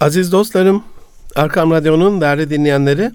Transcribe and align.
Aziz 0.00 0.32
dostlarım, 0.32 0.82
Erkam 1.36 1.70
Radyo'nun 1.70 2.20
değerli 2.20 2.50
dinleyenleri, 2.50 3.10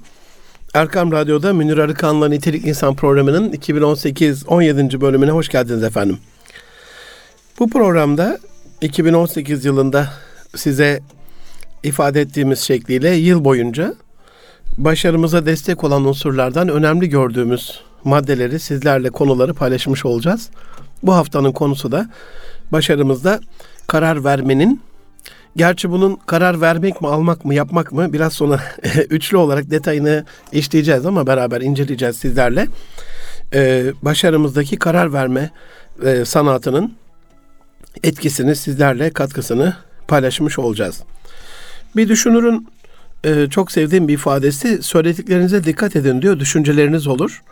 Erkam 0.74 1.12
Radyo'da 1.12 1.54
Münir 1.54 1.78
Arıkan'la 1.78 2.28
Nitelik 2.28 2.66
İnsan 2.68 2.96
programının 2.96 3.52
2018-17. 3.52 5.02
bölümüne 5.02 5.32
hoş 5.32 5.50
geldiniz 5.50 5.84
efendim. 5.84 6.18
Bu 7.60 7.70
programda 7.70 8.40
2018 8.82 9.66
yılında 9.66 10.10
size 10.56 11.00
ifade 11.84 12.22
ettiğimiz 12.22 12.60
şekliyle 12.60 13.10
yıl 13.10 13.46
boyunca 13.46 13.94
başarımıza 14.78 15.46
destek 15.46 15.84
olan 15.84 16.06
unsurlardan 16.06 16.70
önemli 16.70 17.10
gördüğümüz 17.10 17.82
maddeleri 18.04 18.60
sizlerle 18.60 19.10
konuları 19.10 19.54
paylaşmış 19.54 20.06
olacağız. 20.06 20.50
Bu 21.04 21.14
haftanın 21.14 21.52
konusu 21.52 21.92
da 21.92 22.10
başarımızda 22.72 23.40
karar 23.88 24.24
vermenin 24.24 24.82
Gerçi 25.56 25.92
bunun 25.92 26.16
karar 26.26 26.62
vermek 26.62 27.02
mi, 27.02 27.08
almak 27.08 27.46
mı, 27.46 27.54
yapmak 27.54 27.92
mı 27.92 28.14
biraz 28.14 28.34
sonra 28.34 28.62
üçlü 29.10 29.38
olarak 29.38 29.72
detayını 29.72 30.26
işleyeceğiz 30.52 31.06
ama 31.06 31.28
beraber 31.28 31.62
inceleyeceğiz 31.62 32.16
sizlerle. 32.16 32.68
Ee, 33.54 33.94
başarımızdaki 34.02 34.78
karar 34.78 35.14
verme 35.14 35.52
e, 36.06 36.26
sanatının 36.26 36.94
etkisini 38.04 38.56
sizlerle 38.56 39.10
katkısını 39.10 39.76
paylaşmış 40.08 40.60
olacağız. 40.60 41.04
Bir 41.96 42.10
düşünürün 42.10 42.68
e, 43.24 43.48
çok 43.50 43.72
sevdiğim 43.72 44.08
bir 44.08 44.14
ifadesi 44.14 44.84
söylediklerinize 44.84 45.64
dikkat 45.64 45.96
edin 45.96 46.22
diyor. 46.22 46.40
Düşünceleriniz 46.40 47.08
olur. 47.08 47.44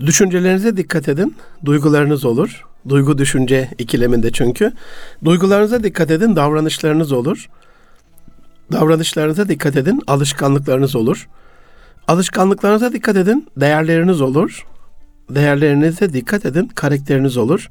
Düşüncelerinize 0.00 0.76
dikkat 0.76 1.08
edin, 1.08 1.36
duygularınız 1.64 2.24
olur. 2.24 2.64
Duygu 2.88 3.18
düşünce 3.18 3.70
ikileminde 3.78 4.32
çünkü. 4.32 4.72
Duygularınıza 5.24 5.82
dikkat 5.84 6.10
edin, 6.10 6.36
davranışlarınız 6.36 7.12
olur. 7.12 7.48
Davranışlarınıza 8.72 9.48
dikkat 9.48 9.76
edin, 9.76 10.02
alışkanlıklarınız 10.06 10.96
olur. 10.96 11.28
Alışkanlıklarınıza 12.08 12.92
dikkat 12.92 13.16
edin, 13.16 13.48
değerleriniz 13.56 14.20
olur. 14.20 14.66
Değerlerinize 15.30 16.12
dikkat 16.12 16.46
edin, 16.46 16.68
karakteriniz 16.68 17.36
olur. 17.36 17.70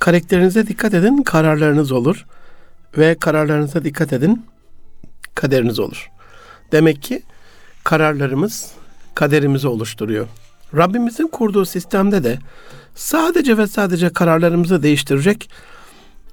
Karakterinize 0.00 0.66
dikkat 0.66 0.94
edin, 0.94 1.22
kararlarınız 1.22 1.92
olur. 1.92 2.26
Ve 2.98 3.14
kararlarınıza 3.14 3.84
dikkat 3.84 4.12
edin, 4.12 4.46
kaderiniz 5.34 5.78
olur. 5.78 6.10
Demek 6.72 7.02
ki 7.02 7.22
kararlarımız 7.84 8.72
kaderimizi 9.14 9.68
oluşturuyor. 9.68 10.26
Rabbimizin 10.76 11.26
kurduğu 11.26 11.64
sistemde 11.64 12.24
de 12.24 12.38
sadece 12.98 13.58
ve 13.58 13.66
sadece 13.66 14.08
kararlarımızı 14.08 14.82
değiştirecek 14.82 15.50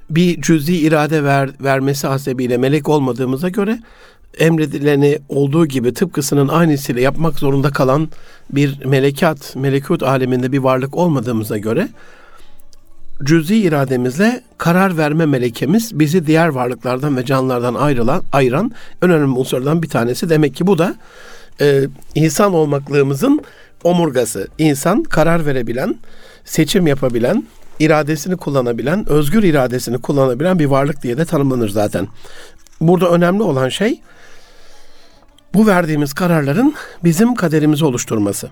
bir 0.10 0.42
cüzi 0.42 0.78
irade 0.78 1.24
ver, 1.24 1.50
vermesi 1.64 2.08
hasebiyle 2.08 2.58
melek 2.58 2.90
olmadığımıza 2.90 3.50
göre 3.50 3.80
emredileni 4.40 5.20
olduğu 5.30 5.66
gibi 5.66 5.94
tıpkısının 5.94 6.48
aynısıyla 6.48 7.02
yapmak 7.02 7.40
zorunda 7.40 7.72
kalan 7.72 8.10
bir 8.50 8.86
melekat, 8.86 9.56
melekut 9.56 10.04
aleminde 10.04 10.52
bir 10.52 10.58
varlık 10.58 10.96
olmadığımıza 10.96 11.58
göre 11.58 11.88
cüzi 13.24 13.56
irademizle 13.56 14.44
karar 14.58 14.98
verme 14.98 15.26
melekemiz 15.26 16.00
bizi 16.00 16.28
diğer 16.28 16.48
varlıklardan 16.48 17.18
ve 17.18 17.26
canlılardan 17.26 17.74
ayrılan, 17.74 18.24
ayıran 18.32 18.72
önemli 19.02 19.26
unsurlardan 19.26 19.84
bir 19.84 19.90
tanesi. 19.90 20.30
Demek 20.30 20.56
ki 20.56 20.68
bu 20.68 20.78
da 20.78 20.96
e, 21.62 21.88
insan 22.16 22.54
olmaklığımızın 22.54 23.42
omurgası. 23.84 24.48
İnsan 24.58 25.04
karar 25.04 25.46
verebilen, 25.46 25.96
seçim 26.46 26.88
yapabilen, 26.88 27.44
iradesini 27.80 28.38
kullanabilen, 28.38 29.10
özgür 29.10 29.44
iradesini 29.44 29.98
kullanabilen 29.98 30.60
bir 30.60 30.66
varlık 30.66 31.04
diye 31.04 31.18
de 31.18 31.26
tanımlanır 31.26 31.70
zaten. 31.70 32.08
Burada 32.82 33.10
önemli 33.10 33.44
olan 33.44 33.70
şey 33.70 34.02
bu 35.54 35.68
verdiğimiz 35.68 36.14
kararların 36.14 36.74
bizim 37.04 37.36
kaderimizi 37.36 37.86
oluşturması. 37.86 38.50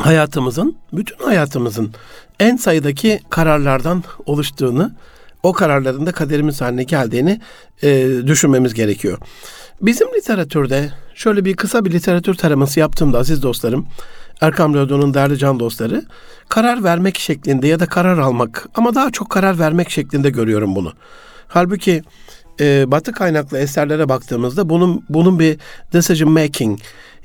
Hayatımızın, 0.00 0.76
bütün 0.92 1.24
hayatımızın 1.24 1.94
en 2.40 2.56
sayıdaki 2.56 3.20
kararlardan 3.30 4.04
oluştuğunu, 4.26 4.92
o 5.42 5.52
kararların 5.52 6.06
da 6.06 6.12
kaderimiz 6.12 6.60
haline 6.60 6.82
geldiğini 6.82 7.40
e, 7.82 8.08
düşünmemiz 8.26 8.74
gerekiyor. 8.74 9.18
Bizim 9.82 10.08
literatürde 10.08 10.90
şöyle 11.14 11.44
bir 11.44 11.56
kısa 11.56 11.84
bir 11.84 11.92
literatür 11.92 12.34
taraması 12.34 12.80
yaptığımda 12.80 13.18
aziz 13.18 13.42
dostlarım, 13.42 13.86
Erkam 14.40 14.74
Radyo'nun 14.74 15.14
değerli 15.14 15.38
can 15.38 15.60
dostları, 15.60 16.02
karar 16.48 16.84
vermek 16.84 17.18
şeklinde 17.18 17.66
ya 17.68 17.80
da 17.80 17.86
karar 17.86 18.18
almak 18.18 18.68
ama 18.74 18.94
daha 18.94 19.10
çok 19.10 19.30
karar 19.30 19.58
vermek 19.58 19.90
şeklinde 19.90 20.30
görüyorum 20.30 20.74
bunu. 20.74 20.92
Halbuki 21.48 22.02
e, 22.60 22.90
Batı 22.90 23.12
kaynaklı 23.12 23.58
eserlere 23.58 24.08
baktığımızda 24.08 24.68
bunun 24.68 25.04
bunun 25.08 25.38
bir 25.38 25.58
decision 25.92 26.32
making 26.32 26.80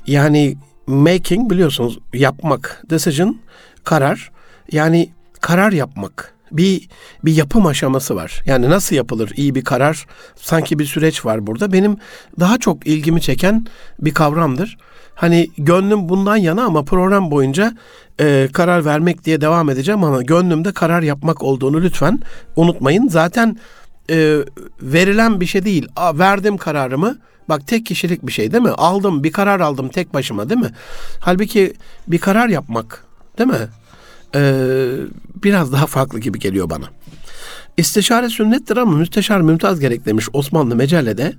yani 0.06 0.56
making 0.86 1.50
biliyorsunuz 1.50 1.98
yapmak, 2.14 2.82
decision 2.90 3.40
karar 3.84 4.30
yani 4.72 5.10
karar 5.40 5.72
yapmak 5.72 6.31
bir 6.56 6.88
bir 7.24 7.36
yapım 7.36 7.66
aşaması 7.66 8.16
var. 8.16 8.42
Yani 8.46 8.70
nasıl 8.70 8.96
yapılır 8.96 9.32
iyi 9.36 9.54
bir 9.54 9.64
karar? 9.64 10.06
Sanki 10.36 10.78
bir 10.78 10.84
süreç 10.84 11.24
var 11.24 11.46
burada. 11.46 11.72
Benim 11.72 11.96
daha 12.40 12.58
çok 12.58 12.86
ilgimi 12.86 13.20
çeken 13.20 13.66
bir 14.00 14.14
kavramdır. 14.14 14.78
Hani 15.14 15.50
gönlüm 15.58 16.08
bundan 16.08 16.36
yana 16.36 16.64
ama 16.64 16.84
program 16.84 17.30
boyunca 17.30 17.74
e, 18.20 18.48
karar 18.52 18.84
vermek 18.84 19.24
diye 19.24 19.40
devam 19.40 19.70
edeceğim 19.70 20.04
ama 20.04 20.22
gönlümde 20.22 20.72
karar 20.72 21.02
yapmak 21.02 21.42
olduğunu 21.42 21.82
lütfen 21.82 22.20
unutmayın. 22.56 23.08
Zaten 23.08 23.56
e, 24.10 24.38
verilen 24.82 25.40
bir 25.40 25.46
şey 25.46 25.64
değil. 25.64 25.88
A, 25.96 26.18
verdim 26.18 26.56
kararımı. 26.56 27.18
Bak 27.48 27.66
tek 27.66 27.86
kişilik 27.86 28.26
bir 28.26 28.32
şey 28.32 28.52
değil 28.52 28.62
mi? 28.62 28.70
Aldım 28.70 29.24
bir 29.24 29.32
karar 29.32 29.60
aldım 29.60 29.88
tek 29.88 30.14
başıma 30.14 30.48
değil 30.48 30.60
mi? 30.60 30.70
Halbuki 31.20 31.72
bir 32.08 32.18
karar 32.18 32.48
yapmak 32.48 33.04
değil 33.38 33.50
mi? 33.50 33.68
Ee, 34.34 34.92
biraz 35.44 35.72
daha 35.72 35.86
farklı 35.86 36.18
gibi 36.18 36.38
geliyor 36.38 36.70
bana. 36.70 36.86
İstişare 37.76 38.28
sünnettir 38.28 38.76
ama 38.76 38.96
müsteşar 38.96 39.40
mümtaz 39.40 39.80
gerek 39.80 40.06
demiş 40.06 40.28
Osmanlı 40.32 40.76
Mecelle'de. 40.76 41.32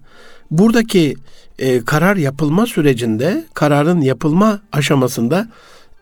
Buradaki 0.51 1.15
e, 1.59 1.85
karar 1.85 2.15
yapılma 2.15 2.65
sürecinde, 2.65 3.45
kararın 3.53 4.01
yapılma 4.01 4.59
aşamasında 4.71 5.47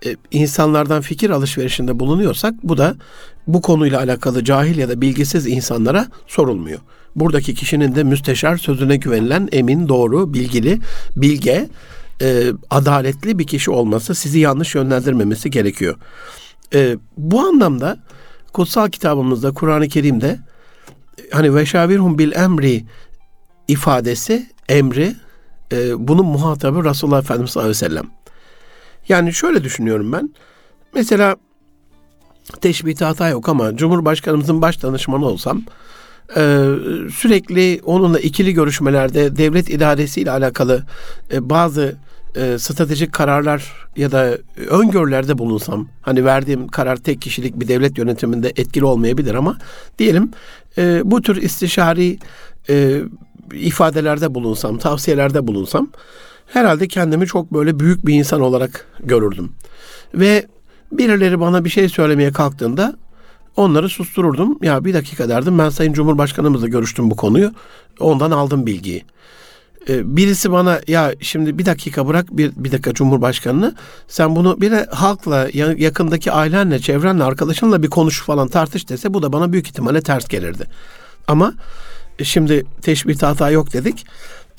e, 0.05 0.15
insanlardan 0.31 1.01
fikir 1.01 1.29
alışverişinde 1.29 1.99
bulunuyorsak 1.99 2.53
bu 2.63 2.77
da 2.77 2.95
bu 3.47 3.61
konuyla 3.61 3.99
alakalı 3.99 4.43
cahil 4.43 4.77
ya 4.77 4.89
da 4.89 5.01
bilgisiz 5.01 5.47
insanlara 5.47 6.07
sorulmuyor. 6.27 6.79
Buradaki 7.15 7.55
kişinin 7.55 7.95
de 7.95 8.03
müsteşar 8.03 8.57
sözüne 8.57 8.95
güvenilen 8.95 9.49
emin, 9.51 9.87
doğru, 9.87 10.33
bilgili, 10.33 10.79
bilge, 11.15 11.69
e, 12.21 12.43
adaletli 12.69 13.39
bir 13.39 13.47
kişi 13.47 13.71
olması 13.71 14.15
sizi 14.15 14.39
yanlış 14.39 14.75
yönlendirmemesi 14.75 15.51
gerekiyor. 15.51 15.95
E, 16.73 16.97
bu 17.17 17.39
anlamda 17.39 17.97
kutsal 18.53 18.89
kitabımızda 18.89 19.51
Kur'an-ı 19.51 19.87
Kerim'de 19.87 20.39
hani 21.31 21.55
veşavirhum 21.55 22.17
bil 22.17 22.31
emri 22.31 22.83
ifadesi 23.67 24.49
emri 24.69 25.15
e, 25.71 26.07
bunun 26.07 26.25
muhatabı 26.25 26.83
Resulullah 26.83 27.19
Efendimiz 27.19 27.51
sallallahu 27.51 27.69
aleyhi 27.69 27.85
ve 27.85 27.89
sellem. 27.89 28.05
Yani 29.09 29.33
şöyle 29.33 29.63
düşünüyorum 29.63 30.11
ben. 30.11 30.35
Mesela 30.93 31.35
teşbihte 32.61 33.05
hata 33.05 33.29
yok 33.29 33.49
ama 33.49 33.75
Cumhurbaşkanımızın 33.75 34.61
baş 34.61 34.83
danışmanı 34.83 35.25
olsam 35.25 35.63
e, 36.37 36.41
sürekli 37.13 37.81
onunla 37.85 38.19
ikili 38.19 38.53
görüşmelerde 38.53 39.37
devlet 39.37 39.69
idaresiyle 39.69 40.31
alakalı 40.31 40.83
e, 41.33 41.49
bazı 41.49 41.97
e, 42.35 42.59
stratejik 42.59 43.13
kararlar 43.13 43.73
ya 43.95 44.11
da 44.11 44.37
öngörülerde 44.69 45.37
bulunsam 45.37 45.87
hani 46.01 46.25
verdiğim 46.25 46.67
karar 46.67 46.97
tek 46.97 47.21
kişilik 47.21 47.59
bir 47.59 47.67
devlet 47.67 47.97
yönetiminde 47.97 48.53
etkili 48.55 48.85
olmayabilir 48.85 49.35
ama 49.35 49.57
diyelim 49.99 50.31
e, 50.77 51.01
bu 51.05 51.21
tür 51.21 51.41
istişari 51.41 52.17
e, 52.69 53.01
ifadelerde 53.53 54.35
bulunsam, 54.35 54.77
tavsiyelerde 54.77 55.47
bulunsam 55.47 55.89
herhalde 56.45 56.87
kendimi 56.87 57.27
çok 57.27 57.53
böyle 57.53 57.79
büyük 57.79 58.05
bir 58.05 58.13
insan 58.13 58.41
olarak 58.41 58.87
görürdüm. 59.03 59.51
Ve 60.13 60.45
birileri 60.91 61.39
bana 61.39 61.65
bir 61.65 61.69
şey 61.69 61.89
söylemeye 61.89 62.31
kalktığında 62.31 62.95
onları 63.55 63.89
sustururdum. 63.89 64.57
Ya 64.61 64.85
bir 64.85 64.93
dakika 64.93 65.29
derdim 65.29 65.59
ben 65.59 65.69
Sayın 65.69 65.93
Cumhurbaşkanımızla 65.93 66.67
görüştüm 66.67 67.11
bu 67.11 67.15
konuyu. 67.15 67.51
Ondan 67.99 68.31
aldım 68.31 68.65
bilgiyi. 68.65 69.03
Ee, 69.89 70.17
birisi 70.17 70.51
bana 70.51 70.81
ya 70.87 71.13
şimdi 71.21 71.57
bir 71.57 71.65
dakika 71.65 72.07
bırak 72.07 72.37
bir, 72.37 72.51
bir 72.55 72.71
dakika 72.71 72.93
Cumhurbaşkanını 72.93 73.75
sen 74.07 74.35
bunu 74.35 74.61
bir 74.61 74.71
de 74.71 74.87
halkla 74.91 75.49
yakındaki 75.53 76.31
ailenle 76.31 76.79
çevrenle 76.79 77.23
arkadaşınla 77.23 77.83
bir 77.83 77.89
konuş 77.89 78.21
falan 78.21 78.47
tartış 78.47 78.89
dese 78.89 79.13
bu 79.13 79.21
da 79.21 79.33
bana 79.33 79.51
büyük 79.51 79.67
ihtimalle 79.67 80.01
ters 80.01 80.27
gelirdi. 80.27 80.67
Ama 81.27 81.53
e, 82.19 82.23
şimdi 82.23 82.65
teşbih 82.81 83.21
hata 83.21 83.51
yok 83.51 83.73
dedik. 83.73 84.05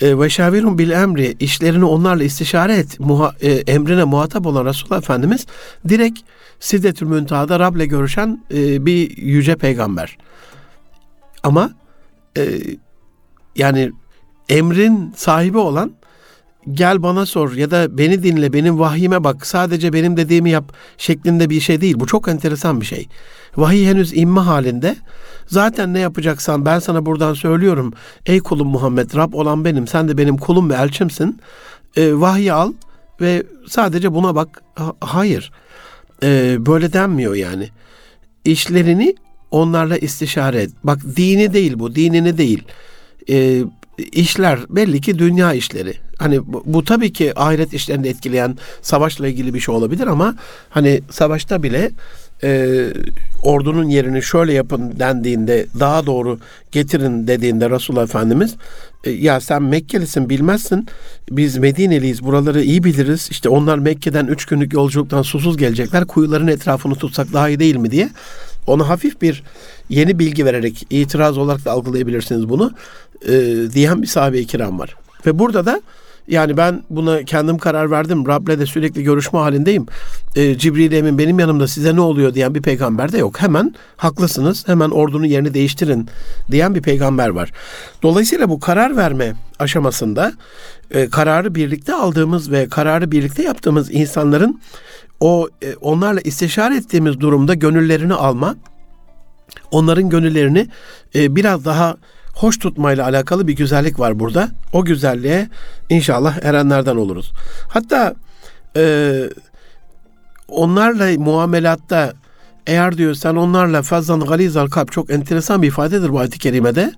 E, 0.01 0.19
ve 0.19 0.31
şavirun 0.31 0.79
bil 0.79 0.91
emri 0.91 1.37
işlerini 1.41 1.85
onlarla 1.85 2.25
istişare 2.25 2.77
et 2.77 3.01
muha, 3.01 3.35
e, 3.41 3.51
emrine 3.53 4.05
muhatap 4.05 4.47
olan 4.47 4.67
Resulullah 4.67 4.99
Efendimiz 4.99 5.47
direkt 5.89 6.21
Sidetül 6.61 7.07
Müntaha'da 7.07 7.61
Rab'le 7.61 7.89
görüşen 7.89 8.45
e, 8.55 8.87
bir 8.87 9.17
yüce 9.17 9.57
peygamber. 9.57 10.19
Ama 11.43 11.71
yani 13.57 13.93
emrin 14.49 15.13
sahibi 15.17 15.59
olan 15.59 15.93
gel 16.71 17.03
bana 17.03 17.27
sor 17.27 17.53
ya 17.53 17.71
da 17.71 17.99
beni 17.99 18.23
dinle 18.23 18.53
benim 18.53 18.79
vahyime 18.79 19.25
bak 19.25 19.47
sadece 19.47 19.93
benim 19.93 20.17
dediğimi 20.17 20.51
yap 20.51 20.73
şeklinde 20.99 21.51
bir 21.51 21.61
şey 21.61 21.81
değil. 21.81 22.01
Bu 22.01 22.07
çok 22.07 22.29
enteresan 22.29 22.81
bir 22.81 22.87
şey. 22.87 23.09
Vahiy 23.57 23.87
henüz 23.87 24.13
inme 24.13 24.41
halinde. 24.41 24.97
Zaten 25.47 25.95
ne 25.95 26.01
yapacaksan 26.01 26.65
ben 26.65 26.79
sana 26.79 27.07
buradan 27.07 27.35
söylüyorum. 27.35 27.93
Ey 28.27 28.41
kulum 28.41 28.69
Muhammed 28.69 29.15
Rab 29.15 29.33
olan 29.33 29.65
benim 29.65 29.87
sen 29.87 30.09
de 30.09 30.19
benim 30.19 30.37
kulum 30.37 30.71
ve 30.71 30.75
elçimsin. 30.75 31.41
E, 31.97 32.15
vahyi 32.15 32.53
al 32.53 32.73
ve 33.21 33.43
sadece 33.69 34.15
buna 34.15 34.35
bak. 34.35 34.63
Ha, 34.75 34.93
hayır 35.01 35.53
e, 36.23 36.57
böyle 36.67 36.93
denmiyor 36.93 37.35
yani. 37.35 37.69
İşlerini 38.45 39.15
onlarla 39.51 39.97
istişare 39.99 40.63
et. 40.63 40.71
Bak 40.85 40.99
dini 41.17 41.53
değil 41.53 41.79
bu 41.79 41.95
dinini 41.95 42.39
değil. 42.39 42.65
E, 43.29 43.63
işler 44.13 44.59
belli 44.71 45.01
ki 45.01 45.19
dünya 45.19 45.53
işleri. 45.53 45.95
Hani 46.19 46.53
bu, 46.53 46.63
bu 46.67 46.85
tabii 46.85 47.13
ki 47.13 47.39
ahiret 47.39 47.75
işlerini 47.75 48.09
etkileyen 48.09 48.59
savaşla 48.83 49.29
ilgili 49.29 49.55
bir 49.55 49.61
şey 49.61 49.75
olabilir 49.75 50.07
ama 50.07 50.35
hani 50.71 51.01
savaşta 51.11 51.63
bile 51.63 51.91
e, 52.45 52.87
ordunun 53.43 53.89
yerini 53.89 54.23
şöyle 54.23 54.53
yapın 54.53 54.95
dendiğinde 54.99 55.67
daha 55.81 56.07
doğru 56.07 56.39
getirin 56.73 57.27
dediğinde 57.27 57.71
Resulullah 57.71 58.03
Efendimiz 58.03 58.57
e, 59.05 59.11
ya 59.11 59.41
sen 59.41 59.63
Mekkelisin 59.63 60.31
bilmezsin. 60.31 60.87
Biz 61.31 61.57
Medineliyiz 61.57 62.25
buraları 62.25 62.63
iyi 62.63 62.85
biliriz. 62.85 63.29
İşte 63.31 63.49
onlar 63.49 63.79
Mekke'den 63.79 64.27
üç 64.27 64.45
günlük 64.45 64.73
yolculuktan 64.73 65.23
susuz 65.23 65.57
gelecekler. 65.57 66.05
Kuyuların 66.05 66.47
etrafını 66.47 66.95
tutsak 66.95 67.33
daha 67.33 67.49
iyi 67.49 67.59
değil 67.59 67.77
mi? 67.77 67.91
diye 67.91 68.09
ona 68.67 68.89
hafif 68.89 69.23
bir 69.23 69.43
yeni 69.89 70.19
bilgi 70.19 70.45
vererek 70.45 70.87
itiraz 70.91 71.39
olarak 71.39 71.65
da 71.65 71.71
algılayabilirsiniz 71.71 72.49
bunu 72.49 72.73
e, 73.29 73.33
diyen 73.75 74.03
bir 74.03 74.07
sahabe-i 74.07 74.47
kiram 74.47 74.79
var. 74.79 74.97
Ve 75.27 75.39
burada 75.39 75.67
da 75.67 75.83
yani 76.29 76.57
ben 76.57 76.83
buna 76.91 77.23
kendim 77.23 77.59
karar 77.59 77.91
verdim. 77.91 78.27
Rab'le 78.27 78.59
de 78.59 78.67
sürekli 78.67 79.03
görüşme 79.03 79.39
halindeyim. 79.39 79.87
E, 80.37 80.59
Cibril 80.59 80.93
Emin 80.93 81.19
benim 81.19 81.39
yanımda 81.39 81.69
size 81.69 81.97
ne 81.97 82.01
oluyor 82.01 82.35
diyen 82.35 82.55
bir 82.55 82.63
peygamber 82.63 83.13
de 83.13 83.19
yok. 83.19 83.41
Hemen 83.41 83.75
haklısınız. 83.97 84.69
Hemen 84.69 84.91
ordunun 84.91 85.25
yerini 85.25 85.55
değiştirin 85.55 86.09
diyen 86.51 86.75
bir 86.75 86.83
peygamber 86.83 87.29
var. 87.29 87.53
Dolayısıyla 88.03 88.49
bu 88.49 88.61
karar 88.61 88.97
verme 88.97 89.35
aşamasında 89.59 90.33
e, 90.91 91.09
kararı 91.09 91.55
birlikte 91.55 91.95
aldığımız 91.95 92.51
ve 92.51 92.69
kararı 92.69 93.11
birlikte 93.11 93.43
yaptığımız 93.43 93.91
insanların 93.91 94.61
o 95.23 95.49
e, 95.63 95.75
onlarla 95.75 96.21
istişare 96.21 96.77
ettiğimiz 96.77 97.21
durumda 97.21 97.55
gönüllerini 97.55 98.15
alma, 98.15 98.57
onların 99.71 100.09
gönüllerini 100.09 100.69
e, 101.15 101.37
biraz 101.37 101.65
daha 101.65 101.97
hoş 102.35 102.59
tutmayla 102.59 103.05
alakalı 103.05 103.49
bir 103.49 103.57
güzellik 103.57 104.01
var 104.01 104.21
burada. 104.21 104.49
O 104.73 104.85
güzelliğe 104.85 105.49
inşallah 105.91 106.45
erenlerden 106.45 106.97
oluruz. 106.97 107.33
Hatta 107.69 108.15
e, 108.77 109.15
onlarla 110.49 111.21
muamelatta 111.21 112.13
eğer 112.67 112.99
diyor 112.99 113.15
sen 113.15 113.35
onlarla 113.35 113.83
fazlan 113.83 114.21
galizal 114.21 114.67
kalp 114.67 114.93
çok 114.93 115.11
enteresan 115.11 115.63
bir 115.63 115.69
ifadedir 115.69 116.09
bu 116.09 116.19
ayet-i 116.19 116.39
kerimede. 116.39 116.93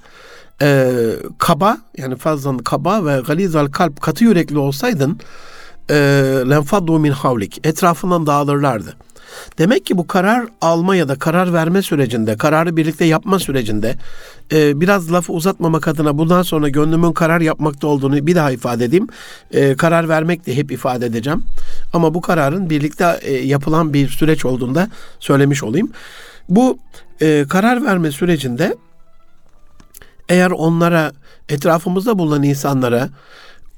E, 0.62 0.90
kaba 1.38 1.78
yani 1.98 2.16
fazlan 2.16 2.58
kaba 2.58 3.04
ve 3.04 3.20
galizal 3.26 3.66
kalp 3.66 4.00
katı 4.00 4.24
yürekli 4.24 4.58
olsaydın 4.58 5.20
e, 5.90 5.94
lenfaddu 6.50 6.98
min 6.98 7.12
havlik 7.12 7.66
etrafından 7.66 8.26
dağılırlardı. 8.26 8.96
Demek 9.58 9.86
ki 9.86 9.98
bu 9.98 10.06
karar 10.06 10.46
alma 10.60 10.96
ya 10.96 11.08
da 11.08 11.18
karar 11.18 11.52
verme 11.52 11.82
sürecinde, 11.82 12.36
kararı 12.36 12.76
birlikte 12.76 13.04
yapma 13.04 13.38
sürecinde 13.38 13.96
e, 14.52 14.80
biraz 14.80 15.12
lafı 15.12 15.32
uzatmamak 15.32 15.88
adına 15.88 16.18
bundan 16.18 16.42
sonra 16.42 16.68
gönlümün 16.68 17.12
karar 17.12 17.40
yapmakta 17.40 17.86
olduğunu 17.86 18.26
bir 18.26 18.34
daha 18.34 18.50
ifade 18.50 18.84
edeyim. 18.84 19.06
E, 19.50 19.76
karar 19.76 20.08
vermek 20.08 20.46
de 20.46 20.56
hep 20.56 20.72
ifade 20.72 21.06
edeceğim. 21.06 21.44
Ama 21.92 22.14
bu 22.14 22.20
kararın 22.20 22.70
birlikte 22.70 23.18
e, 23.22 23.32
yapılan 23.32 23.94
bir 23.94 24.08
süreç 24.08 24.44
olduğunda 24.44 24.88
söylemiş 25.20 25.62
olayım. 25.62 25.90
Bu 26.48 26.78
e, 27.20 27.44
karar 27.48 27.84
verme 27.84 28.10
sürecinde 28.10 28.76
eğer 30.28 30.50
onlara 30.50 31.12
etrafımızda 31.48 32.18
bulunan 32.18 32.42
insanlara 32.42 33.08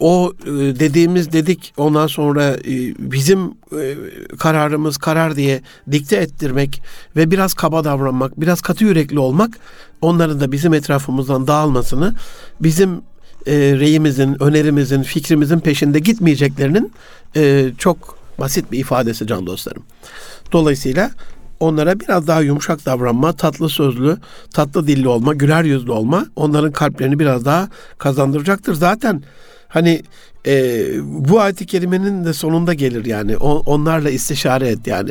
o 0.01 0.33
e, 0.43 0.51
dediğimiz 0.51 1.33
dedik 1.33 1.75
ondan 1.77 2.07
sonra 2.07 2.45
e, 2.45 2.95
bizim 2.99 3.41
e, 3.81 3.95
kararımız 4.39 4.97
karar 4.97 5.37
diye 5.37 5.63
dikte 5.91 6.17
ettirmek 6.17 6.83
ve 7.17 7.31
biraz 7.31 7.55
kaba 7.55 7.85
davranmak, 7.85 8.41
biraz 8.41 8.61
katı 8.61 8.85
yürekli 8.85 9.19
olmak 9.19 9.59
onların 10.01 10.41
da 10.41 10.53
bizim 10.53 10.75
etrafımızdan 10.75 11.47
dağılmasını, 11.47 12.15
bizim 12.61 13.03
reyimizin, 13.47 14.43
önerimizin, 14.43 15.03
fikrimizin 15.03 15.61
peşinde 15.61 15.99
gitmeyeceklerinin 15.99 16.93
çok 17.79 18.19
basit 18.39 18.73
bir 18.73 18.79
ifadesi 18.79 19.27
can 19.27 19.47
dostlarım. 19.47 19.83
Dolayısıyla 20.53 21.11
onlara 21.61 22.01
biraz 22.01 22.27
daha 22.27 22.41
yumuşak 22.41 22.87
davranma, 22.87 23.33
tatlı 23.33 23.69
sözlü, 23.69 24.17
tatlı 24.55 24.87
dilli 24.87 25.09
olma, 25.09 25.35
güler 25.35 25.65
yüzlü 25.65 25.93
olma 25.93 26.27
onların 26.37 26.73
kalplerini 26.73 27.19
biraz 27.19 27.45
daha 27.45 27.69
kazandıracaktır. 27.99 28.75
Zaten 28.75 29.23
Hani 29.69 30.03
e, 30.47 30.87
bu 31.03 31.41
ayet-i 31.41 31.67
kerimenin 31.67 32.25
de 32.25 32.33
sonunda 32.33 32.75
gelir 32.75 33.05
yani. 33.05 33.37
O, 33.37 33.63
onlarla 33.67 34.11
istişare 34.11 34.69
et 34.69 34.87
yani. 34.87 35.11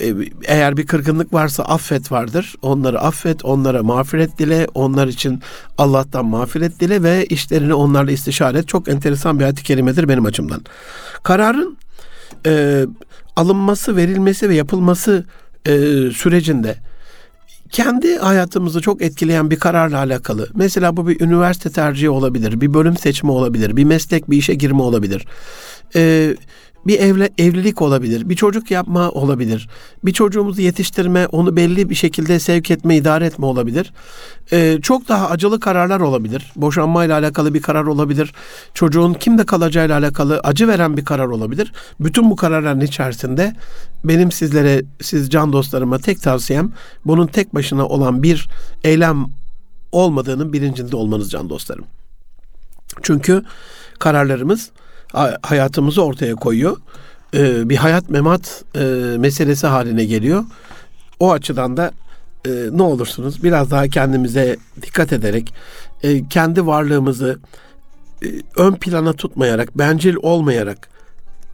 E, 0.00 0.14
eğer 0.44 0.76
bir 0.76 0.86
kırgınlık 0.86 1.32
varsa 1.32 1.62
affet 1.62 2.12
vardır. 2.12 2.54
Onları 2.62 3.00
affet, 3.00 3.44
onlara 3.44 3.82
mağfiret 3.82 4.38
dile, 4.38 4.66
onlar 4.74 5.06
için 5.06 5.42
Allah'tan 5.78 6.26
mağfiret 6.26 6.80
dile 6.80 7.02
ve 7.02 7.26
işlerini 7.26 7.74
onlarla 7.74 8.10
istişare 8.10 8.58
et. 8.58 8.68
Çok 8.68 8.88
enteresan 8.88 9.38
bir 9.38 9.44
ayet-i 9.44 9.62
kerimedir 9.62 10.08
benim 10.08 10.24
açımdan. 10.24 10.64
Kararın 11.22 11.76
e, 12.46 12.84
alınması, 13.36 13.96
verilmesi 13.96 14.48
ve 14.48 14.54
yapılması 14.54 15.24
e, 15.66 15.72
sürecinde 16.10 16.76
kendi 17.70 18.16
hayatımızı 18.16 18.80
çok 18.80 19.02
etkileyen 19.02 19.50
bir 19.50 19.56
kararla 19.56 19.98
alakalı. 19.98 20.48
Mesela 20.54 20.96
bu 20.96 21.08
bir 21.08 21.20
üniversite 21.20 21.70
tercihi 21.70 22.10
olabilir, 22.10 22.60
bir 22.60 22.74
bölüm 22.74 22.96
seçimi 22.96 23.32
olabilir, 23.32 23.76
bir 23.76 23.84
meslek, 23.84 24.30
bir 24.30 24.36
işe 24.36 24.54
girme 24.54 24.82
olabilir. 24.82 25.26
Ee, 25.96 26.36
bir 26.86 27.00
evle, 27.00 27.30
evlilik 27.38 27.82
olabilir, 27.82 28.28
bir 28.28 28.36
çocuk 28.36 28.70
yapma 28.70 29.10
olabilir, 29.10 29.68
bir 30.04 30.12
çocuğumuzu 30.12 30.60
yetiştirme, 30.60 31.26
onu 31.26 31.56
belli 31.56 31.90
bir 31.90 31.94
şekilde 31.94 32.38
sevk 32.38 32.70
etme, 32.70 32.96
idare 32.96 33.26
etme 33.26 33.46
olabilir. 33.46 33.92
Ee, 34.52 34.78
çok 34.82 35.08
daha 35.08 35.28
acılı 35.28 35.60
kararlar 35.60 36.00
olabilir. 36.00 36.52
Boşanmayla 36.56 37.18
alakalı 37.18 37.54
bir 37.54 37.62
karar 37.62 37.84
olabilir. 37.84 38.32
Çocuğun 38.74 39.14
kimde 39.14 39.44
kalacağıyla 39.46 39.98
alakalı 39.98 40.40
acı 40.44 40.68
veren 40.68 40.96
bir 40.96 41.04
karar 41.04 41.26
olabilir. 41.26 41.72
Bütün 42.00 42.30
bu 42.30 42.36
kararların 42.36 42.80
içerisinde 42.80 43.56
benim 44.04 44.32
sizlere, 44.32 44.82
siz 45.02 45.30
can 45.30 45.52
dostlarıma 45.52 45.98
tek 45.98 46.22
tavsiyem 46.22 46.72
bunun 47.04 47.26
tek 47.26 47.54
başına 47.54 47.86
olan 47.86 48.22
bir 48.22 48.48
eylem 48.84 49.26
olmadığının 49.92 50.52
bilincinde 50.52 50.96
olmanız 50.96 51.30
can 51.30 51.50
dostlarım. 51.50 51.84
Çünkü 53.02 53.42
kararlarımız 53.98 54.70
hayatımızı 55.42 56.04
ortaya 56.04 56.34
koyuyor. 56.34 56.76
Ee, 57.34 57.68
bir 57.68 57.76
hayat 57.76 58.10
memat 58.10 58.64
e, 58.76 58.80
meselesi 59.18 59.66
haline 59.66 60.04
geliyor. 60.04 60.44
O 61.20 61.32
açıdan 61.32 61.76
da 61.76 61.92
e, 62.46 62.50
ne 62.72 62.82
olursunuz 62.82 63.42
biraz 63.42 63.70
daha 63.70 63.88
kendimize 63.88 64.56
dikkat 64.82 65.12
ederek 65.12 65.54
e, 66.02 66.28
kendi 66.28 66.66
varlığımızı 66.66 67.38
ön 68.56 68.74
plana 68.74 69.12
tutmayarak, 69.12 69.78
bencil 69.78 70.16
olmayarak 70.22 70.88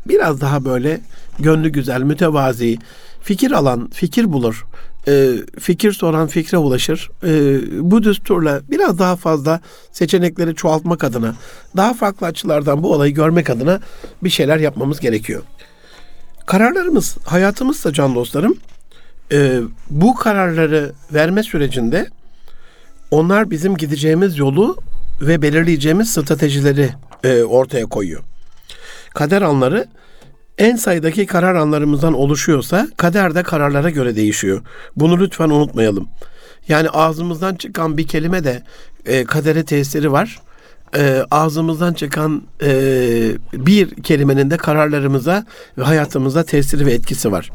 biraz 0.09 0.41
daha 0.41 0.65
böyle 0.65 1.01
gönlü 1.39 1.69
güzel, 1.69 2.03
mütevazi, 2.03 2.79
fikir 3.23 3.51
alan, 3.51 3.91
fikir 3.93 4.33
bulur, 4.33 4.67
e, 5.09 5.35
fikir 5.61 5.93
soran 5.93 6.27
fikre 6.27 6.59
ulaşır. 6.59 7.11
E, 7.25 7.61
bu 7.91 8.03
düsturla 8.03 8.61
biraz 8.71 8.99
daha 8.99 9.17
fazla 9.17 9.61
seçenekleri 9.93 10.55
çoğaltmak 10.55 11.05
adına, 11.05 11.35
daha 11.77 11.95
farklı 11.95 12.27
açılardan 12.27 12.83
bu 12.83 12.93
olayı 12.93 13.15
görmek 13.15 13.51
adına 13.51 13.81
bir 14.25 14.31
şeyler 14.31 14.59
yapmamız 14.59 15.01
gerekiyor. 15.01 15.43
Kararlarımız, 16.47 17.17
hayatımızsa 17.25 17.93
can 17.93 18.15
dostlarım, 18.15 18.57
e, 19.33 19.61
bu 19.91 20.15
kararları 20.15 20.93
verme 21.15 21.43
sürecinde 21.43 22.09
onlar 23.11 23.51
bizim 23.51 23.77
gideceğimiz 23.77 24.39
yolu 24.39 24.77
ve 25.21 25.43
belirleyeceğimiz 25.43 26.13
stratejileri 26.13 26.91
e, 27.25 27.43
ortaya 27.43 27.87
koyuyor. 27.87 28.23
Kader 29.15 29.43
anları 29.43 29.87
en 30.61 30.77
sayıdaki 30.77 31.27
karar 31.27 31.55
anlarımızdan 31.55 32.15
oluşuyorsa 32.15 32.89
kader 32.97 33.35
de 33.35 33.43
kararlara 33.43 33.91
göre 33.91 34.17
değişiyor. 34.17 34.63
Bunu 34.97 35.21
lütfen 35.21 35.51
unutmayalım. 35.51 36.09
Yani 36.69 36.89
ağzımızdan 36.89 37.55
çıkan 37.55 37.97
bir 37.97 38.07
kelime 38.07 38.45
de 38.45 38.63
e, 39.07 39.25
kadere 39.25 39.65
tesiri 39.65 40.13
var. 40.13 40.41
E, 40.97 41.25
ağzımızdan 41.31 41.93
çıkan 41.93 42.43
e, 42.63 42.71
bir 43.53 44.03
kelimenin 44.03 44.51
de 44.51 44.57
kararlarımıza 44.57 45.45
ve 45.79 45.83
hayatımıza 45.83 46.43
tesiri 46.43 46.87
ve 46.87 46.93
etkisi 46.93 47.33
var. 47.33 47.51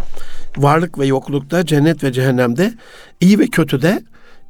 Varlık 0.58 1.00
ve 1.00 1.06
yoklukta, 1.06 1.66
cennet 1.66 2.04
ve 2.04 2.12
cehennemde, 2.12 2.74
iyi 3.20 3.40
ve 3.40 3.48
kötüde 3.48 4.04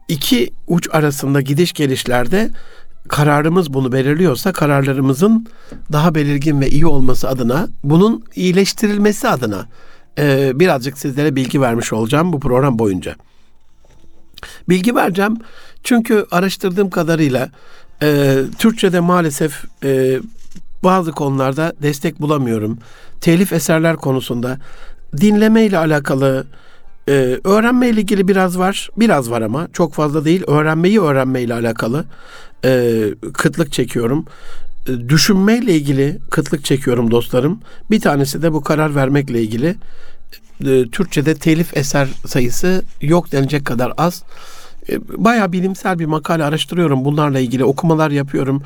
iki 0.08 0.50
uç 0.68 0.88
arasında 0.92 1.42
gidiş 1.42 1.74
gelişlerde 1.74 2.50
kararımız 3.10 3.74
bunu 3.74 3.92
belirliyorsa 3.92 4.52
kararlarımızın 4.52 5.48
daha 5.92 6.16
belirgin 6.16 6.62
ve 6.62 6.70
iyi 6.70 6.86
olması 6.86 7.30
adına 7.30 7.68
bunun 7.84 8.24
iyileştirilmesi 8.36 9.30
adına 9.30 9.66
e, 10.18 10.52
birazcık 10.60 10.98
sizlere 10.98 11.36
bilgi 11.36 11.62
vermiş 11.62 11.94
olacağım 11.94 12.34
bu 12.34 12.40
program 12.40 12.80
boyunca. 12.80 13.16
Bilgi 14.70 14.96
vereceğim 14.96 15.38
çünkü 15.84 16.26
araştırdığım 16.32 16.90
kadarıyla 16.90 17.50
e, 18.04 18.38
Türkçe'de 18.60 19.00
maalesef 19.00 19.66
e, 19.84 20.20
bazı 20.84 21.12
konularda 21.12 21.74
destek 21.82 22.22
bulamıyorum. 22.22 22.78
Telif 23.22 23.54
eserler 23.54 23.96
konusunda 23.96 24.58
dinleme 25.18 25.66
ile 25.66 25.78
alakalı 25.78 26.46
ee, 27.10 27.40
öğrenme 27.44 27.90
ile 27.90 28.02
ilgili 28.02 28.28
biraz 28.28 28.60
var. 28.60 28.90
Biraz 28.98 29.32
var 29.32 29.42
ama 29.42 29.68
çok 29.74 29.94
fazla 29.94 30.26
değil. 30.26 30.44
Öğrenmeyi 30.48 31.02
öğrenme 31.02 31.42
ile 31.42 31.54
alakalı 31.54 32.06
e, 32.64 33.04
kıtlık 33.34 33.72
çekiyorum. 33.72 34.26
E, 34.88 35.10
düşünme 35.10 35.58
ile 35.58 35.76
ilgili 35.76 36.20
kıtlık 36.32 36.66
çekiyorum 36.66 37.12
dostlarım. 37.12 37.60
Bir 37.92 38.02
tanesi 38.02 38.42
de 38.42 38.54
bu 38.54 38.62
karar 38.62 38.96
vermekle 38.96 39.42
ilgili. 39.42 39.76
E, 40.66 40.90
Türkçe'de 40.92 41.36
telif 41.36 41.78
eser 41.78 42.08
sayısı 42.28 42.84
yok 43.02 43.32
denecek 43.32 43.66
kadar 43.66 43.94
az. 43.98 44.24
E, 44.90 45.24
bayağı 45.26 45.52
bilimsel 45.52 46.00
bir 46.00 46.06
makale 46.06 46.44
araştırıyorum. 46.44 47.06
Bunlarla 47.06 47.40
ilgili 47.40 47.64
okumalar 47.64 48.12
yapıyorum. 48.12 48.64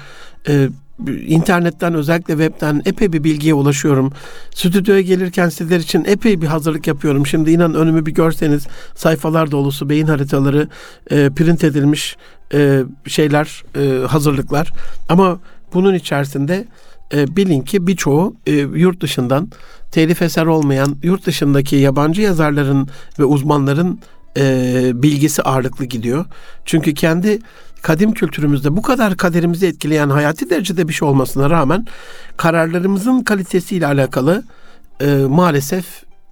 E, 0.48 0.70
internetten 1.08 1.94
özellikle 1.94 2.34
webten 2.34 2.82
epey 2.86 3.14
bir 3.14 3.24
bilgiye 3.24 3.54
ulaşıyorum. 3.54 4.12
Stüdyoya 4.56 5.02
gelirken 5.02 5.50
sizler 5.50 5.80
için 5.80 6.06
epey 6.06 6.42
bir 6.42 6.48
hazırlık 6.48 6.88
yapıyorum. 6.88 7.28
Şimdi 7.28 7.52
inan 7.52 7.74
önümü 7.74 8.06
bir 8.06 8.12
görseniz 8.12 8.68
sayfalar 8.96 9.52
dolusu 9.52 9.90
beyin 9.90 10.08
haritaları, 10.08 10.68
e, 11.12 11.30
print 11.30 11.64
edilmiş 11.64 12.18
e, 12.54 12.84
şeyler, 13.08 13.64
e, 13.76 14.08
hazırlıklar. 14.08 14.74
Ama 15.10 15.40
bunun 15.74 15.94
içerisinde 15.94 16.68
e, 17.14 17.36
bilin 17.36 17.62
ki 17.62 17.88
birçoğu 17.88 18.36
e, 18.48 18.52
yurt 18.54 19.02
dışından 19.02 19.52
telif 19.92 20.22
eser 20.22 20.46
olmayan 20.46 20.98
yurt 21.04 21.26
dışındaki 21.26 21.76
yabancı 21.76 22.22
yazarların 22.22 22.88
ve 23.20 23.26
uzmanların 23.26 24.00
e, 24.38 24.92
bilgisi 24.94 25.42
ağırlıklı 25.42 25.86
gidiyor. 25.86 26.26
Çünkü 26.66 26.94
kendi 26.94 27.40
kadim 27.82 28.14
kültürümüzde 28.14 28.78
bu 28.78 28.82
kadar 28.82 29.18
kaderimizi 29.18 29.68
etkileyen 29.68 30.10
hayati 30.10 30.50
derecede 30.50 30.88
bir 30.88 30.94
şey 30.94 31.08
olmasına 31.08 31.50
rağmen 31.50 31.86
kararlarımızın 32.38 33.22
kalitesiyle 33.22 33.88
alakalı 33.88 34.44
e, 35.02 35.14
maalesef 35.16 35.86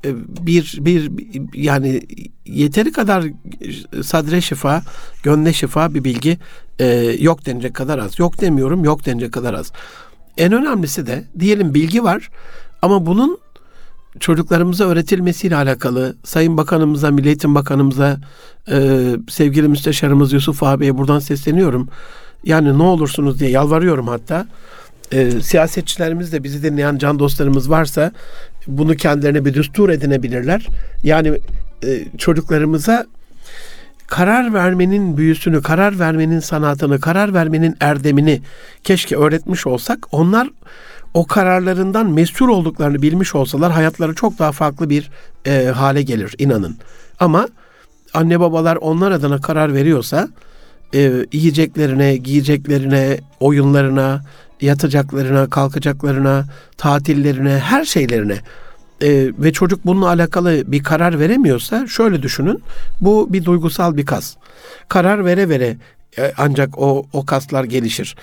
e, 0.06 0.10
bir 0.46 0.78
bir 0.80 1.12
yani 1.54 2.02
yeteri 2.46 2.92
kadar 2.92 3.26
sadre 4.04 4.42
şifa, 4.42 4.82
gönle 5.24 5.54
şifa 5.54 5.94
bir 5.94 6.04
bilgi 6.04 6.38
e, 6.80 6.86
yok 7.20 7.46
denecek 7.46 7.74
kadar 7.74 8.00
az. 8.00 8.20
Yok 8.20 8.42
demiyorum, 8.42 8.84
yok 8.84 9.06
denecek 9.06 9.32
kadar 9.32 9.54
az. 9.54 9.72
En 10.38 10.54
önemlisi 10.54 11.08
de 11.08 11.26
diyelim 11.40 11.74
bilgi 11.74 12.04
var 12.04 12.30
ama 12.82 13.06
bunun 13.06 13.38
çocuklarımıza 14.20 14.86
öğretilmesiyle 14.86 15.56
alakalı 15.56 16.16
Sayın 16.24 16.58
Bakanımıza, 16.58 17.12
Milli 17.12 17.28
Eğitim 17.28 17.56
Bakanımıza, 17.56 18.20
e, 18.72 19.10
sevgili 19.30 19.68
müsteşarımız 19.68 20.34
Yusuf 20.34 20.64
abiye 20.64 20.98
buradan 20.98 21.20
sesleniyorum. 21.20 21.90
Yani 22.44 22.78
ne 22.78 22.84
olursunuz 22.84 23.40
diye 23.40 23.50
yalvarıyorum 23.50 24.08
hatta. 24.08 24.48
E, 25.12 25.32
siyasetçilerimiz 25.32 26.34
de 26.34 26.44
bizi 26.44 26.64
dinleyen 26.64 26.98
can 26.98 27.20
dostlarımız 27.20 27.70
varsa 27.70 28.12
bunu 28.68 28.96
kendilerine 28.96 29.46
bir 29.46 29.54
düstur 29.54 29.90
edinebilirler. 29.90 30.68
Yani 31.04 31.40
e, 31.84 32.06
çocuklarımıza 32.18 33.06
karar 34.08 34.54
vermenin 34.54 35.18
büyüsünü, 35.18 35.62
karar 35.62 36.00
vermenin 36.00 36.40
sanatını, 36.40 37.00
karar 37.00 37.34
vermenin 37.34 37.76
erdemini 37.80 38.42
keşke 38.84 39.18
öğretmiş 39.18 39.68
olsak 39.68 40.00
onlar 40.12 40.50
o 41.14 41.26
kararlarından 41.26 42.10
mesul 42.10 42.50
olduklarını 42.50 43.02
bilmiş 43.02 43.36
olsalar 43.36 43.72
hayatları 43.72 44.16
çok 44.16 44.40
daha 44.40 44.52
farklı 44.52 44.90
bir 44.90 45.12
e, 45.46 45.66
hale 45.66 46.02
gelir 46.02 46.36
inanın. 46.38 46.78
Ama 47.20 47.48
anne 48.14 48.40
babalar 48.40 48.76
onlar 48.76 49.12
adına 49.12 49.42
karar 49.42 49.74
veriyorsa 49.74 50.30
e, 50.94 51.26
yiyeceklerine, 51.32 52.18
giyeceklerine, 52.18 53.20
oyunlarına, 53.40 54.22
yatacaklarına, 54.62 55.50
kalkacaklarına, 55.50 56.46
tatillerine, 56.78 57.60
her 57.60 57.86
şeylerine 57.86 58.38
e, 59.02 59.32
ve 59.40 59.54
çocuk 59.54 59.86
bununla 59.86 60.08
alakalı 60.08 60.72
bir 60.72 60.84
karar 60.84 61.20
veremiyorsa 61.20 61.88
şöyle 61.88 62.24
düşünün. 62.24 62.64
Bu 63.02 63.34
bir 63.34 63.46
duygusal 63.46 63.98
bir 63.98 64.06
kas. 64.06 64.36
Karar 64.88 65.26
vere 65.26 65.50
vere 65.50 65.78
e, 66.18 66.34
ancak 66.38 66.78
o 66.78 67.06
o 67.14 67.26
kaslar 67.26 67.64
gelişir 67.64 68.16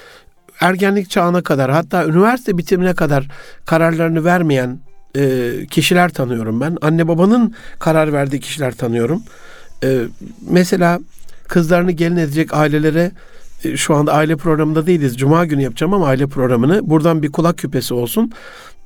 ergenlik 0.60 1.10
çağına 1.10 1.42
kadar 1.42 1.70
hatta 1.70 2.06
üniversite 2.06 2.58
bitimine 2.58 2.94
kadar 2.94 3.28
kararlarını 3.64 4.24
vermeyen 4.24 4.78
e, 5.16 5.50
kişiler 5.70 6.08
tanıyorum 6.12 6.60
ben. 6.60 6.76
Anne 6.82 7.08
babanın 7.08 7.54
karar 7.78 8.12
verdiği 8.12 8.40
kişiler 8.40 8.74
tanıyorum. 8.74 9.22
E, 9.84 10.00
mesela 10.50 11.00
kızlarını 11.48 11.92
gelin 11.92 12.16
edecek 12.16 12.54
ailelere 12.54 13.12
e, 13.64 13.76
şu 13.76 13.94
anda 13.94 14.12
aile 14.12 14.36
programında 14.36 14.86
değiliz. 14.86 15.16
Cuma 15.16 15.44
günü 15.44 15.62
yapacağım 15.62 15.94
ama 15.94 16.06
aile 16.06 16.26
programını 16.26 16.90
buradan 16.90 17.22
bir 17.22 17.32
kulak 17.32 17.58
küpesi 17.58 17.94
olsun. 17.94 18.32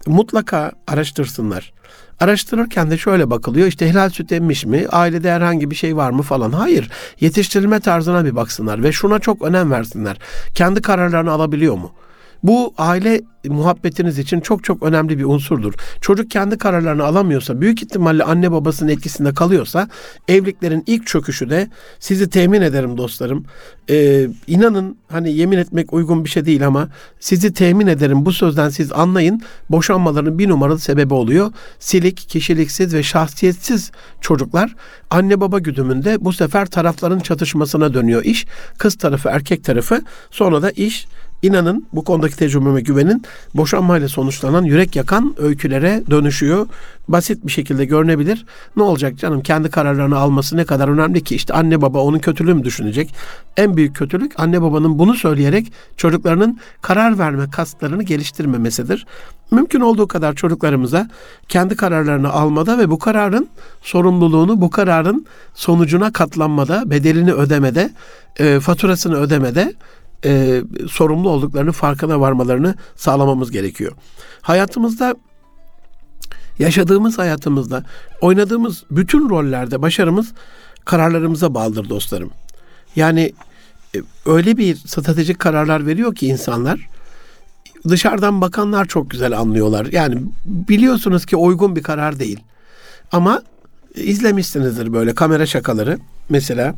Mutlaka 0.09 0.73
araştırsınlar. 0.87 1.73
Araştırırken 2.21 2.91
de 2.91 2.99
şöyle 2.99 3.31
bakılıyor 3.31 3.67
işte 3.67 3.88
helal 3.88 4.11
süt 4.11 4.33
emmiş 4.33 4.65
mi, 4.65 4.87
ailede 4.88 5.33
herhangi 5.33 5.71
bir 5.71 5.77
şey 5.77 5.97
var 5.97 6.11
mı 6.11 6.23
falan. 6.23 6.53
Hayır, 6.53 6.91
yetiştirilme 7.21 7.81
tarzına 7.81 8.25
bir 8.25 8.37
baksınlar 8.37 8.83
ve 8.83 8.93
şuna 8.93 9.19
çok 9.19 9.43
önem 9.43 9.71
versinler. 9.71 10.17
Kendi 10.55 10.83
kararlarını 10.83 11.31
alabiliyor 11.31 11.75
mu? 11.75 11.93
Bu 12.42 12.75
aile 12.78 13.21
muhabbetiniz 13.49 14.18
için 14.18 14.40
çok 14.40 14.64
çok 14.64 14.83
önemli 14.83 15.18
bir 15.18 15.25
unsurdur. 15.25 15.75
Çocuk 16.00 16.30
kendi 16.30 16.59
kararlarını 16.59 17.04
alamıyorsa, 17.04 17.61
büyük 17.61 17.83
ihtimalle 17.83 18.25
anne 18.25 18.52
babasının 18.52 18.90
etkisinde 18.90 19.35
kalıyorsa, 19.35 19.88
evliliklerin 20.28 20.85
ilk 20.87 21.07
çöküşü 21.07 21.50
de 21.50 21.68
sizi 21.99 22.30
temin 22.30 22.62
ederim 22.62 22.99
dostlarım. 22.99 23.45
Ee, 23.90 24.28
inanın 24.47 24.97
hani 25.09 25.33
yemin 25.33 25.59
etmek 25.59 25.92
uygun 25.92 26.25
bir 26.25 26.30
şey 26.30 26.45
değil 26.45 26.66
ama 26.66 26.88
sizi 27.21 27.52
temin 27.52 27.87
ederim 27.87 28.26
bu 28.26 28.33
sözden 28.33 28.68
siz 28.68 28.92
anlayın. 28.92 29.42
Boşanmaların 29.71 30.38
bir 30.38 30.49
numaralı 30.49 30.78
sebebi 30.78 31.14
oluyor. 31.14 31.52
Silik, 31.78 32.16
kişiliksiz 32.16 32.95
ve 32.95 33.02
şahsiyetsiz 33.02 33.90
çocuklar 34.21 34.75
anne 35.11 35.40
baba 35.40 35.59
güdümünde 35.59 36.16
bu 36.21 36.33
sefer 36.33 36.66
tarafların 36.66 37.18
çatışmasına 37.18 37.95
dönüyor 37.95 38.25
iş. 38.25 38.47
Kız 38.78 38.95
tarafı, 38.95 39.28
erkek 39.28 39.64
tarafı 39.64 40.02
sonra 40.30 40.62
da 40.62 40.71
iş 40.71 41.07
İnanın 41.42 41.87
bu 41.92 42.04
konudaki 42.04 42.37
tecrübeme 42.37 42.80
güvenin 42.80 43.23
boşanmayla 43.54 44.09
sonuçlanan 44.09 44.62
yürek 44.62 44.97
yakan 44.97 45.35
öykülere 45.38 46.02
dönüşüyor. 46.11 46.66
Basit 47.09 47.47
bir 47.47 47.52
şekilde 47.52 47.85
görünebilir. 47.85 48.47
Ne 48.76 48.83
olacak 48.83 49.18
canım 49.18 49.42
kendi 49.42 49.71
kararlarını 49.71 50.18
alması 50.18 50.57
ne 50.57 50.64
kadar 50.64 50.88
önemli 50.88 51.25
ki 51.25 51.35
işte 51.35 51.54
anne 51.54 51.83
baba 51.83 51.99
onun 51.99 52.18
kötülüğü 52.18 52.54
mü 52.54 52.64
düşünecek? 52.64 53.14
En 53.57 53.76
büyük 53.76 53.97
kötülük 53.97 54.40
anne 54.40 54.62
babanın 54.62 54.99
bunu 54.99 55.14
söyleyerek 55.14 55.73
çocuklarının 55.97 56.59
karar 56.83 57.18
verme 57.18 57.50
kaslarını 57.50 58.02
geliştirmemesidir. 58.02 59.07
Mümkün 59.50 59.80
olduğu 59.80 60.09
kadar 60.09 60.35
çocuklarımıza 60.35 61.09
kendi 61.49 61.76
kararlarını 61.76 62.30
almada 62.30 62.78
ve 62.78 62.90
bu 62.90 62.99
kararın 62.99 63.49
sorumluluğunu, 63.83 64.61
bu 64.61 64.71
kararın 64.71 65.26
sonucuna 65.54 66.12
katlanmada, 66.12 66.90
bedelini 66.90 67.33
ödemede, 67.33 67.90
e, 68.38 68.61
faturasını 68.61 69.16
ödemede 69.16 69.75
e, 70.25 70.62
sorumlu 70.90 71.30
olduklarını 71.30 71.72
farkına 71.72 72.20
varmalarını 72.20 72.75
sağlamamız 72.96 73.50
gerekiyor. 73.50 73.92
Hayatımızda 74.42 75.14
yaşadığımız 76.58 77.18
hayatımızda 77.18 77.84
oynadığımız 78.20 78.84
bütün 78.90 79.30
rollerde 79.30 79.82
başarımız 79.82 80.32
kararlarımıza 80.84 81.54
bağlıdır 81.54 81.88
dostlarım. 81.88 82.30
Yani 82.96 83.32
e, 83.96 83.98
öyle 84.26 84.56
bir 84.56 84.76
stratejik 84.76 85.38
kararlar 85.38 85.87
veriyor 85.87 86.14
ki 86.14 86.26
insanlar 86.26 86.88
dışarıdan 87.88 88.40
bakanlar 88.40 88.84
çok 88.84 89.10
güzel 89.10 89.38
anlıyorlar. 89.38 89.87
Yani 89.87 90.22
biliyorsunuz 90.44 91.26
ki 91.26 91.37
uygun 91.37 91.76
bir 91.76 91.82
karar 91.82 92.18
değil. 92.18 92.40
Ama 93.12 93.42
izlemişsinizdir 93.94 94.92
böyle 94.92 95.14
kamera 95.14 95.46
şakaları. 95.46 95.98
Mesela 96.28 96.75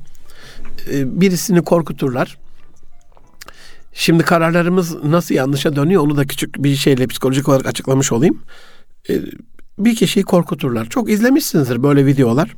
e, 0.92 1.20
birisini 1.20 1.62
korkuturlar. 1.62 2.38
Şimdi 3.92 4.22
kararlarımız 4.22 5.04
nasıl 5.04 5.34
yanlışa 5.34 5.76
dönüyor 5.76 6.02
onu 6.02 6.16
da 6.16 6.26
küçük 6.26 6.64
bir 6.64 6.76
şeyle 6.76 7.06
psikolojik 7.06 7.48
olarak 7.48 7.66
açıklamış 7.66 8.12
olayım. 8.12 8.42
Ee, 9.10 9.20
bir 9.78 9.96
kişiyi 9.96 10.22
korkuturlar. 10.22 10.88
Çok 10.88 11.10
izlemişsinizdir 11.10 11.82
böyle 11.82 12.06
videolar 12.06 12.56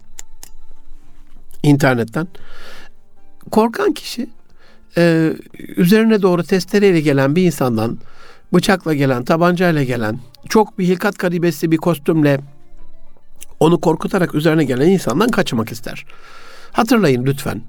internetten. 1.62 2.28
Korkan 3.50 3.92
kişi 3.92 4.30
e, 4.96 5.32
üzerine 5.76 6.22
doğru 6.22 6.42
testereyle 6.42 7.00
gelen 7.00 7.36
bir 7.36 7.42
insandan 7.42 7.98
bıçakla 8.54 8.94
gelen, 8.94 9.24
tabancayla 9.24 9.82
gelen, 9.82 10.18
çok 10.48 10.78
bir 10.78 10.84
hilkat 10.84 11.18
garibesi 11.18 11.70
bir 11.70 11.76
kostümle 11.76 12.40
onu 13.60 13.80
korkutarak 13.80 14.34
üzerine 14.34 14.64
gelen 14.64 14.88
insandan 14.88 15.28
kaçmak 15.28 15.72
ister. 15.72 16.06
Hatırlayın 16.72 17.26
lütfen. 17.26 17.62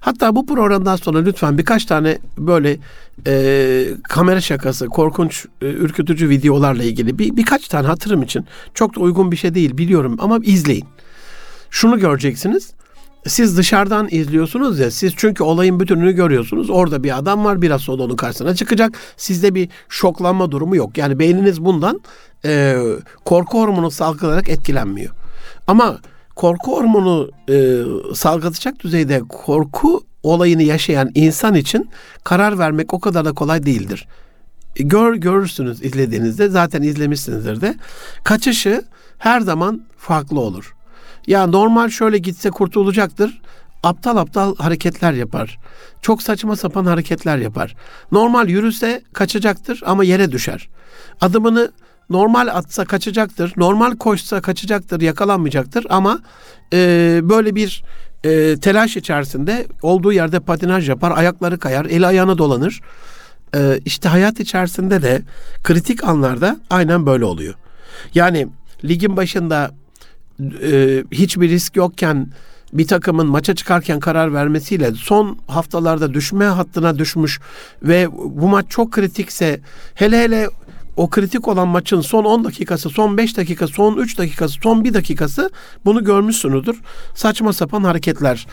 Hatta 0.00 0.36
bu 0.36 0.46
programdan 0.46 0.96
sonra 0.96 1.18
lütfen 1.18 1.58
birkaç 1.58 1.84
tane 1.84 2.18
böyle 2.38 2.78
e, 3.26 3.86
kamera 4.02 4.40
şakası, 4.40 4.86
korkunç, 4.86 5.46
e, 5.62 5.66
ürkütücü 5.66 6.28
videolarla 6.28 6.82
ilgili 6.82 7.18
bir 7.18 7.36
birkaç 7.36 7.68
tane 7.68 7.86
hatırım 7.86 8.22
için 8.22 8.44
çok 8.74 8.96
da 8.96 9.00
uygun 9.00 9.32
bir 9.32 9.36
şey 9.36 9.54
değil 9.54 9.78
biliyorum 9.78 10.16
ama 10.20 10.38
izleyin. 10.42 10.84
Şunu 11.70 11.98
göreceksiniz. 11.98 12.72
Siz 13.26 13.56
dışarıdan 13.56 14.08
izliyorsunuz 14.10 14.78
ya 14.78 14.90
siz 14.90 15.12
çünkü 15.16 15.42
olayın 15.42 15.80
bütününü 15.80 16.12
görüyorsunuz. 16.12 16.70
Orada 16.70 17.04
bir 17.04 17.18
adam 17.18 17.44
var 17.44 17.62
biraz 17.62 17.80
sonra 17.80 18.02
onun 18.02 18.16
karşısına 18.16 18.54
çıkacak. 18.54 18.98
Sizde 19.16 19.54
bir 19.54 19.68
şoklanma 19.88 20.50
durumu 20.50 20.76
yok. 20.76 20.98
Yani 20.98 21.18
beyniniz 21.18 21.64
bundan 21.64 22.00
e, 22.44 22.76
korku 23.24 23.60
hormonu 23.60 23.90
salgılayarak 23.90 24.48
etkilenmiyor. 24.48 25.14
Ama 25.66 25.98
korku 26.40 26.72
hormonu 26.76 27.30
e, 27.48 27.82
salgılatacak 28.14 28.80
düzeyde 28.80 29.22
korku 29.28 30.02
olayını 30.22 30.62
yaşayan 30.62 31.10
insan 31.14 31.54
için 31.54 31.90
karar 32.24 32.58
vermek 32.58 32.94
o 32.94 33.00
kadar 33.00 33.24
da 33.24 33.32
kolay 33.32 33.66
değildir. 33.66 34.08
Gör 34.74 35.14
görürsünüz 35.14 35.84
izlediğinizde 35.84 36.48
zaten 36.48 36.82
izlemişsinizdir 36.82 37.60
de 37.60 37.74
kaçışı 38.24 38.82
her 39.18 39.40
zaman 39.40 39.82
farklı 39.96 40.40
olur. 40.40 40.74
Ya 41.26 41.46
normal 41.46 41.88
şöyle 41.88 42.18
gitse 42.18 42.50
kurtulacaktır. 42.50 43.42
Aptal 43.82 44.16
aptal 44.16 44.56
hareketler 44.56 45.12
yapar. 45.12 45.58
Çok 46.02 46.22
saçma 46.22 46.56
sapan 46.56 46.86
hareketler 46.86 47.38
yapar. 47.38 47.76
Normal 48.12 48.48
yürüse 48.48 49.02
kaçacaktır 49.12 49.82
ama 49.86 50.04
yere 50.04 50.32
düşer. 50.32 50.68
Adımını 51.20 51.72
normal 52.10 52.48
atsa 52.48 52.84
kaçacaktır. 52.84 53.52
Normal 53.56 53.96
koşsa 53.96 54.40
kaçacaktır, 54.40 55.00
yakalanmayacaktır 55.00 55.86
ama 55.88 56.18
e, 56.72 57.20
böyle 57.22 57.54
bir 57.54 57.82
e, 58.24 58.56
telaş 58.56 58.96
içerisinde 58.96 59.66
olduğu 59.82 60.12
yerde 60.12 60.40
patinaj 60.40 60.88
yapar, 60.88 61.12
ayakları 61.16 61.58
kayar, 61.58 61.84
eli 61.84 62.06
ayağına 62.06 62.38
dolanır. 62.38 62.80
E, 63.54 63.80
işte 63.84 64.08
hayat 64.08 64.40
içerisinde 64.40 65.02
de 65.02 65.22
kritik 65.64 66.04
anlarda 66.04 66.60
aynen 66.70 67.06
böyle 67.06 67.24
oluyor. 67.24 67.54
Yani 68.14 68.48
ligin 68.84 69.16
başında 69.16 69.70
e, 70.62 71.04
hiçbir 71.12 71.48
risk 71.48 71.76
yokken 71.76 72.26
bir 72.72 72.86
takımın 72.86 73.26
maça 73.26 73.54
çıkarken 73.54 74.00
karar 74.00 74.34
vermesiyle 74.34 74.92
son 74.92 75.38
haftalarda 75.46 76.14
düşme 76.14 76.44
hattına 76.44 76.98
düşmüş 76.98 77.40
ve 77.82 78.08
bu 78.12 78.48
maç 78.48 78.66
çok 78.68 78.92
kritikse 78.92 79.60
hele 79.94 80.22
hele 80.22 80.48
o 80.96 81.10
kritik 81.10 81.48
olan 81.48 81.68
maçın 81.68 82.00
son 82.00 82.24
10 82.24 82.44
dakikası, 82.44 82.90
son 82.90 83.16
5 83.16 83.36
dakikası, 83.36 83.72
son 83.72 83.96
3 83.96 84.18
dakikası, 84.18 84.54
son 84.62 84.84
1 84.84 84.94
dakikası 84.94 85.50
bunu 85.84 86.04
görmüşsünüzdür. 86.04 86.80
Saçma 87.14 87.52
sapan 87.52 87.84
hareketler. 87.84 88.46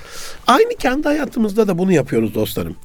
Aynı 0.47 0.75
kendi 0.79 1.07
hayatımızda 1.07 1.67
da 1.67 1.77
bunu 1.77 1.91
yapıyoruz 1.91 2.35
dostlarım. 2.35 2.75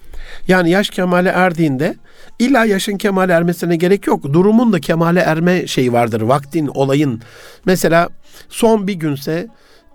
Yani 0.49 0.71
yaş 0.71 0.90
kemale 0.90 1.28
erdiğinde 1.28 1.97
illa 2.38 2.64
yaşın 2.64 2.97
kemale 2.97 3.32
ermesine 3.32 3.76
gerek 3.76 4.06
yok. 4.06 4.32
Durumun 4.32 4.73
da 4.73 4.80
kemale 4.80 5.21
erme 5.21 5.66
şeyi 5.66 5.92
vardır. 5.92 6.21
Vaktin, 6.21 6.66
olayın. 6.66 7.23
Mesela 7.64 8.09
son 8.49 8.87
bir 8.87 8.94
günse 8.94 9.49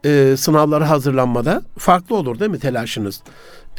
e, 0.07 0.37
sınavlara 0.37 0.89
hazırlanmada 0.89 1.61
farklı 1.77 2.15
olur 2.15 2.39
değil 2.39 2.51
mi 2.51 2.59
telaşınız? 2.59 3.21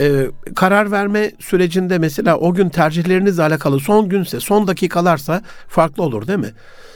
E, 0.00 0.26
karar 0.56 0.90
verme 0.90 1.32
sürecinde 1.40 1.98
mesela 1.98 2.36
o 2.36 2.54
gün 2.54 2.68
tercihlerinizle 2.68 3.42
alakalı 3.42 3.80
son 3.80 4.08
günse, 4.08 4.40
son 4.40 4.66
dakikalarsa 4.66 5.42
farklı 5.68 6.02
olur 6.02 6.26
değil 6.26 6.38
mi? 6.38 6.52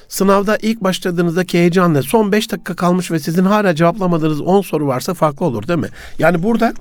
Sınavda 0.09 0.59
ilk 0.63 0.81
başladığınızdaki 0.81 1.59
heyecanla 1.59 2.03
son 2.03 2.33
5 2.33 2.53
dakika 2.53 2.77
kalmış 2.77 3.11
ve 3.11 3.19
sizin 3.19 3.45
hala 3.45 3.75
cevaplamadığınız 3.75 4.41
10 4.41 4.61
soru 4.61 4.87
varsa 4.87 5.15
farklı 5.15 5.47
olur 5.47 5.69
değil 5.69 5.79
mi? 5.79 5.89
Yani 6.19 6.43
burada 6.43 6.75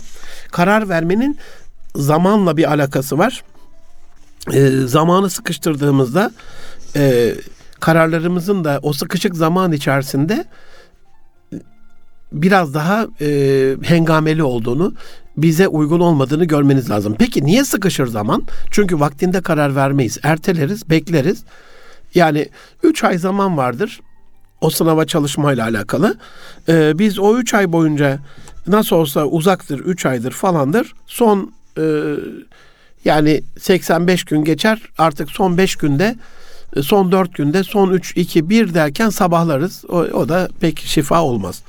karar 0.52 0.90
vermenin 0.90 1.38
zamanla 1.96 2.58
bir 2.58 2.72
alakası 2.72 3.18
var. 3.18 3.44
E, 4.54 4.70
zamanı 4.70 5.30
sıkıştırdığımızda 5.30 6.32
e, 6.96 7.34
kararlarımızın 7.80 8.64
da 8.64 8.80
o 8.84 8.94
sıkışık 8.94 9.36
zaman 9.36 9.72
içerisinde 9.72 10.46
biraz 12.32 12.74
daha 12.74 13.08
e, 13.22 13.76
hengameli 13.84 14.44
olduğunu, 14.44 14.94
bize 15.38 15.68
uygun 15.68 16.00
olmadığını 16.00 16.46
görmeniz 16.46 16.90
lazım. 16.90 17.16
Peki 17.20 17.46
niye 17.46 17.64
sıkışır 17.64 18.08
zaman? 18.08 18.44
Çünkü 18.72 19.00
vaktinde 19.00 19.42
karar 19.42 19.76
vermeyiz. 19.76 20.18
Erteleriz, 20.24 20.90
bekleriz. 20.90 21.44
Yani 22.16 22.50
3 22.84 23.04
ay 23.04 23.18
zaman 23.18 23.58
vardır 23.58 24.02
o 24.62 24.70
sınava 24.70 25.06
çalışmayla 25.06 25.64
alakalı. 25.64 26.18
Ee, 26.70 27.00
biz 27.00 27.20
o 27.20 27.38
3 27.38 27.54
ay 27.54 27.72
boyunca 27.72 28.20
nasıl 28.68 28.96
olsa 28.96 29.26
uzaktır, 29.26 29.80
3 29.80 30.06
aydır 30.06 30.32
falandır. 30.32 30.94
Son 31.08 31.54
e, 31.78 31.84
yani 33.06 33.44
85 33.60 34.24
gün 34.24 34.44
geçer. 34.44 34.82
Artık 34.98 35.32
son 35.32 35.58
5 35.58 35.76
günde 35.76 36.16
son 36.82 37.12
4 37.12 37.36
günde 37.36 37.64
son 37.64 37.92
3 37.92 38.18
2 38.18 38.50
1 38.50 38.74
derken 38.74 39.10
sabahlarız. 39.10 39.86
O, 39.90 39.98
o 39.98 40.30
da 40.30 40.50
pek 40.60 40.80
şifa 40.80 41.24
olmaz. 41.24 41.64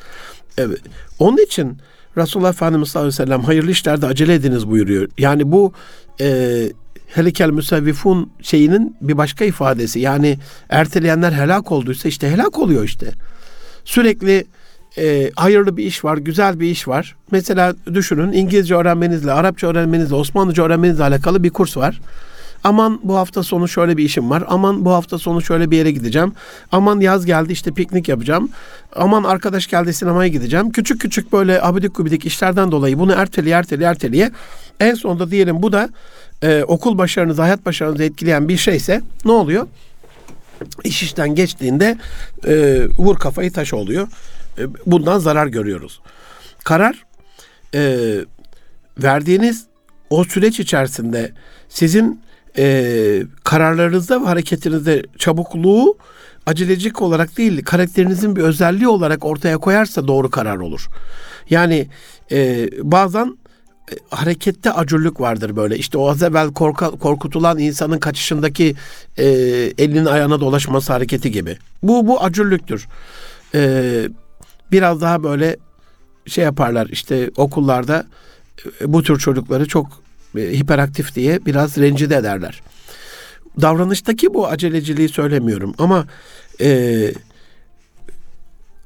Evet. 0.58 0.80
Onun 1.18 1.36
için 1.36 1.78
Resulullah 2.16 2.50
Efendimiz 2.50 2.88
sallallahu 2.88 3.08
aleyhi 3.08 3.22
ve 3.22 3.26
sellem 3.26 3.44
hayırlı 3.44 3.70
işlerde 3.70 4.06
acele 4.06 4.34
ediniz 4.34 4.68
buyuruyor. 4.68 5.08
Yani 5.18 5.52
bu 5.52 5.72
e, 6.20 6.68
helikel 7.06 7.50
müsevvifun 7.50 8.32
şeyinin 8.42 8.96
bir 9.00 9.16
başka 9.16 9.44
ifadesi. 9.44 10.00
Yani 10.00 10.38
erteleyenler 10.68 11.32
helak 11.32 11.72
olduysa 11.72 12.08
işte 12.08 12.30
helak 12.30 12.58
oluyor 12.58 12.84
işte. 12.84 13.06
Sürekli 13.84 14.44
e, 14.98 15.30
hayırlı 15.36 15.76
bir 15.76 15.84
iş 15.84 16.04
var, 16.04 16.16
güzel 16.16 16.60
bir 16.60 16.66
iş 16.66 16.88
var. 16.88 17.16
Mesela 17.30 17.74
düşünün 17.94 18.32
İngilizce 18.32 18.74
öğrenmenizle, 18.74 19.32
Arapça 19.32 19.66
öğrenmenizle, 19.66 20.14
Osmanlıca 20.14 20.64
öğrenmenizle 20.64 21.04
alakalı 21.04 21.42
bir 21.42 21.50
kurs 21.50 21.76
var. 21.76 22.00
Aman 22.64 23.00
bu 23.02 23.16
hafta 23.16 23.42
sonu 23.42 23.68
şöyle 23.68 23.96
bir 23.96 24.04
işim 24.04 24.30
var. 24.30 24.44
Aman 24.48 24.84
bu 24.84 24.90
hafta 24.90 25.18
sonu 25.18 25.42
şöyle 25.42 25.70
bir 25.70 25.76
yere 25.76 25.90
gideceğim. 25.90 26.32
Aman 26.72 27.00
yaz 27.00 27.26
geldi 27.26 27.52
işte 27.52 27.72
piknik 27.72 28.08
yapacağım. 28.08 28.50
Aman 28.96 29.24
arkadaş 29.24 29.66
geldi 29.66 29.94
sinemaya 29.94 30.28
gideceğim. 30.28 30.70
Küçük 30.70 31.00
küçük 31.00 31.32
böyle 31.32 31.62
abidik 31.62 31.94
gubidik 31.94 32.26
işlerden 32.26 32.72
dolayı 32.72 32.98
bunu 32.98 33.12
erteliye 33.12 33.54
erteliye 33.54 33.88
erteliye. 33.88 34.30
En 34.80 34.94
sonunda 34.94 35.30
diyelim 35.30 35.62
bu 35.62 35.72
da 35.72 35.88
e, 36.42 36.64
okul 36.64 36.98
başarınızı, 36.98 37.42
hayat 37.42 37.66
başarınızı 37.66 38.04
etkileyen 38.04 38.48
bir 38.48 38.56
şeyse 38.56 39.00
ne 39.24 39.32
oluyor? 39.32 39.66
İş 40.84 41.02
işten 41.02 41.34
geçtiğinde 41.34 41.98
e, 42.46 42.84
vur 42.98 43.18
kafayı 43.18 43.52
taş 43.52 43.74
oluyor. 43.74 44.08
E, 44.58 44.62
bundan 44.86 45.18
zarar 45.18 45.46
görüyoruz. 45.46 46.00
Karar 46.64 47.04
e, 47.74 47.96
verdiğiniz 48.98 49.66
o 50.10 50.24
süreç 50.24 50.60
içerisinde 50.60 51.32
sizin 51.68 52.21
e, 52.58 53.22
kararlarınızda 53.44 54.22
ve 54.22 54.24
hareketinizde 54.24 55.02
çabukluğu 55.18 55.96
acelecik 56.46 57.02
olarak 57.02 57.38
değil 57.38 57.64
karakterinizin 57.64 58.36
bir 58.36 58.42
özelliği 58.42 58.88
olarak 58.88 59.24
ortaya 59.24 59.58
koyarsa 59.58 60.08
doğru 60.08 60.30
karar 60.30 60.56
olur. 60.56 60.88
Yani 61.50 61.88
e, 62.32 62.68
bazen 62.82 63.38
e, 63.92 63.94
harekette 64.10 64.72
acurluk 64.72 65.20
vardır 65.20 65.56
böyle. 65.56 65.76
İşte 65.76 65.98
o 65.98 66.08
az 66.08 66.22
evvel 66.22 66.52
korka, 66.52 66.90
korkutulan 66.90 67.58
insanın 67.58 67.98
kaçışındaki 67.98 68.74
e, 69.16 69.24
elinin 69.78 70.06
ayağına 70.06 70.40
dolaşması 70.40 70.92
hareketi 70.92 71.30
gibi. 71.30 71.58
Bu 71.82 72.06
bu 72.06 72.22
acurlüktür. 72.22 72.88
E, 73.54 73.82
biraz 74.72 75.00
daha 75.00 75.22
böyle 75.22 75.56
şey 76.26 76.44
yaparlar 76.44 76.86
işte 76.86 77.30
okullarda 77.36 78.06
e, 78.80 78.92
bu 78.92 79.02
tür 79.02 79.18
çocukları 79.18 79.68
çok 79.68 80.02
hiperaktif 80.34 81.14
diye 81.14 81.46
biraz 81.46 81.78
rencide 81.78 82.16
ederler. 82.16 82.62
Davranıştaki 83.60 84.34
bu 84.34 84.46
aceleciliği 84.46 85.08
söylemiyorum 85.08 85.74
ama 85.78 86.06
e, 86.60 87.12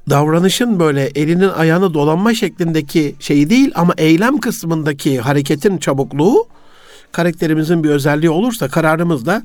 davranışın 0.09 0.79
böyle 0.79 1.05
elinin 1.15 1.49
ayağını 1.49 1.93
dolanma 1.93 2.33
şeklindeki 2.33 3.15
şeyi 3.19 3.49
değil 3.49 3.71
ama 3.75 3.93
eylem 3.97 4.37
kısmındaki 4.37 5.19
hareketin 5.19 5.77
çabukluğu 5.77 6.47
karakterimizin 7.11 7.83
bir 7.83 7.89
özelliği 7.89 8.29
olursa 8.29 8.67
kararımız 8.67 9.25
da 9.25 9.43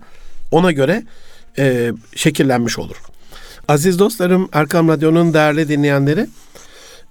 ona 0.51 0.73
göre 0.73 1.03
e, 1.59 1.93
şekillenmiş 2.17 2.79
olur. 2.79 2.97
Aziz 3.69 3.99
dostlarım, 3.99 4.49
Erkam 4.53 4.88
Radyo'nun 4.88 5.35
değerli 5.35 5.69
dinleyenleri, 5.69 6.27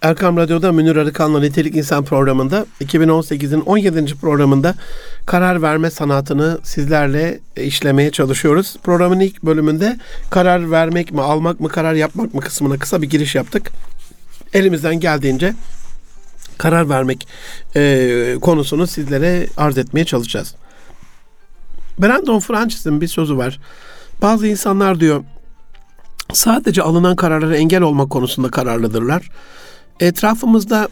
Erkam 0.01 0.37
Radyo'da 0.37 0.71
Münir 0.71 0.95
Arıkan'la 0.95 1.39
Nitelik 1.39 1.75
İnsan 1.75 2.05
programında 2.05 2.65
2018'in 2.81 3.61
17. 3.61 4.15
programında 4.15 4.75
karar 5.25 5.61
verme 5.61 5.91
sanatını 5.91 6.59
sizlerle 6.63 7.39
işlemeye 7.57 8.11
çalışıyoruz. 8.11 8.75
Programın 8.83 9.19
ilk 9.19 9.43
bölümünde 9.43 9.97
karar 10.29 10.71
vermek 10.71 11.11
mi, 11.11 11.21
almak 11.21 11.59
mı, 11.59 11.69
karar 11.69 11.93
yapmak 11.93 12.33
mı 12.33 12.41
kısmına 12.41 12.77
kısa 12.77 13.01
bir 13.01 13.09
giriş 13.09 13.35
yaptık. 13.35 13.71
Elimizden 14.53 14.99
geldiğince 14.99 15.53
karar 16.57 16.89
vermek 16.89 17.27
e, 17.75 18.35
konusunu 18.41 18.87
sizlere 18.87 19.47
arz 19.57 19.77
etmeye 19.77 20.05
çalışacağız. 20.05 20.55
Brandon 21.99 22.39
Francis'in 22.39 23.01
bir 23.01 23.07
sözü 23.07 23.37
var. 23.37 23.59
Bazı 24.21 24.47
insanlar 24.47 24.99
diyor 24.99 25.23
sadece 26.33 26.81
alınan 26.81 27.15
kararlara 27.15 27.57
engel 27.57 27.81
olmak 27.81 28.09
konusunda 28.09 28.51
kararlıdırlar 28.51 29.29
etrafımızda 30.01 30.87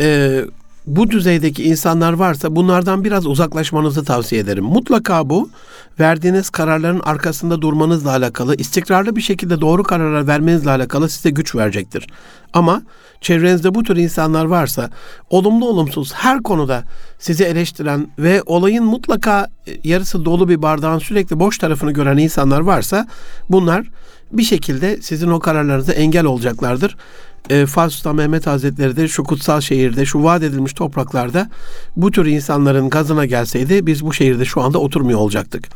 e, 0.00 0.40
bu 0.86 1.10
düzeydeki 1.10 1.64
insanlar 1.64 2.12
varsa 2.12 2.56
bunlardan 2.56 3.04
biraz 3.04 3.26
uzaklaşmanızı 3.26 4.04
tavsiye 4.04 4.40
ederim. 4.40 4.64
Mutlaka 4.64 5.30
bu 5.30 5.50
verdiğiniz 6.00 6.50
kararların 6.50 7.00
arkasında 7.00 7.62
durmanızla 7.62 8.10
alakalı, 8.10 8.56
istikrarlı 8.56 9.16
bir 9.16 9.20
şekilde 9.20 9.60
doğru 9.60 9.82
kararlar 9.82 10.26
vermenizle 10.26 10.70
alakalı 10.70 11.08
size 11.08 11.30
güç 11.30 11.54
verecektir. 11.54 12.06
Ama 12.52 12.82
çevrenizde 13.20 13.74
bu 13.74 13.82
tür 13.82 13.96
insanlar 13.96 14.44
varsa 14.44 14.90
olumlu 15.30 15.68
olumsuz 15.68 16.12
her 16.12 16.42
konuda 16.42 16.84
sizi 17.18 17.44
eleştiren 17.44 18.08
ve 18.18 18.42
olayın 18.46 18.84
mutlaka 18.84 19.48
yarısı 19.84 20.24
dolu 20.24 20.48
bir 20.48 20.62
bardağın 20.62 20.98
sürekli 20.98 21.40
boş 21.40 21.58
tarafını 21.58 21.92
gören 21.92 22.16
insanlar 22.16 22.60
varsa 22.60 23.06
bunlar 23.50 23.86
bir 24.32 24.42
şekilde 24.42 25.02
sizin 25.02 25.30
o 25.30 25.38
kararlarınıza 25.38 25.92
engel 25.92 26.24
olacaklardır. 26.24 26.96
E, 27.50 27.66
Fars 27.66 27.92
Sultan 27.92 28.16
Mehmet 28.16 28.46
Hazretleri 28.46 28.96
de 28.96 29.08
şu 29.08 29.24
kutsal 29.24 29.60
şehirde, 29.60 30.04
şu 30.04 30.22
vaat 30.22 30.42
edilmiş 30.42 30.72
topraklarda 30.72 31.50
bu 31.96 32.10
tür 32.10 32.26
insanların 32.26 32.90
gazına 32.90 33.26
gelseydi 33.26 33.86
biz 33.86 34.04
bu 34.04 34.12
şehirde 34.12 34.44
şu 34.44 34.60
anda 34.60 34.78
oturmuyor 34.78 35.18
olacaktık. 35.18 35.68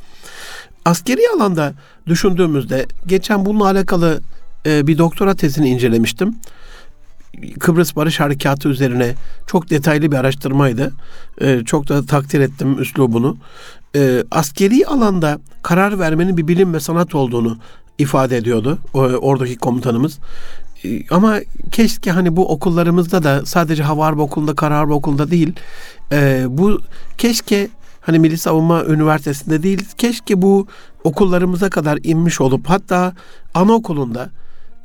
Askeri 0.85 1.21
alanda 1.37 1.75
düşündüğümüzde 2.07 2.87
geçen 3.07 3.47
bununla 3.47 3.65
alakalı 3.65 4.21
e, 4.67 4.87
bir 4.87 4.99
doktora 4.99 5.35
tezini 5.35 5.69
incelemiştim. 5.69 6.35
Kıbrıs 7.61 7.97
Barış 7.97 8.21
Harekatı 8.21 8.69
üzerine 8.69 9.15
çok 9.47 9.71
detaylı 9.71 10.13
bir 10.13 10.17
araştırmaydı. 10.17 10.93
E, 11.41 11.65
çok 11.65 11.89
da 11.89 12.07
takdir 12.07 12.41
ettim 12.41 12.83
üslubunu. 12.83 13.37
E, 13.97 14.25
askeri 14.31 14.87
alanda 14.87 15.39
karar 15.63 15.99
vermenin 15.99 16.37
bir 16.37 16.49
bilim 16.49 16.75
ve 16.75 16.81
sanat 16.81 17.15
olduğunu 17.15 17.59
ifade 17.99 18.37
ediyordu 18.37 18.79
oradaki 18.95 19.57
komutanımız. 19.57 20.19
E, 20.85 21.09
ama 21.11 21.41
keşke 21.73 22.11
hani 22.11 22.37
bu 22.37 22.53
okullarımızda 22.53 23.23
da 23.23 23.47
sadece 23.47 23.83
Hava 23.83 24.07
Harbi 24.07 24.21
Okulu'nda, 24.21 24.55
Kara 24.55 24.79
Harbi 24.79 24.93
Okulu'nda 24.93 25.31
değil, 25.31 25.53
e, 26.13 26.45
bu 26.49 26.81
keşke 27.19 27.69
hani 28.01 28.19
Milli 28.19 28.39
Savunma 28.39 28.85
Üniversitesi'nde 28.85 29.63
değil, 29.63 29.85
keşke 29.99 30.43
bu 30.43 30.67
okullarımıza 31.05 31.71
kadar 31.71 31.99
inmiş 32.03 32.41
olup 32.41 32.71
hatta 32.71 33.13
anaokulunda 33.55 34.31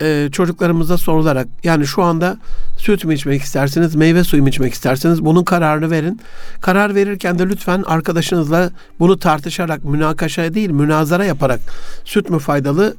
e, 0.01 0.29
çocuklarımıza 0.31 0.97
sorularak 0.97 1.47
yani 1.63 1.87
şu 1.87 2.03
anda 2.03 2.37
süt 2.77 3.05
mü 3.05 3.13
içmek 3.13 3.41
istersiniz, 3.41 3.95
meyve 3.95 4.23
suyu 4.23 4.43
mu 4.43 4.49
içmek 4.49 4.73
istersiniz 4.73 5.25
bunun 5.25 5.43
kararını 5.43 5.91
verin. 5.91 6.21
Karar 6.61 6.95
verirken 6.95 7.39
de 7.39 7.49
lütfen 7.49 7.83
arkadaşınızla 7.87 8.69
bunu 8.99 9.19
tartışarak, 9.19 9.83
münakaşa 9.83 10.53
değil 10.53 10.69
münazara 10.69 11.25
yaparak 11.25 11.59
süt 12.05 12.29
mü 12.29 12.39
faydalı 12.39 12.95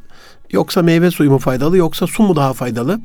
yoksa 0.53 0.83
meyve 0.83 1.11
suyu 1.11 1.31
mu 1.31 1.39
faydalı 1.39 1.77
yoksa 1.77 2.07
su 2.07 2.23
mu 2.23 2.37
daha 2.37 2.53
faydalı? 2.53 3.01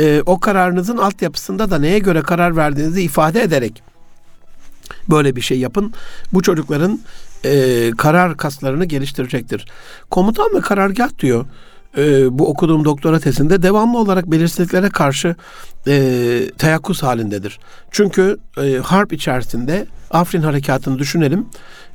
E, 0.00 0.22
o 0.26 0.40
kararınızın 0.40 0.96
altyapısında 0.96 1.70
da 1.70 1.78
neye 1.78 1.98
göre 1.98 2.22
karar 2.22 2.56
verdiğinizi 2.56 3.02
ifade 3.02 3.42
ederek 3.42 3.82
böyle 5.10 5.36
bir 5.36 5.40
şey 5.40 5.58
yapın. 5.58 5.92
Bu 6.32 6.42
çocukların 6.42 7.00
e, 7.44 7.90
karar 7.98 8.36
kaslarını 8.36 8.84
geliştirecektir. 8.84 9.66
Komutan 10.10 10.54
ve 10.54 10.60
karargah 10.60 11.18
diyor 11.18 11.46
e, 11.96 12.38
bu 12.38 12.48
okuduğum 12.48 12.84
doktora 12.84 13.20
tezinde 13.20 13.62
devamlı 13.62 13.98
olarak 13.98 14.26
belirsizliklere 14.26 14.88
karşı 14.88 15.36
e, 15.86 16.50
teyakkuz 16.58 17.02
halindedir. 17.02 17.58
Çünkü 17.90 18.36
e, 18.62 18.76
harp 18.76 19.12
içerisinde 19.12 19.86
Afrin 20.10 20.42
harekatını 20.42 20.98
düşünelim. 20.98 21.46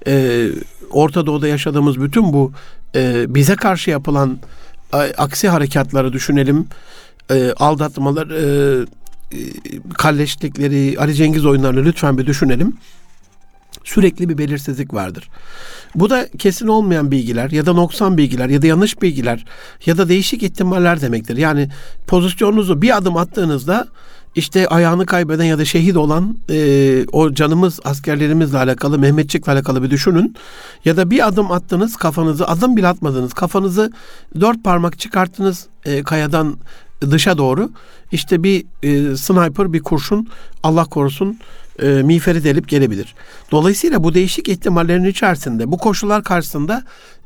E, 0.08 0.48
Orta 0.92 1.26
Doğu'da 1.26 1.48
yaşadığımız 1.48 2.02
bütün 2.02 2.34
bu 2.34 2.52
e, 2.96 3.36
bize 3.36 3.56
karşı 3.56 3.90
yapılan 3.90 4.40
aksi 4.94 5.50
harekatları 5.50 6.14
düşünelim. 6.14 6.68
E, 7.32 7.52
aldatmalar, 7.52 8.30
e, 8.30 8.86
kalleşlikleri, 9.98 10.96
Ali 11.00 11.16
Cengiz 11.16 11.46
oyunlarını 11.46 11.86
lütfen 11.86 12.18
bir 12.18 12.26
düşünelim 12.26 12.78
sürekli 13.88 14.30
bir 14.30 14.38
belirsizlik 14.38 14.94
vardır. 14.94 15.30
Bu 15.96 16.10
da 16.10 16.28
kesin 16.38 16.68
olmayan 16.68 17.12
bilgiler 17.12 17.52
ya 17.52 17.66
da 17.66 17.74
noksan 17.74 18.18
bilgiler 18.18 18.50
ya 18.50 18.62
da 18.62 18.68
yanlış 18.68 19.02
bilgiler 19.02 19.46
ya 19.86 19.98
da 19.98 20.10
değişik 20.10 20.44
ihtimaller 20.44 21.02
demektir. 21.02 21.38
Yani 21.38 21.70
pozisyonunuzu 22.08 22.82
bir 22.82 22.98
adım 22.98 23.18
attığınızda 23.18 23.88
işte 24.38 24.68
ayağını 24.68 25.06
kaybeden 25.06 25.44
ya 25.44 25.58
da 25.58 25.66
şehit 25.66 25.98
olan 25.98 26.38
e, 26.50 27.06
o 27.12 27.34
canımız 27.34 27.80
askerlerimizle 27.84 28.58
alakalı 28.58 29.00
Mehmetçik'le 29.00 29.48
alakalı 29.48 29.84
bir 29.84 29.90
düşünün. 29.90 30.36
Ya 30.86 30.98
da 30.98 31.10
bir 31.12 31.28
adım 31.28 31.52
attınız 31.52 31.96
kafanızı 31.96 32.48
adım 32.48 32.78
bile 32.78 32.88
atmadınız 32.88 33.34
kafanızı 33.34 33.92
dört 34.40 34.64
parmak 34.64 35.00
çıkarttınız 35.00 35.68
e, 35.86 36.04
kayadan 36.04 36.58
dışa 37.02 37.38
doğru. 37.38 37.70
İşte 38.12 38.44
bir 38.44 38.66
e, 38.84 39.18
sniper 39.18 39.74
bir 39.74 39.84
kurşun 39.84 40.28
Allah 40.64 40.86
korusun 40.86 41.40
e, 41.82 41.88
miğferi 41.88 42.44
delip 42.44 42.68
gelebilir. 42.68 43.16
Dolayısıyla 43.52 44.04
bu 44.04 44.14
değişik 44.14 44.50
ihtimallerin 44.50 45.06
içerisinde 45.06 45.72
bu 45.72 45.78
koşullar 45.78 46.24
karşısında 46.24 46.84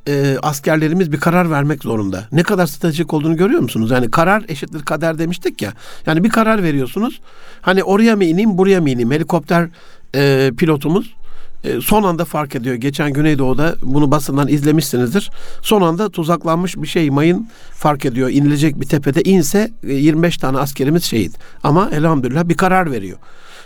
e, 0.08 0.38
askerlerimiz 0.42 1.12
bir 1.12 1.20
karar 1.20 1.52
vermek 1.52 1.84
zorunda. 1.84 2.28
Ne 2.32 2.44
kadar 2.44 2.68
stratejik 2.68 3.14
olduğunu 3.14 3.38
görüyor 3.38 3.62
musunuz? 3.62 3.92
Yani 3.92 4.12
karar 4.12 4.44
eşittir 4.48 4.82
kader 4.82 5.20
demiştik 5.20 5.62
ya. 5.62 5.74
Yani 6.06 6.24
bir 6.24 6.30
karar 6.30 6.64
veriyorsunuz. 6.64 7.22
Hani 7.62 7.84
oraya 7.84 8.16
mı 8.16 8.24
ineyim 8.24 8.58
buraya 8.58 8.82
mı 8.82 8.90
ineyim? 8.90 9.12
Helikopter 9.12 9.70
e, 10.16 10.52
pilotumuz 10.58 11.16
e, 11.64 11.82
son 11.82 12.04
anda 12.04 12.26
fark 12.26 12.56
ediyor. 12.56 12.76
Geçen 12.76 13.14
Güneydoğu'da 13.14 13.76
bunu 13.82 14.12
basından 14.12 14.48
izlemişsinizdir. 14.48 15.32
Son 15.62 15.82
anda 15.82 16.10
tuzaklanmış 16.10 16.78
bir 16.78 16.88
şey 16.88 17.10
mayın 17.10 17.50
fark 17.74 18.06
ediyor. 18.06 18.30
İnilecek 18.30 18.82
bir 18.82 18.86
tepede 18.86 19.22
inse 19.22 19.72
25 19.84 20.38
e, 20.38 20.40
tane 20.40 20.58
askerimiz 20.58 21.04
şehit. 21.04 21.38
Ama 21.64 21.90
elhamdülillah 21.94 22.50
bir 22.50 22.58
karar 22.58 22.92
veriyor. 22.92 23.18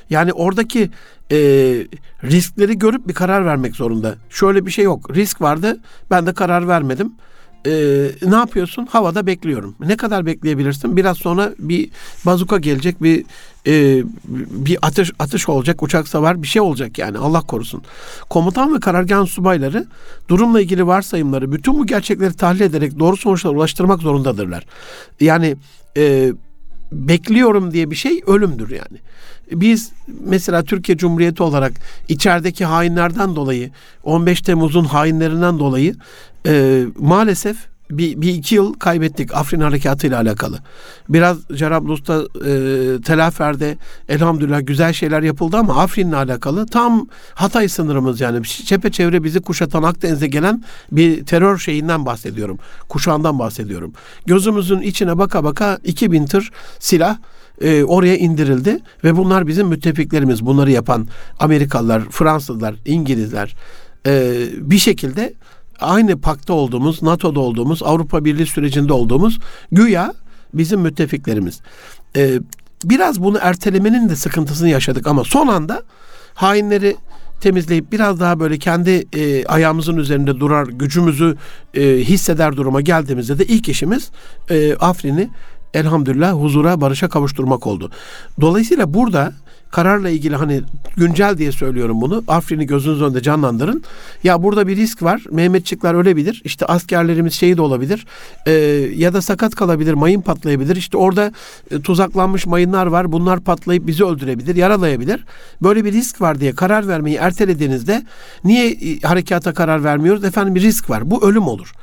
Yani 0.10 0.34
oradaki 0.34 0.90
e, 1.32 1.38
riskleri 2.24 2.80
görüp 2.80 3.08
bir 3.08 3.14
karar 3.14 3.46
vermek 3.46 3.76
zorunda. 3.76 4.16
Şöyle 4.30 4.66
bir 4.66 4.72
şey 4.72 4.86
yok. 4.86 5.16
Risk 5.16 5.42
vardı. 5.42 5.80
Ben 6.12 6.26
de 6.26 6.34
karar 6.34 6.68
vermedim. 6.68 7.14
E, 7.68 7.72
ne 8.26 8.36
yapıyorsun? 8.36 8.86
Havada 8.86 9.26
bekliyorum. 9.28 9.76
Ne 9.80 9.98
kadar 9.98 10.26
bekleyebilirsin? 10.26 10.98
Biraz 10.98 11.18
sonra 11.18 11.52
bir 11.60 11.90
bazuka 12.26 12.58
gelecek, 12.58 13.04
bir 13.04 13.26
e, 13.68 14.04
bir 14.66 14.78
atış 14.82 15.12
atış 15.20 15.50
olacak, 15.50 15.84
uçak 15.84 16.08
savar 16.08 16.42
bir 16.42 16.48
şey 16.48 16.62
olacak 16.62 16.98
yani 16.98 17.18
Allah 17.18 17.42
korusun. 17.42 17.84
Komutan 18.30 18.76
ve 18.76 18.80
karargah 18.80 19.26
subayları 19.26 19.86
durumla 20.30 20.62
ilgili 20.62 20.88
varsayımları, 20.88 21.52
bütün 21.52 21.80
bu 21.80 21.86
gerçekleri 21.86 22.34
tahlil 22.34 22.62
ederek 22.62 23.00
doğru 23.00 23.18
sonuçlara 23.18 23.54
ulaştırmak 23.54 24.02
zorundadırlar. 24.02 24.66
Yani 25.20 25.56
e, 25.98 26.34
bekliyorum 26.92 27.72
diye 27.74 27.92
bir 27.92 27.96
şey 27.96 28.22
ölümdür 28.28 28.70
yani. 28.70 28.98
Biz 29.52 29.92
mesela 30.08 30.64
Türkiye 30.64 30.98
Cumhuriyeti 30.98 31.44
olarak 31.44 31.74
içerideki 32.08 32.66
hainlerden 32.66 33.36
dolayı 33.36 33.72
15 34.04 34.42
Temmuz'un 34.42 34.84
hainlerinden 34.84 35.60
dolayı 35.60 35.96
e, 36.48 36.84
maalesef 37.00 37.58
bir, 37.92 38.22
bir 38.22 38.34
iki 38.34 38.56
yıl 38.56 38.74
kaybettik 38.74 39.36
Afrin 39.36 39.60
Harekatı 39.60 40.08
ile 40.08 40.16
alakalı. 40.16 40.60
Biraz 41.10 41.38
Cerablus'ta 41.56 42.22
e, 42.22 42.52
Telafer'de 43.02 43.78
elhamdülillah 44.10 44.66
güzel 44.66 44.94
şeyler 44.94 45.22
yapıldı 45.22 45.58
ama 45.58 45.82
Afrin'le 45.82 46.14
alakalı 46.14 46.66
tam 46.66 47.08
Hatay 47.34 47.68
sınırımız 47.68 48.22
yani 48.22 48.44
çepeçevre 48.44 49.24
bizi 49.24 49.42
kuşatan 49.42 49.84
Akdeniz'e 49.84 50.28
gelen 50.28 50.64
bir 50.92 51.26
terör 51.26 51.58
şeyinden 51.58 52.06
bahsediyorum. 52.06 52.60
Kuşağından 52.90 53.40
bahsediyorum. 53.40 53.94
Gözümüzün 54.26 54.82
içine 54.82 55.18
baka 55.18 55.44
baka 55.44 55.80
2000 55.84 56.26
tır 56.26 56.52
silah 56.80 57.18
e, 57.62 57.84
oraya 57.84 58.18
indirildi 58.18 58.80
ve 59.04 59.18
bunlar 59.18 59.48
bizim 59.48 59.68
müttefiklerimiz. 59.68 60.46
Bunları 60.46 60.72
yapan 60.72 61.08
Amerikalılar, 61.40 62.02
Fransızlar, 62.10 62.76
İngilizler 62.86 63.56
e, 64.08 64.34
bir 64.58 64.78
şekilde 64.78 65.34
aynı 65.80 66.22
pakta 66.22 66.54
olduğumuz, 66.54 67.04
NATO'da 67.04 67.40
olduğumuz, 67.40 67.84
Avrupa 67.84 68.26
Birliği 68.26 68.46
sürecinde 68.46 68.94
olduğumuz 68.94 69.40
güya 69.72 70.14
bizim 70.54 70.82
müttefiklerimiz. 70.82 71.62
Ee, 72.16 72.40
biraz 72.84 73.24
bunu 73.24 73.38
ertelemenin 73.42 74.10
de 74.10 74.16
sıkıntısını 74.16 74.70
yaşadık 74.70 75.08
ama 75.08 75.24
son 75.24 75.48
anda 75.48 75.84
hainleri 76.34 76.96
temizleyip 77.42 77.92
biraz 77.92 78.20
daha 78.20 78.40
böyle 78.40 78.58
kendi 78.58 79.08
e, 79.14 79.46
ayağımızın 79.46 79.98
üzerinde 79.98 80.40
durar, 80.40 80.68
gücümüzü 80.68 81.38
e, 81.74 81.82
hisseder 81.84 82.58
duruma 82.58 82.82
geldiğimizde 82.82 83.40
de 83.40 83.46
ilk 83.46 83.70
işimiz 83.70 84.12
e, 84.50 84.76
Afrin'i 84.76 85.30
elhamdülillah 85.74 86.34
huzura, 86.34 86.82
barışa 86.82 87.10
kavuşturmak 87.10 87.68
oldu. 87.68 87.92
Dolayısıyla 88.42 88.94
burada 88.94 89.34
kararla 89.72 90.10
ilgili 90.10 90.36
hani 90.36 90.62
güncel 90.98 91.38
diye 91.38 91.52
söylüyorum 91.52 92.02
bunu. 92.02 92.24
Afrin'i 92.28 92.68
gözünüz 92.68 93.02
önünde 93.02 93.22
canlandırın. 93.22 93.84
Ya 94.24 94.44
burada 94.44 94.68
bir 94.68 94.76
risk 94.76 95.04
var. 95.04 95.22
Mehmetçikler 95.32 95.94
ölebilir. 95.94 96.42
İşte 96.46 96.66
askerlerimiz 96.66 97.34
şehit 97.34 97.60
olabilir. 97.60 98.06
Ee, 98.46 98.52
ya 98.96 99.14
da 99.14 99.22
sakat 99.22 99.56
kalabilir. 99.56 99.94
Mayın 99.94 100.22
patlayabilir. 100.22 100.76
İşte 100.76 100.98
orada 100.98 101.32
e, 101.72 101.82
tuzaklanmış 101.82 102.46
mayınlar 102.46 102.86
var. 102.88 103.12
Bunlar 103.12 103.40
patlayıp 103.40 103.88
bizi 103.88 104.06
öldürebilir, 104.06 104.56
yaralayabilir. 104.56 105.26
Böyle 105.64 105.86
bir 105.86 105.92
risk 105.92 106.22
var 106.22 106.40
diye 106.40 106.56
karar 106.56 106.88
vermeyi 106.88 107.16
ertelediğinizde 107.16 108.04
niye 108.44 108.72
e, 108.72 109.00
harekata 109.00 109.54
karar 109.54 109.84
vermiyoruz? 109.84 110.24
Efendim 110.24 110.56
bir 110.56 110.62
risk 110.62 110.90
var. 110.90 111.12
Bu 111.12 111.28
ölüm 111.30 111.48
olur. 111.48 111.74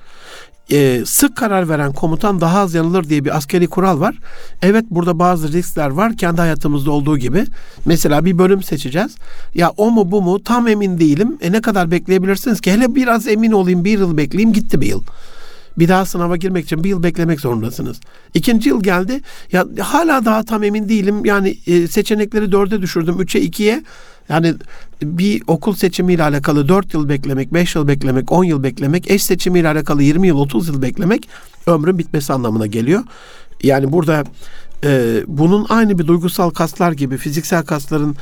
E, 0.70 1.02
sık 1.06 1.36
karar 1.36 1.68
veren 1.68 1.92
komutan 1.92 2.40
daha 2.40 2.60
az 2.60 2.74
yanılır 2.74 3.08
diye 3.08 3.24
bir 3.24 3.36
askeri 3.36 3.66
kural 3.66 4.00
var. 4.00 4.18
Evet 4.62 4.84
burada 4.90 5.18
bazı 5.18 5.52
riskler 5.52 5.90
var 5.90 6.16
kendi 6.16 6.40
hayatımızda 6.40 6.90
olduğu 6.90 7.18
gibi. 7.18 7.44
Mesela 7.84 8.24
bir 8.24 8.38
bölüm 8.38 8.62
seçeceğiz. 8.62 9.14
Ya 9.54 9.70
o 9.76 9.90
mu 9.90 10.10
bu 10.10 10.22
mu 10.22 10.42
tam 10.42 10.68
emin 10.68 10.98
değilim. 10.98 11.38
E 11.40 11.52
ne 11.52 11.60
kadar 11.60 11.90
bekleyebilirsiniz 11.90 12.60
ki? 12.60 12.72
Hele 12.72 12.94
biraz 12.94 13.28
emin 13.28 13.52
olayım 13.52 13.84
bir 13.84 13.98
yıl 13.98 14.16
bekleyeyim 14.16 14.52
gitti 14.52 14.80
bir 14.80 14.86
yıl. 14.86 15.02
Bir 15.78 15.88
daha 15.88 16.06
sınava 16.06 16.36
girmek 16.36 16.64
için 16.64 16.84
bir 16.84 16.88
yıl 16.88 17.02
beklemek 17.02 17.40
zorundasınız. 17.40 18.00
İkinci 18.34 18.68
yıl 18.68 18.82
geldi. 18.82 19.20
Ya 19.52 19.66
hala 19.80 20.24
daha 20.24 20.42
tam 20.42 20.64
emin 20.64 20.88
değilim. 20.88 21.24
Yani 21.24 21.58
e, 21.66 21.88
seçenekleri 21.88 22.52
dörde 22.52 22.82
düşürdüm. 22.82 23.20
Üçe 23.20 23.40
ikiye. 23.40 23.82
Yani 24.28 24.54
bir 25.02 25.42
okul 25.46 25.74
seçimiyle 25.74 26.22
alakalı 26.22 26.68
4 26.68 26.94
yıl 26.94 27.08
beklemek, 27.08 27.54
5 27.54 27.74
yıl 27.74 27.88
beklemek, 27.88 28.32
10 28.32 28.44
yıl 28.44 28.62
beklemek, 28.62 29.10
eş 29.10 29.22
seçimiyle 29.22 29.68
alakalı 29.68 30.02
20 30.02 30.26
yıl, 30.26 30.36
30 30.36 30.68
yıl 30.68 30.82
beklemek 30.82 31.28
ömrün 31.66 31.98
bitmesi 31.98 32.32
anlamına 32.32 32.66
geliyor. 32.66 33.02
Yani 33.62 33.92
burada 33.92 34.24
e, 34.84 35.22
bunun 35.26 35.66
aynı 35.68 35.98
bir 35.98 36.06
duygusal 36.06 36.50
kaslar 36.50 36.92
gibi, 36.92 37.16
fiziksel 37.16 37.64
kasların 37.64 38.16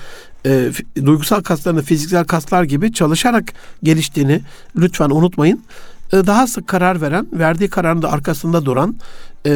e, 0.46 0.70
duygusal 1.04 1.42
kasların 1.42 1.80
fiziksel 1.80 2.24
kaslar 2.24 2.64
gibi 2.64 2.92
çalışarak 2.92 3.52
geliştiğini 3.82 4.40
lütfen 4.76 5.10
unutmayın. 5.10 5.62
E, 6.12 6.16
daha 6.26 6.46
sık 6.46 6.68
karar 6.68 7.00
veren, 7.00 7.26
verdiği 7.32 7.68
kararın 7.68 8.02
da 8.02 8.12
arkasında 8.12 8.64
duran 8.64 8.96
e, 9.46 9.52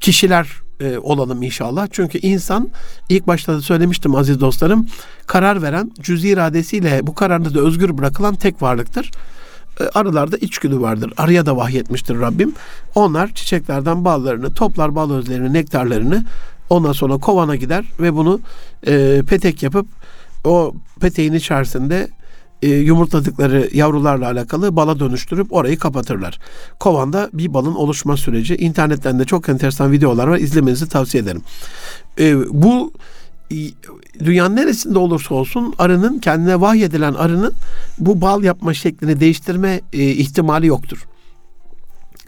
kişiler 0.00 0.63
e, 0.80 0.98
olalım 0.98 1.42
inşallah. 1.42 1.88
Çünkü 1.90 2.18
insan 2.18 2.68
ilk 3.08 3.26
başta 3.26 3.54
da 3.54 3.60
söylemiştim 3.60 4.14
aziz 4.14 4.40
dostlarım 4.40 4.86
karar 5.26 5.62
veren 5.62 5.90
cüz 6.00 6.24
iradesiyle 6.24 7.06
bu 7.06 7.14
kararda 7.14 7.54
da 7.54 7.60
özgür 7.60 7.98
bırakılan 7.98 8.34
tek 8.34 8.62
varlıktır. 8.62 9.10
E, 9.80 9.84
arılarda 9.84 10.36
içgüdü 10.36 10.80
vardır. 10.80 11.12
Arıya 11.16 11.46
da 11.46 11.56
vahyetmiştir 11.56 12.20
Rabbim. 12.20 12.52
Onlar 12.94 13.34
çiçeklerden 13.34 14.04
ballarını, 14.04 14.54
toplar 14.54 14.94
bal 14.94 15.10
özlerini, 15.10 15.52
nektarlarını 15.52 16.24
ondan 16.70 16.92
sonra 16.92 17.18
kovana 17.18 17.56
gider 17.56 17.84
ve 18.00 18.14
bunu 18.14 18.40
e, 18.86 19.22
petek 19.28 19.62
yapıp 19.62 19.86
o 20.44 20.74
peteğin 21.00 21.32
içerisinde 21.32 22.08
e, 22.64 22.68
yumurtladıkları 22.68 23.70
yavrularla 23.72 24.26
alakalı 24.26 24.76
bala 24.76 25.00
dönüştürüp 25.00 25.52
orayı 25.52 25.78
kapatırlar. 25.78 26.38
Kovanda 26.80 27.30
bir 27.32 27.54
balın 27.54 27.74
oluşma 27.74 28.16
süreci. 28.16 28.56
İnternetten 28.56 29.18
de 29.18 29.24
çok 29.24 29.48
enteresan 29.48 29.92
videolar 29.92 30.26
var. 30.26 30.38
İzlemenizi 30.38 30.88
tavsiye 30.88 31.22
ederim. 31.22 31.42
E, 32.18 32.36
bu 32.50 32.92
dünyanın 34.24 34.56
neresinde 34.56 34.98
olursa 34.98 35.34
olsun 35.34 35.74
arının 35.78 36.18
kendine 36.18 36.60
vahyedilen 36.60 37.14
arının 37.14 37.52
bu 37.98 38.20
bal 38.20 38.42
yapma 38.42 38.74
şeklini 38.74 39.20
değiştirme 39.20 39.80
e, 39.92 40.02
ihtimali 40.02 40.66
yoktur. 40.66 41.06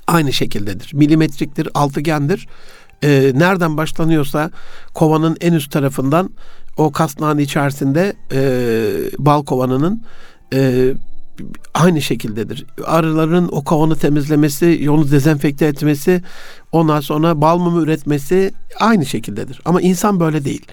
Aynı 0.07 0.33
şekildedir. 0.33 0.94
Milimetriktir, 0.94 1.68
altıgendir. 1.75 2.49
E, 3.03 3.33
nereden 3.35 3.77
başlanıyorsa 3.77 4.51
kovanın 4.94 5.37
en 5.40 5.53
üst 5.53 5.72
tarafından 5.72 6.31
o 6.77 6.93
kasnağın 6.93 7.39
içerisinde 7.39 8.17
e, 8.33 8.41
bal 9.19 9.45
kovanının 9.45 10.03
e, 10.55 10.93
aynı 11.75 12.03
şekildedir. 12.03 12.67
Arıların 12.85 13.49
o 13.53 13.65
kovanı 13.65 13.97
temizlemesi, 13.97 14.79
yolu 14.83 15.11
dezenfekte 15.11 15.67
etmesi, 15.67 16.23
ondan 16.73 17.01
sonra 17.01 17.41
bal 17.41 17.59
mumu 17.59 17.83
üretmesi 17.83 18.53
aynı 18.81 19.07
şekildedir. 19.07 19.61
Ama 19.65 19.81
insan 19.81 20.21
böyle 20.21 20.45
değil. 20.45 20.67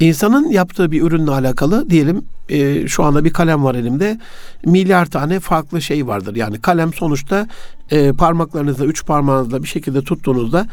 İnsanın 0.00 0.48
yaptığı 0.48 0.92
bir 0.92 1.02
ürünle 1.02 1.30
alakalı 1.30 1.90
diyelim 1.90 2.24
e, 2.48 2.88
şu 2.88 3.04
anda 3.04 3.24
bir 3.24 3.32
kalem 3.32 3.64
var 3.64 3.74
elimde. 3.74 4.18
Milyar 4.66 5.06
tane 5.06 5.40
farklı 5.40 5.82
şey 5.82 6.06
vardır. 6.06 6.36
Yani 6.36 6.60
kalem 6.60 6.92
sonuçta 6.92 7.46
e, 7.90 8.12
parmaklarınızla, 8.12 8.84
üç 8.84 9.06
parmağınızla 9.06 9.62
bir 9.62 9.68
şekilde 9.68 10.02
tuttuğunuzda 10.02 10.66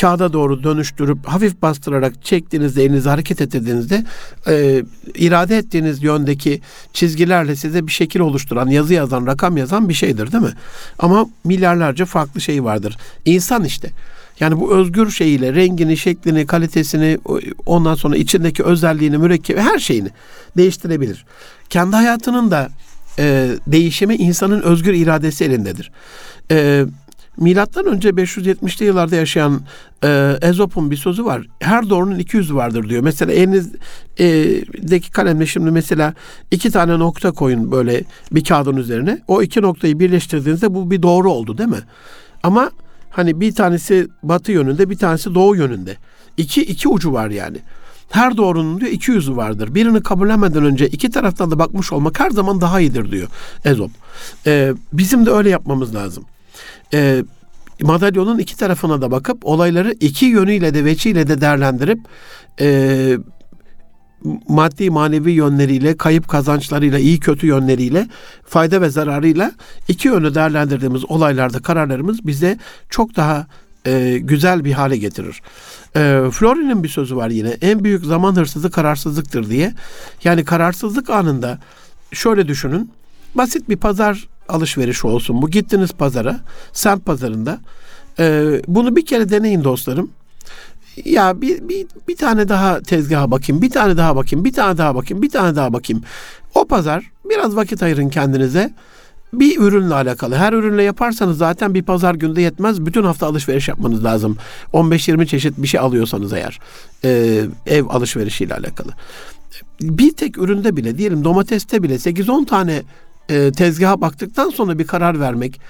kağıda 0.00 0.32
doğru 0.32 0.64
dönüştürüp 0.64 1.26
hafif 1.26 1.62
bastırarak 1.62 2.24
çektiğinizde, 2.24 2.84
elinizi 2.84 3.08
hareket 3.08 3.40
ettirdiğinizde 3.40 4.04
e, 4.48 4.84
irade 5.14 5.56
ettiğiniz 5.56 6.02
yöndeki 6.02 6.60
çizgilerle 6.92 7.56
size 7.56 7.86
bir 7.86 7.92
şekil 7.92 8.20
oluşturan, 8.20 8.66
yazı 8.66 8.94
yazan, 8.94 9.26
rakam 9.26 9.56
yazan 9.56 9.88
bir 9.88 9.94
şeydir 9.94 10.32
değil 10.32 10.44
mi? 10.44 10.54
Ama 10.98 11.26
milyarlarca 11.44 12.04
farklı 12.04 12.40
şey 12.40 12.64
vardır. 12.64 12.96
İnsan 13.24 13.64
işte. 13.64 13.90
Yani 14.42 14.60
bu 14.60 14.74
özgür 14.74 15.10
şeyiyle 15.10 15.54
rengini, 15.54 15.96
şeklini, 15.96 16.46
kalitesini, 16.46 17.18
ondan 17.66 17.94
sonra 17.94 18.16
içindeki 18.16 18.62
özelliğini, 18.62 19.18
mürekkebi 19.18 19.60
her 19.60 19.78
şeyini 19.78 20.08
değiştirebilir. 20.56 21.24
Kendi 21.70 21.96
hayatının 21.96 22.50
da 22.50 22.68
e, 23.18 23.50
değişimi 23.66 24.14
insanın 24.14 24.62
özgür 24.62 24.94
iradesi 24.94 25.44
elindedir. 25.44 25.92
E, 26.50 26.84
Milattan 27.36 27.86
önce 27.86 28.08
570'li 28.08 28.84
yıllarda 28.84 29.16
yaşayan 29.16 29.60
e, 30.04 30.38
Ezop'un 30.42 30.90
bir 30.90 30.96
sözü 30.96 31.24
var. 31.24 31.46
Her 31.60 31.90
doğrunun 31.90 32.18
iki 32.18 32.36
yüzü 32.36 32.54
vardır 32.54 32.88
diyor. 32.88 33.02
Mesela 33.02 33.32
elinizdeki 33.32 35.10
kalemle 35.10 35.46
şimdi 35.46 35.70
mesela 35.70 36.14
iki 36.50 36.70
tane 36.70 36.98
nokta 36.98 37.32
koyun 37.32 37.72
böyle 37.72 38.04
bir 38.32 38.44
kağıdın 38.44 38.76
üzerine. 38.76 39.18
O 39.28 39.42
iki 39.42 39.62
noktayı 39.62 39.98
birleştirdiğinizde 39.98 40.74
bu 40.74 40.90
bir 40.90 41.02
doğru 41.02 41.32
oldu 41.32 41.58
değil 41.58 41.68
mi? 41.68 41.82
Ama 42.42 42.70
Hani 43.12 43.40
bir 43.40 43.54
tanesi 43.54 44.08
batı 44.22 44.52
yönünde, 44.52 44.90
bir 44.90 44.98
tanesi 44.98 45.34
doğu 45.34 45.56
yönünde. 45.56 45.96
İki, 46.36 46.62
iki 46.62 46.88
ucu 46.88 47.12
var 47.12 47.30
yani. 47.30 47.58
Her 48.10 48.36
doğrunun 48.36 48.80
diyor 48.80 48.90
iki 48.90 49.10
yüzü 49.10 49.36
vardır. 49.36 49.74
Birini 49.74 50.02
kabullenmeden 50.02 50.64
önce 50.64 50.88
iki 50.88 51.10
taraftan 51.10 51.50
da 51.50 51.58
bakmış 51.58 51.92
olmak 51.92 52.20
her 52.20 52.30
zaman 52.30 52.60
daha 52.60 52.80
iyidir 52.80 53.10
diyor 53.10 53.28
Ezop. 53.64 53.90
Ee, 54.46 54.72
bizim 54.92 55.26
de 55.26 55.30
öyle 55.30 55.50
yapmamız 55.50 55.94
lazım. 55.94 56.24
Ee, 56.94 57.24
madalyonun 57.82 58.38
iki 58.38 58.56
tarafına 58.56 59.02
da 59.02 59.10
bakıp 59.10 59.46
olayları 59.46 59.94
iki 60.00 60.26
yönüyle 60.26 60.74
de 60.74 60.84
veçiyle 60.84 61.28
de 61.28 61.40
değerlendirip 61.40 61.98
e, 62.60 63.18
maddi 64.48 64.90
manevi 64.90 65.32
yönleriyle, 65.32 65.96
kayıp 65.96 66.28
kazançlarıyla, 66.28 66.98
iyi 66.98 67.20
kötü 67.20 67.46
yönleriyle, 67.46 68.08
fayda 68.44 68.80
ve 68.80 68.90
zararıyla 68.90 69.52
iki 69.88 70.08
yönü 70.08 70.34
değerlendirdiğimiz 70.34 71.04
olaylarda 71.04 71.58
kararlarımız 71.58 72.26
bize 72.26 72.58
çok 72.90 73.16
daha 73.16 73.46
e, 73.86 74.18
güzel 74.18 74.64
bir 74.64 74.72
hale 74.72 74.96
getirir. 74.96 75.42
E, 75.96 76.30
Florin'in 76.32 76.82
bir 76.82 76.88
sözü 76.88 77.16
var 77.16 77.30
yine. 77.30 77.48
En 77.48 77.84
büyük 77.84 78.04
zaman 78.04 78.36
hırsızı 78.36 78.70
kararsızlıktır 78.70 79.50
diye. 79.50 79.74
Yani 80.24 80.44
kararsızlık 80.44 81.10
anında 81.10 81.58
şöyle 82.12 82.48
düşünün. 82.48 82.90
Basit 83.34 83.68
bir 83.68 83.76
pazar 83.76 84.28
alışverişi 84.48 85.06
olsun 85.06 85.42
bu. 85.42 85.50
Gittiniz 85.50 85.92
pazara, 85.92 86.40
semt 86.72 87.06
pazarında. 87.06 87.60
E, 88.18 88.44
bunu 88.68 88.96
bir 88.96 89.06
kere 89.06 89.30
deneyin 89.30 89.64
dostlarım 89.64 90.10
ya 91.04 91.40
bir, 91.40 91.68
bir, 91.68 91.86
bir 92.08 92.16
tane 92.16 92.48
daha 92.48 92.80
tezgaha 92.80 93.30
bakayım, 93.30 93.62
bir 93.62 93.70
tane 93.70 93.96
daha 93.96 94.16
bakayım, 94.16 94.44
bir 94.44 94.52
tane 94.52 94.78
daha 94.78 94.94
bakayım, 94.94 95.22
bir 95.22 95.30
tane 95.30 95.56
daha 95.56 95.72
bakayım. 95.72 96.02
O 96.54 96.64
pazar 96.64 97.10
biraz 97.24 97.56
vakit 97.56 97.82
ayırın 97.82 98.08
kendinize. 98.08 98.74
Bir 99.32 99.60
ürünle 99.60 99.94
alakalı. 99.94 100.36
Her 100.36 100.52
ürünle 100.52 100.82
yaparsanız 100.82 101.38
zaten 101.38 101.74
bir 101.74 101.82
pazar 101.82 102.14
günde 102.14 102.42
yetmez. 102.42 102.86
Bütün 102.86 103.04
hafta 103.04 103.26
alışveriş 103.26 103.68
yapmanız 103.68 104.04
lazım. 104.04 104.36
15-20 104.72 105.26
çeşit 105.26 105.58
bir 105.58 105.66
şey 105.66 105.80
alıyorsanız 105.80 106.32
eğer. 106.32 106.60
E, 107.04 107.42
ev 107.66 107.84
alışverişiyle 107.88 108.54
alakalı. 108.54 108.92
Bir 109.80 110.12
tek 110.12 110.38
üründe 110.38 110.76
bile 110.76 110.98
diyelim 110.98 111.24
domateste 111.24 111.82
bile 111.82 111.94
8-10 111.94 112.46
tane 112.46 112.82
e, 113.28 113.52
tezgaha 113.52 114.00
baktıktan 114.00 114.50
sonra 114.50 114.78
bir 114.78 114.86
karar 114.86 115.20
vermek. 115.20 115.60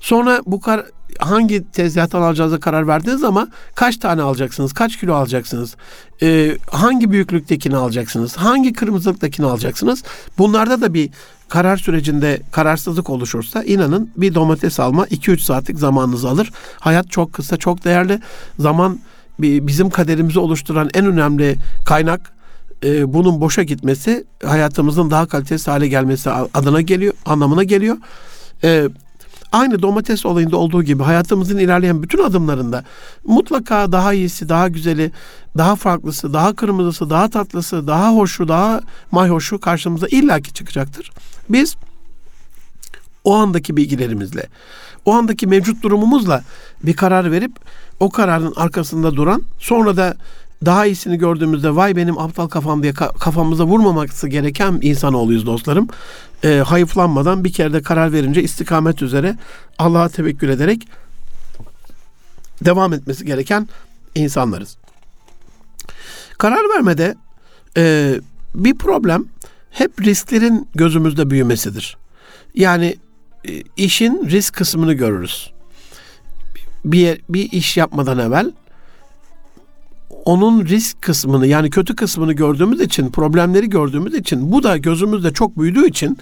Sonra 0.00 0.40
bu 0.46 0.60
kar 0.60 0.84
hangi 1.18 1.70
tezgahtan 1.70 2.22
alacağınıza 2.22 2.60
karar 2.60 2.86
verdiniz 2.86 3.24
ama 3.24 3.48
kaç 3.74 3.96
tane 3.96 4.22
alacaksınız, 4.22 4.72
kaç 4.72 5.00
kilo 5.00 5.14
alacaksınız, 5.14 5.76
e, 6.22 6.56
hangi 6.70 7.10
büyüklüktekini 7.10 7.76
alacaksınız, 7.76 8.36
hangi 8.36 8.72
kırmızılıktakini 8.72 9.46
alacaksınız. 9.46 10.02
Bunlarda 10.38 10.80
da 10.80 10.94
bir 10.94 11.10
karar 11.48 11.76
sürecinde 11.76 12.40
kararsızlık 12.52 13.10
oluşursa 13.10 13.62
inanın 13.62 14.10
bir 14.16 14.34
domates 14.34 14.80
alma 14.80 15.06
2-3 15.06 15.38
saatlik 15.38 15.78
zamanınızı 15.78 16.28
alır. 16.28 16.50
Hayat 16.80 17.10
çok 17.10 17.32
kısa, 17.32 17.56
çok 17.56 17.84
değerli. 17.84 18.20
Zaman 18.58 19.00
bizim 19.38 19.90
kaderimizi 19.90 20.38
oluşturan 20.38 20.90
en 20.94 21.06
önemli 21.06 21.56
kaynak 21.86 22.32
e, 22.84 23.12
bunun 23.12 23.40
boşa 23.40 23.62
gitmesi 23.62 24.24
hayatımızın 24.44 25.10
daha 25.10 25.26
kalitesiz 25.26 25.68
hale 25.68 25.88
gelmesi 25.88 26.30
adına 26.30 26.80
geliyor, 26.80 27.14
anlamına 27.26 27.62
geliyor. 27.62 27.96
E, 28.64 28.88
Aynı 29.52 29.82
domates 29.82 30.26
olayında 30.26 30.56
olduğu 30.56 30.82
gibi 30.82 31.02
hayatımızın 31.02 31.58
ilerleyen 31.58 32.02
bütün 32.02 32.22
adımlarında 32.22 32.84
mutlaka 33.24 33.92
daha 33.92 34.12
iyisi, 34.12 34.48
daha 34.48 34.68
güzeli, 34.68 35.10
daha 35.56 35.76
farklısı, 35.76 36.32
daha 36.32 36.54
kırmızısı, 36.54 37.10
daha 37.10 37.28
tatlısı, 37.30 37.86
daha 37.86 38.14
hoşu, 38.14 38.48
daha 38.48 38.80
mayhoşu 39.10 39.60
karşımıza 39.60 40.06
illaki 40.06 40.52
çıkacaktır. 40.52 41.10
Biz 41.48 41.76
o 43.24 43.34
andaki 43.34 43.76
bilgilerimizle, 43.76 44.46
o 45.04 45.12
andaki 45.12 45.46
mevcut 45.46 45.82
durumumuzla 45.82 46.44
bir 46.82 46.96
karar 46.96 47.32
verip 47.32 47.52
o 48.00 48.10
kararın 48.10 48.52
arkasında 48.56 49.16
duran, 49.16 49.42
sonra 49.58 49.96
da 49.96 50.16
daha 50.64 50.86
iyisini 50.86 51.18
gördüğümüzde 51.18 51.76
vay 51.76 51.96
benim 51.96 52.18
aptal 52.18 52.48
kafam 52.48 52.82
diye 52.82 52.92
kafamıza 52.92 53.64
vurmaması 53.64 54.28
gereken 54.28 54.78
insanoğluyuz 54.82 55.46
dostlarım. 55.46 55.88
E, 56.44 56.62
hayıflanmadan 56.66 57.44
bir 57.44 57.52
kere 57.52 57.72
de 57.72 57.82
karar 57.82 58.12
verince 58.12 58.42
istikamet 58.42 59.02
üzere 59.02 59.36
Allah'a 59.78 60.08
tevekkül 60.08 60.48
ederek 60.48 60.88
devam 62.64 62.92
etmesi 62.92 63.24
gereken 63.24 63.68
insanlarız. 64.14 64.76
Karar 66.38 66.70
vermede 66.74 67.14
e, 67.76 68.14
bir 68.54 68.78
problem 68.78 69.24
hep 69.70 70.02
risklerin 70.02 70.68
gözümüzde 70.74 71.30
büyümesidir. 71.30 71.96
Yani 72.54 72.96
e, 73.48 73.62
işin 73.76 74.26
risk 74.30 74.54
kısmını 74.54 74.92
görürüz. 74.92 75.52
Bir, 76.84 77.20
bir 77.28 77.52
iş 77.52 77.76
yapmadan 77.76 78.18
evvel 78.18 78.52
onun 80.24 80.66
risk 80.66 81.02
kısmını 81.02 81.46
yani 81.46 81.70
kötü 81.70 81.96
kısmını 81.96 82.32
gördüğümüz 82.32 82.80
için, 82.80 83.10
problemleri 83.10 83.70
gördüğümüz 83.70 84.14
için 84.14 84.52
bu 84.52 84.62
da 84.62 84.76
gözümüzde 84.76 85.32
çok 85.32 85.58
büyüdüğü 85.58 85.88
için 85.88 86.18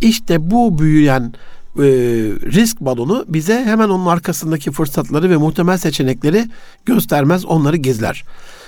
işte 0.00 0.50
bu 0.50 0.78
büyüyen 0.78 1.32
e, 1.76 1.82
risk 2.52 2.80
balonu 2.80 3.24
bize 3.28 3.64
hemen 3.64 3.88
onun 3.88 4.06
arkasındaki 4.06 4.70
fırsatları 4.70 5.30
ve 5.30 5.36
muhtemel 5.36 5.78
seçenekleri 5.78 6.46
göstermez, 6.86 7.44
onları 7.44 7.76
gizler. 7.76 8.24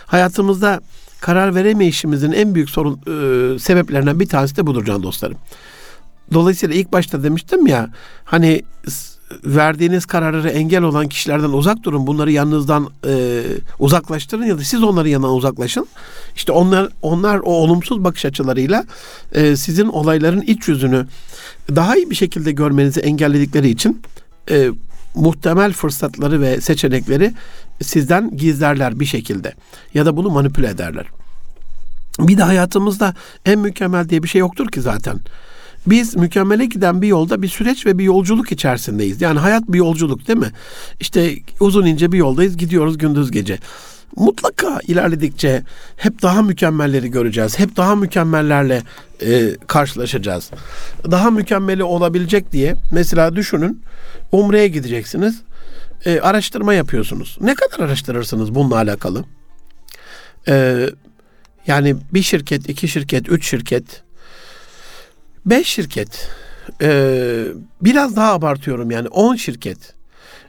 Hayatımızda 0.07 0.81
karar 1.21 1.55
veremeyişimizin 1.55 2.33
en 2.33 2.55
büyük 2.55 2.71
sorun 2.71 2.95
e, 2.95 3.59
sebeplerinden 3.59 4.21
bir 4.21 4.27
tanesi 4.27 4.57
de 4.57 4.67
budur 4.67 4.85
can 4.85 5.03
dostlarım. 5.03 5.37
Dolayısıyla 6.33 6.75
ilk 6.75 6.93
başta 6.93 7.23
demiştim 7.23 7.67
ya 7.67 7.89
hani 8.25 8.63
verdiğiniz 9.45 10.07
kararları 10.07 10.49
engel 10.49 10.83
olan 10.83 11.09
kişilerden 11.09 11.49
uzak 11.49 11.83
durun. 11.83 12.07
Bunları 12.07 12.33
yanınızdan 12.33 12.89
e, 13.07 13.43
uzaklaştırın 13.79 14.45
ya 14.45 14.59
da 14.59 14.65
siz 14.65 14.83
onları 14.83 15.09
yanına 15.09 15.35
uzaklaşın. 15.35 15.87
İşte 16.37 16.53
onlar 16.53 16.89
onlar 17.03 17.39
o 17.39 17.53
olumsuz 17.53 18.05
bakış 18.05 18.25
açılarıyla 18.25 18.85
e, 19.33 19.57
sizin 19.57 19.89
olayların 19.89 20.41
iç 20.41 20.69
yüzünü 20.69 21.07
daha 21.77 21.97
iyi 21.97 22.11
bir 22.11 22.15
şekilde 22.15 22.53
görmenizi 22.53 23.01
engelledikleri 23.01 23.69
için 23.69 24.03
e, 24.51 24.71
muhtemel 25.15 25.73
fırsatları 25.73 26.41
ve 26.41 26.61
seçenekleri 26.61 27.33
sizden 27.83 28.37
gizlerler 28.37 29.01
bir 29.01 29.07
şekilde 29.07 29.55
ya 29.95 30.07
da 30.07 30.17
bunu 30.17 30.31
manipüle 30.31 30.69
ederler. 30.69 31.07
Bir 32.19 32.39
de 32.39 32.43
hayatımızda 32.43 33.15
en 33.47 33.59
mükemmel 33.59 34.09
diye 34.09 34.23
bir 34.23 34.29
şey 34.29 34.39
yoktur 34.39 34.69
ki 34.69 34.81
zaten. 34.81 35.21
Biz 35.87 36.17
mükemmele 36.17 36.67
giden 36.67 37.03
bir 37.03 37.09
yolda 37.09 37.43
bir 37.43 37.49
süreç 37.49 37.87
ve 37.87 37.99
bir 37.99 38.05
yolculuk 38.05 38.53
içerisindeyiz. 38.53 39.23
Yani 39.23 39.39
hayat 39.39 39.63
bir 39.69 39.79
yolculuk 39.79 40.29
değil 40.29 40.39
mi? 40.39 40.51
İşte 41.01 41.35
uzun 41.61 41.87
ince 41.87 42.13
bir 42.13 42.19
yoldayız 42.19 42.57
gidiyoruz 42.57 42.99
gündüz 42.99 43.31
gece. 43.31 43.59
Mutlaka 44.17 44.79
ilerledikçe 44.89 45.63
hep 45.97 46.23
daha 46.23 46.43
mükemmelleri 46.43 47.11
göreceğiz. 47.11 47.59
Hep 47.59 47.77
daha 47.77 47.97
mükemmellerle 47.97 48.83
e, 49.23 49.57
karşılaşacağız. 49.67 50.51
Daha 51.11 51.31
mükemmeli 51.31 51.85
olabilecek 51.85 52.53
diye 52.53 52.75
mesela 52.93 53.37
düşünün 53.37 53.83
Umre'ye 54.33 54.69
gideceksiniz. 54.69 55.41
E, 56.05 56.21
araştırma 56.21 56.75
yapıyorsunuz. 56.75 57.39
Ne 57.41 57.55
kadar 57.55 57.85
araştırırsınız 57.85 58.55
bununla 58.55 58.77
alakalı? 58.77 59.25
E, 60.49 60.87
yani 61.67 61.97
bir 62.15 62.23
şirket, 62.23 62.69
iki 62.69 62.89
şirket, 62.89 63.29
üç 63.29 63.49
şirket 63.49 64.03
5 65.47 65.67
şirket. 65.67 66.29
Ee, 66.83 67.45
biraz 67.83 68.17
daha 68.17 68.33
abartıyorum 68.33 68.91
yani 68.91 69.09
10 69.09 69.37
şirket. 69.37 69.95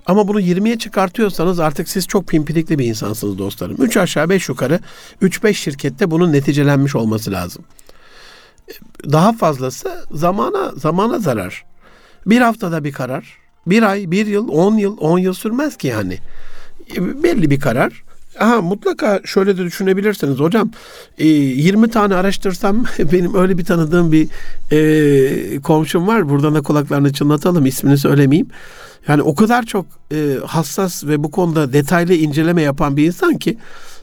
Ama 0.06 0.27
bunu 0.27 0.41
20'ye 0.41 0.77
çıkartıyorsanız 0.77 1.60
artık 1.60 1.89
siz 1.89 2.08
çok 2.08 2.27
pimpirikli 2.27 2.80
bir 2.80 2.86
insansınız 2.86 3.38
dostlarım. 3.38 3.75
3 3.80 3.97
aşağı 3.97 4.30
5 4.30 4.49
yukarı 4.49 4.80
3-5 5.21 5.54
şirkette 5.54 6.12
bunun 6.12 6.34
neticelenmiş 6.34 6.95
olması 6.95 7.32
lazım. 7.32 7.63
Daha 9.12 9.34
fazlası 9.34 10.06
zamana 10.12 10.71
zamana 10.75 11.19
zarar. 11.19 11.65
Bir 12.25 12.41
haftada 12.41 12.84
bir 12.84 12.91
karar. 12.91 13.38
Bir 13.67 13.84
ay, 13.84 14.12
bir 14.12 14.27
yıl, 14.27 14.47
on 14.47 14.77
yıl, 14.77 14.97
on 14.97 15.17
yıl 15.17 15.34
sürmez 15.34 15.77
ki 15.77 15.88
yani. 15.88 16.17
Belli 16.97 17.49
bir 17.49 17.60
karar. 17.60 18.04
Aha, 18.39 18.62
mutlaka 18.62 19.22
şöyle 19.26 19.58
de 19.58 19.63
düşünebilirsiniz 19.63 20.39
hocam. 20.39 20.72
E, 21.17 21.28
20 21.28 21.89
tane 21.89 22.15
araştırsam 22.15 22.86
benim 23.00 23.36
öyle 23.36 23.58
bir 23.58 23.65
tanıdığım 23.65 24.12
bir 24.12 24.28
e, 24.72 25.62
komşum 25.62 26.08
var. 26.08 26.30
Buradan 26.30 26.56
da 26.56 26.62
kulaklarını 26.62 27.13
çınlatalım 27.13 27.65
ismini 27.65 27.98
söylemeyeyim. 27.98 28.48
Yani 29.08 29.22
o 29.22 29.36
kadar 29.36 29.63
çok 29.63 29.86
e, 30.12 30.36
hassas 30.46 31.04
ve 31.04 31.24
bu 31.24 31.32
konuda 31.32 31.74
detaylı 31.74 32.13
inceleme 32.13 32.62
yapan 32.62 32.98
bir 32.98 33.06
insan 33.06 33.38
ki 33.38 33.58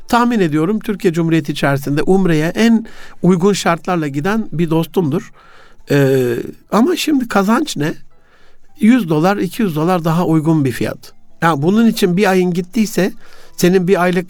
tahmin 0.08 0.40
ediyorum 0.40 0.80
Türkiye 0.80 1.12
Cumhuriyeti 1.12 1.52
içerisinde 1.52 2.02
Umre'ye 2.02 2.46
en 2.46 2.86
uygun 3.22 3.52
şartlarla 3.52 4.08
giden 4.08 4.48
bir 4.52 4.70
dostumdur. 4.70 5.32
E, 5.90 6.36
ama 6.70 6.96
şimdi 6.96 7.28
kazanç 7.28 7.76
ne? 7.76 7.94
100 8.80 9.08
dolar 9.08 9.36
200 9.36 9.76
dolar 9.76 10.04
daha 10.04 10.26
uygun 10.26 10.64
bir 10.64 10.72
fiyat. 10.72 11.12
Yani 11.42 11.62
bunun 11.62 11.86
için 11.86 12.16
bir 12.16 12.30
ayın 12.30 12.52
gittiyse 12.52 13.12
senin 13.58 13.88
bir 13.88 14.02
aylık 14.02 14.26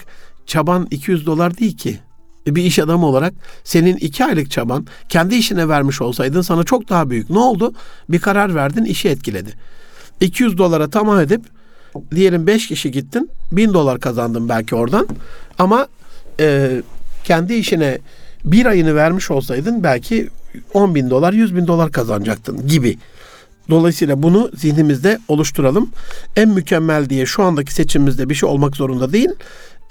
çaban 0.47 0.89
200 0.91 1.27
dolar 1.27 1.59
değil 1.59 1.77
ki. 1.77 1.99
E, 2.47 2.55
bir 2.55 2.63
iş 2.63 2.79
adamı 2.79 3.07
olarak 3.07 3.35
senin 3.65 3.97
iki 3.97 4.25
aylık 4.25 4.51
çaban 4.51 4.87
kendi 5.09 5.35
işine 5.35 5.69
vermiş 5.69 6.01
olsaydın 6.01 6.41
sana 6.43 6.65
çok 6.65 6.89
daha 6.89 7.11
büyük. 7.11 7.31
Ne 7.31 7.39
oldu? 7.39 7.73
Bir 8.09 8.19
karar 8.19 8.55
verdin, 8.55 8.85
işi 8.85 9.09
etkiledi. 9.09 9.53
200 10.21 10.59
dolara 10.59 10.91
tamam 10.91 11.21
edip 11.21 11.43
diyelim 12.15 12.47
5 12.47 12.69
kişi 12.69 12.91
gittin, 12.91 13.31
1000 13.53 13.75
dolar 13.75 14.01
kazandın 14.01 14.49
belki 14.49 14.75
oradan. 14.75 15.09
Ama 15.59 15.89
e, 16.41 16.83
kendi 17.25 17.55
işine 17.55 17.99
bir 18.45 18.67
ayını 18.67 18.95
vermiş 18.95 19.31
olsaydın 19.31 19.83
belki 19.83 20.29
10 20.75 20.95
bin 20.95 21.11
dolar, 21.11 21.33
100 21.33 21.57
bin 21.57 21.67
dolar 21.67 21.93
kazanacaktın 21.93 22.69
gibi. 22.69 22.99
Dolayısıyla 23.71 24.23
bunu 24.23 24.51
zihnimizde 24.55 25.19
oluşturalım. 25.29 25.91
En 26.37 26.49
mükemmel 26.49 27.09
diye 27.11 27.27
şu 27.27 27.43
andaki 27.43 27.75
seçimimizde 27.75 28.29
bir 28.29 28.35
şey 28.35 28.49
olmak 28.49 28.77
zorunda 28.77 29.13
değil. 29.13 29.31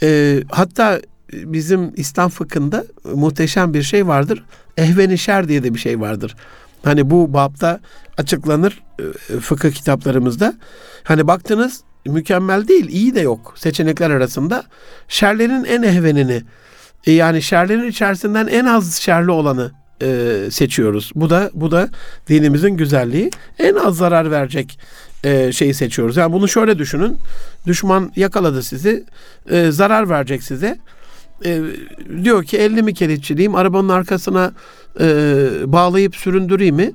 E, 0.04 0.40
hatta 0.52 1.02
bizim 1.34 1.94
İslam 1.96 2.30
fıkhında 2.30 2.86
muhteşem 3.13 3.74
bir 3.74 3.84
şey 3.84 4.08
vardır. 4.08 4.44
Ehven-i 4.78 5.18
şer 5.18 5.48
diye 5.48 5.63
de 5.63 5.74
bir 5.74 5.80
şey 5.80 6.00
vardır. 6.00 6.36
Hani 6.84 7.10
bu 7.10 7.34
babda 7.34 7.80
açıklanır 8.18 8.84
e, 9.00 9.40
fıkıh 9.40 9.72
kitaplarımızda. 9.72 10.54
Hani 11.04 11.28
baktınız 11.28 11.82
mükemmel 12.06 12.68
değil, 12.68 12.90
iyi 12.90 13.16
de 13.16 13.22
yok 13.22 13.54
seçenekler 13.56 14.10
arasında. 14.10 14.63
Şerlerin 15.08 15.63
en 15.63 15.84
ehvenini 15.84 16.44
e, 17.06 17.12
yani 17.12 17.42
şerlerin 17.42 17.88
içerisinden 17.88 18.48
en 18.48 18.66
az 18.66 18.96
şerli 18.96 19.32
olanı 19.32 19.72
e, 20.02 20.38
seçiyoruz. 20.52 21.12
Bu 21.16 21.30
da 21.30 21.52
bu 21.54 21.72
da 21.72 21.90
dinimizin 22.30 22.70
güzelliği. 22.70 23.32
En 23.60 23.76
az 23.76 23.98
zarar 23.98 24.32
verecek 24.32 24.80
e, 25.24 25.52
şeyi 25.52 25.74
seçiyoruz. 25.74 26.18
Yani 26.18 26.34
bunu 26.34 26.48
şöyle 26.48 26.80
düşünün. 26.80 27.18
Düşman 27.68 28.12
yakaladı 28.16 28.64
sizi, 28.64 29.04
e, 29.50 29.72
zarar 29.72 30.10
verecek 30.10 30.44
size. 30.44 30.78
E, 31.46 31.62
diyor 32.24 32.44
ki 32.44 32.58
50 32.58 32.84
mi 32.84 32.94
kelepçeliyim, 32.94 33.56
arabanın 33.56 33.90
arkasına 33.90 34.52
e, 35.00 35.06
bağlayıp 35.66 36.16
süründüreyim 36.16 36.76
mi? 36.76 36.92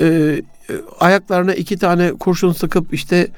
E, 0.00 0.42
ayaklarına 1.00 1.54
iki 1.54 1.78
tane 1.78 2.12
kurşun 2.12 2.52
sıkıp 2.52 2.94
işte 2.94 3.28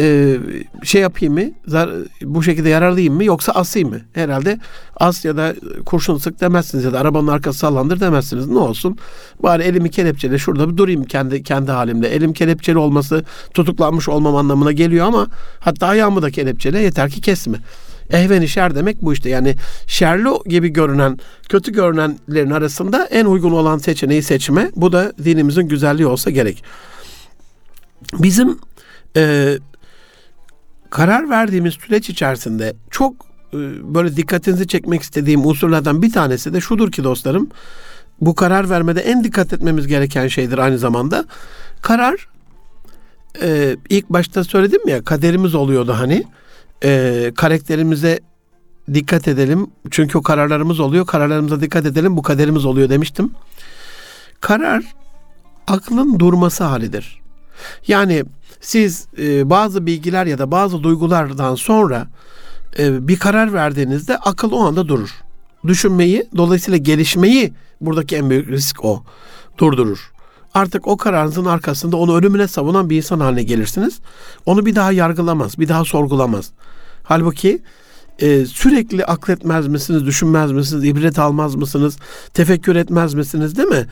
e, 0.00 0.36
şey 0.82 1.02
yapayım 1.02 1.34
mı? 1.34 1.42
Zar, 1.66 1.90
bu 2.22 2.42
şekilde 2.42 2.68
yararlayayım 2.68 3.14
mı? 3.14 3.24
Yoksa 3.24 3.52
asayım 3.52 3.90
mı? 3.90 4.00
Herhalde 4.12 4.58
as 4.96 5.24
ya 5.24 5.36
da 5.36 5.54
kurşun 5.86 6.18
sık 6.18 6.40
demezsiniz 6.40 6.84
ya 6.84 6.92
da 6.92 7.00
arabanın 7.00 7.28
arkası 7.28 7.58
sallandır 7.58 8.00
demezsiniz. 8.00 8.46
Ne 8.46 8.58
olsun? 8.58 8.98
Bari 9.42 9.62
elimi 9.62 9.90
kelepçeli 9.90 10.38
şurada 10.38 10.70
bir 10.72 10.76
durayım 10.76 11.04
kendi 11.04 11.42
kendi 11.42 11.70
halimde. 11.70 12.14
Elim 12.14 12.32
kelepçeli 12.32 12.78
olması 12.78 13.24
tutuklanmış 13.54 14.08
olmam 14.08 14.36
anlamına 14.36 14.72
geliyor 14.72 15.06
ama 15.06 15.26
hatta 15.60 15.86
ayağımı 15.86 16.22
da 16.22 16.30
kelepçele 16.30 16.78
yeter 16.78 17.10
ki 17.10 17.20
kesme. 17.20 17.58
Ehveni 18.12 18.48
şer 18.48 18.74
demek 18.74 19.02
bu 19.02 19.12
işte. 19.12 19.30
Yani 19.30 19.56
şerli 19.86 20.28
gibi 20.46 20.68
görünen, 20.68 21.18
kötü 21.48 21.72
görünenlerin 21.72 22.50
arasında 22.50 23.06
en 23.06 23.24
uygun 23.24 23.52
olan 23.52 23.78
seçeneği 23.78 24.22
seçme. 24.22 24.70
Bu 24.76 24.92
da 24.92 25.12
dinimizin 25.24 25.68
güzelliği 25.68 26.06
olsa 26.06 26.30
gerek. 26.30 26.64
Bizim 28.18 28.58
e, 29.16 29.54
karar 30.90 31.30
verdiğimiz 31.30 31.74
süreç 31.74 32.10
içerisinde 32.10 32.74
çok 32.90 33.12
e, 33.52 33.58
böyle 33.94 34.16
dikkatinizi 34.16 34.66
çekmek 34.66 35.02
istediğim 35.02 35.46
unsurlardan 35.46 36.02
bir 36.02 36.12
tanesi 36.12 36.54
de 36.54 36.60
şudur 36.60 36.92
ki 36.92 37.04
dostlarım. 37.04 37.48
Bu 38.20 38.34
karar 38.34 38.70
vermede 38.70 39.00
en 39.00 39.24
dikkat 39.24 39.52
etmemiz 39.52 39.86
gereken 39.86 40.28
şeydir 40.28 40.58
aynı 40.58 40.78
zamanda. 40.78 41.24
Karar 41.82 42.28
e, 43.42 43.76
ilk 43.88 44.10
başta 44.10 44.44
söyledim 44.44 44.88
ya 44.88 45.04
kaderimiz 45.04 45.54
oluyordu 45.54 45.94
hani. 45.98 46.24
E, 46.84 47.32
karakterimize 47.36 48.20
dikkat 48.94 49.28
edelim. 49.28 49.66
Çünkü 49.90 50.18
o 50.18 50.22
kararlarımız 50.22 50.80
oluyor. 50.80 51.06
Kararlarımıza 51.06 51.60
dikkat 51.60 51.86
edelim. 51.86 52.16
Bu 52.16 52.22
kaderimiz 52.22 52.64
oluyor 52.64 52.88
demiştim. 52.88 53.32
Karar 54.40 54.84
aklın 55.66 56.18
durması 56.18 56.64
halidir. 56.64 57.20
Yani 57.88 58.24
siz 58.60 59.06
e, 59.18 59.50
bazı 59.50 59.86
bilgiler 59.86 60.26
ya 60.26 60.38
da 60.38 60.50
bazı 60.50 60.82
duygulardan 60.82 61.54
sonra 61.54 62.08
e, 62.78 63.08
bir 63.08 63.18
karar 63.18 63.52
verdiğinizde 63.52 64.18
akıl 64.18 64.52
o 64.52 64.60
anda 64.60 64.88
durur. 64.88 65.10
Düşünmeyi, 65.66 66.28
dolayısıyla 66.36 66.78
gelişmeyi 66.78 67.52
buradaki 67.80 68.16
en 68.16 68.30
büyük 68.30 68.48
risk 68.48 68.84
o. 68.84 69.04
Durdurur. 69.58 70.11
Artık 70.54 70.86
o 70.86 70.96
kararınızın 70.96 71.44
arkasında 71.44 71.96
onu 71.96 72.16
ölümüne 72.16 72.48
savunan 72.48 72.90
bir 72.90 72.96
insan 72.96 73.20
haline 73.20 73.42
gelirsiniz. 73.42 73.98
Onu 74.46 74.66
bir 74.66 74.74
daha 74.74 74.92
yargılamaz, 74.92 75.58
bir 75.58 75.68
daha 75.68 75.84
sorgulamaz. 75.84 76.50
Halbuki 77.02 77.62
e, 78.18 78.46
sürekli 78.46 79.04
akletmez 79.04 79.68
misiniz, 79.68 80.06
düşünmez 80.06 80.52
misiniz, 80.52 80.84
ibret 80.84 81.18
almaz 81.18 81.54
mısınız, 81.54 81.96
tefekkür 82.34 82.76
etmez 82.76 83.14
misiniz 83.14 83.56
değil 83.56 83.68
mi? 83.68 83.86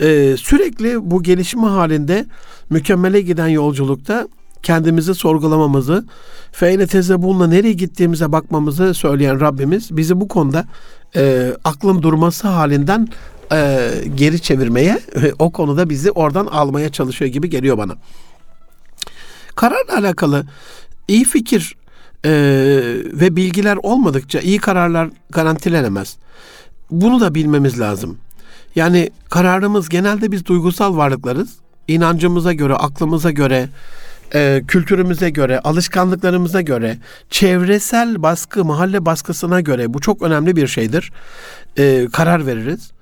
E, 0.00 0.36
sürekli 0.36 1.10
bu 1.10 1.22
gelişme 1.22 1.66
halinde 1.66 2.26
mükemmele 2.70 3.20
giden 3.20 3.48
yolculukta 3.48 4.28
kendimizi 4.62 5.14
sorgulamamızı, 5.14 6.06
feyle 6.52 6.86
teze 6.86 7.22
bununla 7.22 7.46
nereye 7.46 7.72
gittiğimize 7.72 8.32
bakmamızı 8.32 8.94
söyleyen 8.94 9.40
Rabbimiz 9.40 9.96
bizi 9.96 10.20
bu 10.20 10.28
konuda 10.28 10.64
e, 11.16 11.52
aklın 11.64 12.02
durması 12.02 12.48
halinden 12.48 13.08
e, 13.52 13.90
geri 14.14 14.40
çevirmeye, 14.40 15.00
o 15.38 15.52
konuda 15.52 15.90
bizi 15.90 16.10
oradan 16.10 16.46
almaya 16.46 16.92
çalışıyor 16.92 17.30
gibi 17.30 17.50
geliyor 17.50 17.78
bana. 17.78 17.94
Kararla 19.54 19.96
alakalı 19.98 20.46
iyi 21.08 21.24
fikir 21.24 21.76
e, 22.24 22.30
ve 23.12 23.36
bilgiler 23.36 23.78
olmadıkça 23.82 24.40
iyi 24.40 24.58
kararlar 24.58 25.10
garantilenemez. 25.30 26.16
Bunu 26.90 27.20
da 27.20 27.34
bilmemiz 27.34 27.80
lazım. 27.80 28.18
Yani 28.74 29.10
kararımız 29.30 29.88
genelde 29.88 30.32
biz 30.32 30.46
duygusal 30.46 30.96
varlıklarız. 30.96 31.48
İnancımıza 31.88 32.52
göre, 32.52 32.74
aklımıza 32.74 33.30
göre, 33.30 33.68
e, 34.34 34.62
kültürümüze 34.68 35.30
göre, 35.30 35.60
alışkanlıklarımıza 35.60 36.60
göre, 36.60 36.98
çevresel 37.30 38.22
baskı, 38.22 38.64
mahalle 38.64 39.06
baskısına 39.06 39.60
göre 39.60 39.94
bu 39.94 40.00
çok 40.00 40.22
önemli 40.22 40.56
bir 40.56 40.66
şeydir. 40.66 41.12
E, 41.78 42.08
karar 42.12 42.46
veririz. 42.46 42.93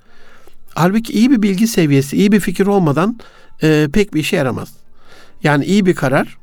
Halbuki 0.75 1.13
iyi 1.13 1.31
bir 1.31 1.41
bilgi 1.41 1.67
seviyesi, 1.67 2.17
iyi 2.17 2.31
bir 2.31 2.39
fikir 2.39 2.67
olmadan 2.67 3.19
e, 3.63 3.87
pek 3.93 4.13
bir 4.13 4.19
işe 4.19 4.35
yaramaz. 4.35 4.73
Yani 5.43 5.65
iyi 5.65 5.85
bir 5.85 5.95
karar, 5.95 6.37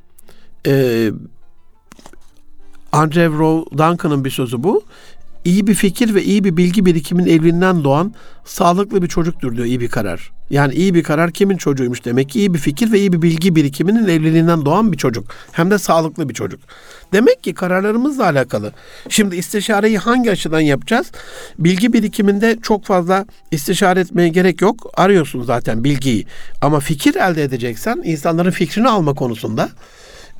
e, 0.67 1.11
Andrew 2.93 3.39
Rowe 3.39 3.71
Duncan'ın 3.71 4.25
bir 4.25 4.31
sözü 4.31 4.63
bu. 4.63 4.83
İyi 5.45 5.67
bir 5.67 5.75
fikir 5.75 6.15
ve 6.15 6.23
iyi 6.23 6.45
bir 6.45 6.57
bilgi 6.57 6.87
birikimin 6.87 7.27
evliliğinden 7.27 7.85
doğan 7.85 8.15
sağlıklı 8.45 9.03
bir 9.03 9.09
çocuktur 9.09 9.57
diyor 9.57 9.67
iyi 9.67 9.81
bir 9.81 9.89
karar. 9.89 10.31
Yani 10.51 10.75
iyi 10.75 10.95
bir 10.95 11.03
karar 11.03 11.31
kimin 11.31 11.57
çocuğuymuş 11.57 12.05
demek 12.05 12.29
ki 12.29 12.39
iyi 12.39 12.55
bir 12.55 12.59
fikir 12.59 12.93
ve 12.93 12.99
iyi 12.99 13.13
bir 13.13 13.23
bilgi 13.23 13.57
birikiminin 13.57 14.09
evliliğinden 14.09 14.65
doğan 14.65 14.93
bir 14.93 14.97
çocuk. 14.97 15.25
Hem 15.53 15.71
de 15.71 15.79
sağlıklı 15.79 16.29
bir 16.29 16.35
çocuk. 16.35 16.61
Demek 17.13 17.43
ki 17.43 17.55
kararlarımızla 17.55 18.25
alakalı. 18.25 18.73
Şimdi 19.09 19.37
istişareyi 19.37 19.99
hangi 19.99 20.31
açıdan 20.31 20.61
yapacağız? 20.61 21.13
Bilgi 21.59 21.93
birikiminde 21.93 22.59
çok 22.63 22.85
fazla 22.85 23.27
istişare 23.51 24.01
etmeye 24.01 24.29
gerek 24.29 24.61
yok. 24.61 24.91
Arıyorsun 24.95 25.43
zaten 25.43 25.85
bilgiyi. 25.85 26.27
Ama 26.61 26.81
fikir 26.81 27.15
elde 27.15 27.43
edeceksen 27.43 28.03
insanların 28.05 28.51
fikrini 28.51 28.89
alma 28.89 29.15
konusunda 29.15 29.69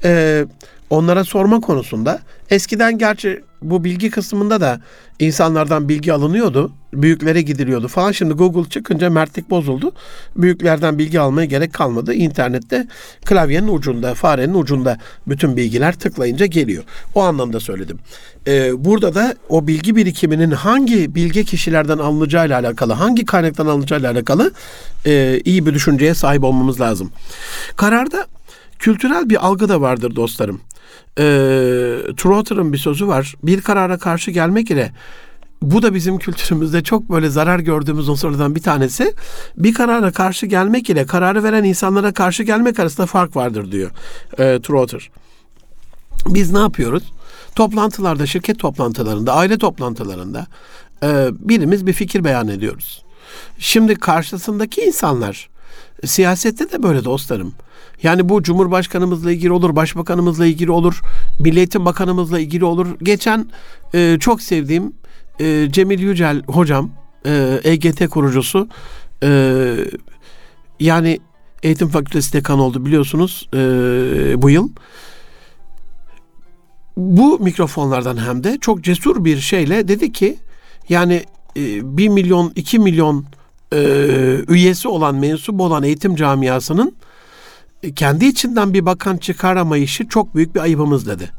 e, 0.05 0.45
onlara 0.91 1.25
sorma 1.25 1.61
konusunda 1.61 2.21
eskiden 2.51 2.99
gerçi 2.99 3.43
bu 3.63 3.85
bilgi 3.85 4.11
kısmında 4.11 4.61
da 4.61 4.81
insanlardan 5.19 5.89
bilgi 5.89 6.13
alınıyordu. 6.13 6.73
Büyüklere 6.93 7.43
gidiliyordu 7.43 7.89
falan. 7.89 8.13
Şimdi 8.13 8.35
Google 8.35 8.71
çıkınca 8.71 9.11
mertlik 9.11 9.51
bozuldu. 9.51 9.93
Büyüklerden 10.37 10.99
bilgi 10.99 11.21
almaya 11.21 11.45
gerek 11.45 11.73
kalmadı. 11.73 12.15
İnternette 12.15 12.89
klavyenin 13.25 13.69
ucunda, 13.69 14.15
farenin 14.15 14.55
ucunda 14.55 14.99
bütün 15.27 15.57
bilgiler 15.57 15.95
tıklayınca 15.95 16.47
geliyor. 16.47 16.85
O 17.15 17.23
anlamda 17.23 17.61
söyledim. 17.61 17.99
Ee, 18.47 18.85
burada 18.85 19.15
da 19.15 19.35
o 19.49 19.67
bilgi 19.67 19.97
birikiminin 19.97 20.51
hangi 20.51 21.15
bilge 21.15 21.45
kişilerden 21.45 21.99
alınacağıyla 21.99 22.61
alakalı, 22.61 22.93
hangi 22.93 23.25
kaynaktan 23.25 23.67
alınacağıyla 23.67 24.11
alakalı 24.13 24.51
e, 25.07 25.41
iyi 25.45 25.67
bir 25.67 25.75
düşünceye 25.75 26.15
sahip 26.15 26.45
olmamız 26.45 26.81
lazım. 26.81 27.13
Kararda 27.77 28.27
kültürel 28.79 29.31
bir 29.31 29.47
algı 29.47 29.69
da 29.69 29.81
vardır 29.81 30.17
dostlarım. 30.17 30.61
E, 31.21 31.25
Trotter'ın 32.17 32.73
bir 32.73 32.79
sözü 32.79 33.07
var. 33.07 33.35
Bir 33.43 33.61
karara 33.61 33.99
karşı 33.99 34.31
gelmek 34.31 34.71
ile 34.71 34.93
bu 35.63 35.83
da 35.83 35.95
bizim 35.95 36.19
kültürümüzde 36.19 36.83
çok 36.83 37.11
böyle 37.11 37.31
zarar 37.31 37.59
gördüğümüz 37.59 38.09
unsurlardan 38.09 38.55
bir 38.55 38.63
tanesi. 38.63 39.15
Bir 39.57 39.75
karara 39.75 40.13
karşı 40.13 40.47
gelmek 40.47 40.91
ile 40.91 41.07
kararı 41.07 41.45
veren 41.45 41.65
insanlara 41.65 42.13
karşı 42.13 42.43
gelmek 42.43 42.79
arasında 42.79 43.07
fark 43.07 43.37
vardır 43.37 43.73
diyor 43.73 43.91
e, 44.39 44.61
Trotter. 44.61 45.11
Biz 46.27 46.53
ne 46.53 46.59
yapıyoruz? 46.59 47.13
Toplantılarda, 47.55 48.27
şirket 48.27 48.59
toplantılarında, 48.59 49.35
aile 49.35 49.59
toplantılarında 49.59 50.47
e, 51.03 51.29
birimiz 51.33 51.87
bir 51.87 51.93
fikir 51.93 52.25
beyan 52.25 52.49
ediyoruz. 52.49 53.05
Şimdi 53.59 53.95
karşısındaki 53.95 54.81
insanlar 54.81 55.51
siyasette 56.05 56.73
de 56.73 56.83
böyle 56.83 57.05
dostlarım. 57.05 57.53
Yani 58.03 58.29
bu 58.29 58.43
Cumhurbaşkanımızla 58.43 59.33
ilgili 59.33 59.53
olur, 59.53 59.77
Başbakanımızla 59.77 60.47
ilgili 60.47 60.71
olur, 60.71 61.01
Milli 61.39 61.59
Eğitim 61.59 61.85
Bakanımızla 61.85 62.41
ilgili 62.41 62.65
olur. 62.65 62.87
Geçen 63.03 63.51
e, 63.95 64.17
çok 64.21 64.43
sevdiğim 64.43 64.93
e, 65.41 65.69
Cemil 65.71 66.01
Yücel 66.01 66.43
hocam, 66.43 66.91
e, 67.27 67.61
EGT 67.65 68.09
kurucusu, 68.09 68.69
e, 69.23 69.31
yani 70.81 71.21
Eğitim 71.63 71.89
Fakültesi 71.89 72.33
dekan 72.33 72.59
oldu 72.59 72.87
biliyorsunuz 72.87 73.49
e, 73.55 73.59
bu 74.43 74.51
yıl. 74.51 74.69
Bu 76.97 77.39
mikrofonlardan 77.39 78.17
hem 78.17 78.45
de 78.45 78.59
çok 78.61 78.85
cesur 78.85 79.25
bir 79.25 79.41
şeyle 79.41 79.89
dedi 79.89 80.13
ki 80.13 80.39
yani 80.89 81.25
e, 81.57 81.97
1 81.97 82.09
milyon 82.09 82.53
2 82.57 82.79
milyon 82.79 83.25
e, 83.73 83.79
üyesi 84.49 84.89
olan 84.89 85.15
mensup 85.15 85.61
olan 85.61 85.83
eğitim 85.83 86.17
camiasının 86.17 86.97
kendi 87.97 88.27
içinden 88.27 88.75
bir 88.75 88.87
bakan 88.87 89.17
çıkaramayışı 89.17 90.09
çok 90.09 90.35
büyük 90.35 90.55
bir 90.55 90.61
ayıbımız 90.61 91.07
dedi. 91.07 91.31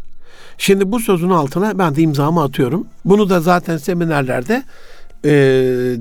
Şimdi 0.57 0.91
bu 0.91 0.99
sözün 0.99 1.29
altına 1.29 1.79
ben 1.79 1.95
de 1.95 2.01
imzamı 2.01 2.43
atıyorum. 2.43 2.87
Bunu 3.05 3.29
da 3.29 3.39
zaten 3.39 3.77
seminerlerde 3.77 4.63
e, 5.25 5.31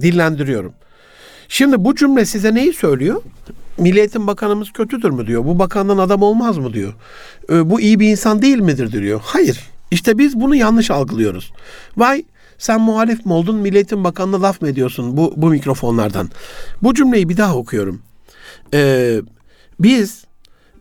dillendiriyorum. 0.00 0.72
Şimdi 1.48 1.84
bu 1.84 1.94
cümle 1.94 2.24
size 2.24 2.54
neyi 2.54 2.72
söylüyor? 2.72 3.22
Milli 3.78 3.98
Eğitim 3.98 4.26
Bakanımız 4.26 4.72
kötüdür 4.72 5.10
mü 5.10 5.26
diyor. 5.26 5.44
Bu 5.44 5.58
bakandan 5.58 5.98
adam 5.98 6.22
olmaz 6.22 6.58
mı 6.58 6.72
diyor. 6.72 6.94
E, 7.50 7.70
bu 7.70 7.80
iyi 7.80 8.00
bir 8.00 8.08
insan 8.08 8.42
değil 8.42 8.58
midir 8.58 8.92
diyor. 8.92 9.20
Hayır. 9.24 9.60
İşte 9.90 10.18
biz 10.18 10.40
bunu 10.40 10.54
yanlış 10.54 10.90
algılıyoruz. 10.90 11.52
Vay 11.96 12.24
sen 12.58 12.80
muhalif 12.80 13.26
mi 13.26 13.32
oldun 13.32 13.56
Milli 13.56 13.76
Eğitim 13.76 14.04
Bakanı'na 14.04 14.42
laf 14.42 14.62
mı 14.62 14.68
ediyorsun 14.68 15.16
bu, 15.16 15.34
bu 15.36 15.50
mikrofonlardan? 15.50 16.30
Bu 16.82 16.94
cümleyi 16.94 17.28
bir 17.28 17.36
daha 17.36 17.56
okuyorum. 17.56 18.02
Ee, 18.74 19.20
biz 19.80 20.24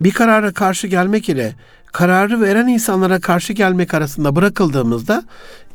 bir 0.02 0.12
karara 0.12 0.52
karşı 0.54 0.88
gelmek 0.88 1.30
ile 1.30 1.56
kararı 1.92 2.42
veren 2.42 2.68
insanlara 2.68 3.20
karşı 3.20 3.54
gelmek 3.54 3.94
arasında 3.94 4.36
bırakıldığımızda 4.36 5.24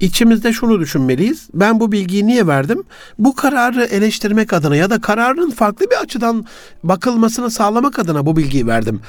içimizde 0.01 0.53
şunu 0.53 0.81
düşünmeliyiz. 0.81 1.49
Ben 1.55 1.81
bu 1.81 1.93
bilgiyi 1.93 2.27
niye 2.27 2.47
verdim? 2.47 2.85
Bu 3.19 3.35
kararı 3.35 3.85
eleştirmek 3.85 4.53
adına 4.53 4.77
ya 4.77 4.91
da 4.91 5.01
kararın 5.01 5.51
farklı 5.51 5.87
bir 5.91 5.97
açıdan 6.03 6.47
bakılmasını 6.85 7.51
sağlamak 7.51 7.99
adına 7.99 8.27
bu 8.27 8.37
bilgiyi 8.37 8.67
verdim. 8.67 9.01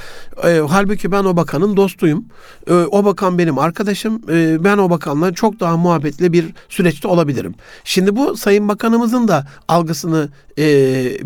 E, 0.44 0.62
halbuki 0.70 1.12
ben 1.12 1.24
o 1.24 1.38
bakanın 1.38 1.78
dostuyum. 1.78 2.26
E, 2.68 2.74
o 2.74 3.06
bakan 3.06 3.38
benim 3.38 3.60
arkadaşım. 3.60 4.22
E, 4.30 4.64
ben 4.64 4.78
o 4.78 4.90
bakanla 4.90 5.34
çok 5.34 5.60
daha 5.60 5.78
muhabbetli 5.78 6.34
bir 6.34 6.46
süreçte 6.70 7.08
olabilirim. 7.08 7.56
Şimdi 7.84 8.16
bu 8.16 8.38
Sayın 8.38 8.68
Bakanımızın 8.68 9.28
da 9.28 9.48
algısını 9.68 10.30
e, 10.58 10.64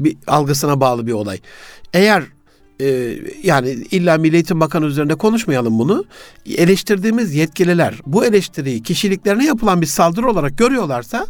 bir, 0.03 0.17
algısına 0.27 0.79
bağlı 0.81 1.07
bir 1.07 1.13
olay. 1.13 1.39
Eğer 1.93 2.23
e, 2.81 3.17
yani 3.43 3.69
illa 3.69 4.17
Milli 4.17 4.35
Eğitim 4.35 4.59
Bakanı 4.59 4.85
üzerinde 4.85 5.15
konuşmayalım 5.15 5.79
bunu. 5.79 6.05
Eleştirdiğimiz 6.57 7.35
yetkililer 7.35 7.99
bu 8.05 8.25
eleştiriyi 8.25 8.83
kişiliklerine 8.83 9.45
yapılan 9.45 9.81
bir 9.81 9.87
saldırı 9.87 10.29
olarak 10.29 10.57
görüyorlarsa 10.57 11.27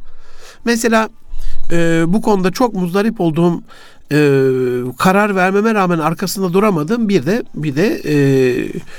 mesela 0.66 1.10
e, 1.72 2.04
bu 2.08 2.22
konuda 2.22 2.52
çok 2.52 2.74
muzdarip 2.74 3.22
olduğum 3.22 3.62
e, 4.12 4.18
karar 4.98 5.36
vermeme 5.36 5.74
rağmen 5.74 6.00
arkasında 6.00 6.54
duramadığım 6.54 7.10
bir 7.10 7.26
de 7.26 7.44
bir 7.56 7.76
de 7.76 8.02
e, 8.06 8.16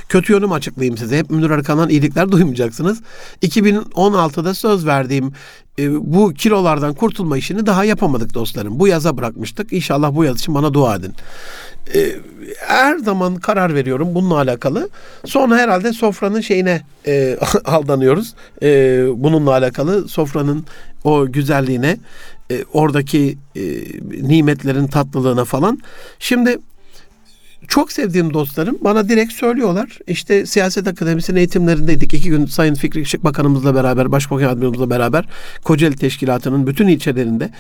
kötü 0.09 0.33
yönüm 0.33 0.53
açıklayayım 0.53 0.97
size. 0.97 1.19
Hep 1.19 1.31
Münir 1.31 1.51
Arkan'dan 1.51 1.89
iyilikler 1.89 2.33
duymayacaksınız. 2.33 3.01
2016'da 3.43 4.55
söz 4.55 4.87
verdiğim 4.87 5.33
e, 5.79 6.13
bu 6.15 6.35
kilolardan 6.35 6.95
kurtulma 6.95 7.39
işini 7.39 7.67
daha 7.67 7.85
yapamadık 7.85 8.35
dostlarım. 8.35 8.81
Bu 8.81 8.89
yaza 8.89 9.17
bırakmıştık. 9.17 9.73
İnşallah 9.73 10.15
bu 10.15 10.25
yaz 10.25 10.39
için 10.39 10.55
bana 10.55 10.75
dua 10.75 10.97
edin. 10.97 11.15
E, 11.95 12.17
her 12.59 12.99
zaman 12.99 13.35
karar 13.37 13.75
veriyorum 13.75 14.15
bununla 14.15 14.37
alakalı. 14.37 14.89
Sonra 15.25 15.57
herhalde 15.57 15.93
sofranın 15.93 16.41
şeyine 16.41 16.83
e, 17.07 17.39
aldanıyoruz. 17.65 18.35
E, 18.63 18.69
bununla 19.15 19.51
alakalı 19.51 20.09
sofranın 20.09 20.65
o 21.05 21.33
güzelliğine, 21.33 21.97
e, 22.51 22.65
oradaki 22.73 23.39
e, 23.57 23.63
nimetlerin 24.29 24.87
tatlılığına 24.87 25.45
falan. 25.45 25.79
Şimdi 26.19 26.59
çok 27.69 27.93
sevdiğim 27.93 28.35
dostlarım 28.35 28.79
bana 28.81 29.09
direkt 29.09 29.33
söylüyorlar. 29.33 29.99
İşte 30.07 30.47
siyaset 30.47 30.89
akademisinin 30.89 31.39
eğitimlerindeydik. 31.39 32.15
İki 32.15 32.29
gün 32.29 32.47
Sayın 32.47 32.75
Fikri 32.75 33.01
Işık 33.01 33.25
Bakanımızla 33.25 33.75
beraber, 33.75 34.13
Başbakan 34.13 34.43
Yardımcımızla 34.43 34.91
beraber 34.91 35.25
Kocaeli 35.65 35.97
Teşkilatı'nın 35.97 36.67
bütün 36.67 36.89
ilçelerinde 36.89 37.51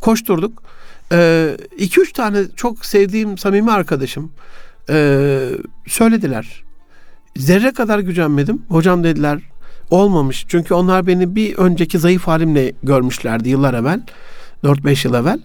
koşturduk. 0.00 0.62
2-3 1.10 2.08
ee, 2.08 2.12
tane 2.12 2.38
çok 2.56 2.86
sevdiğim 2.86 3.38
samimi 3.38 3.72
arkadaşım 3.72 4.32
e, 4.90 5.38
söylediler. 5.86 6.64
Zerre 7.36 7.72
kadar 7.72 7.98
gücenmedim. 7.98 8.62
Hocam 8.68 9.04
dediler 9.04 9.40
olmamış. 9.90 10.44
Çünkü 10.48 10.74
onlar 10.74 11.06
beni 11.06 11.34
bir 11.34 11.58
önceki 11.58 11.98
zayıf 11.98 12.26
halimle 12.26 12.72
görmüşlerdi 12.82 13.48
yıllar 13.48 13.74
evvel. 13.74 14.00
4-5 14.64 15.08
yıl 15.08 15.14
evvel. 15.14 15.40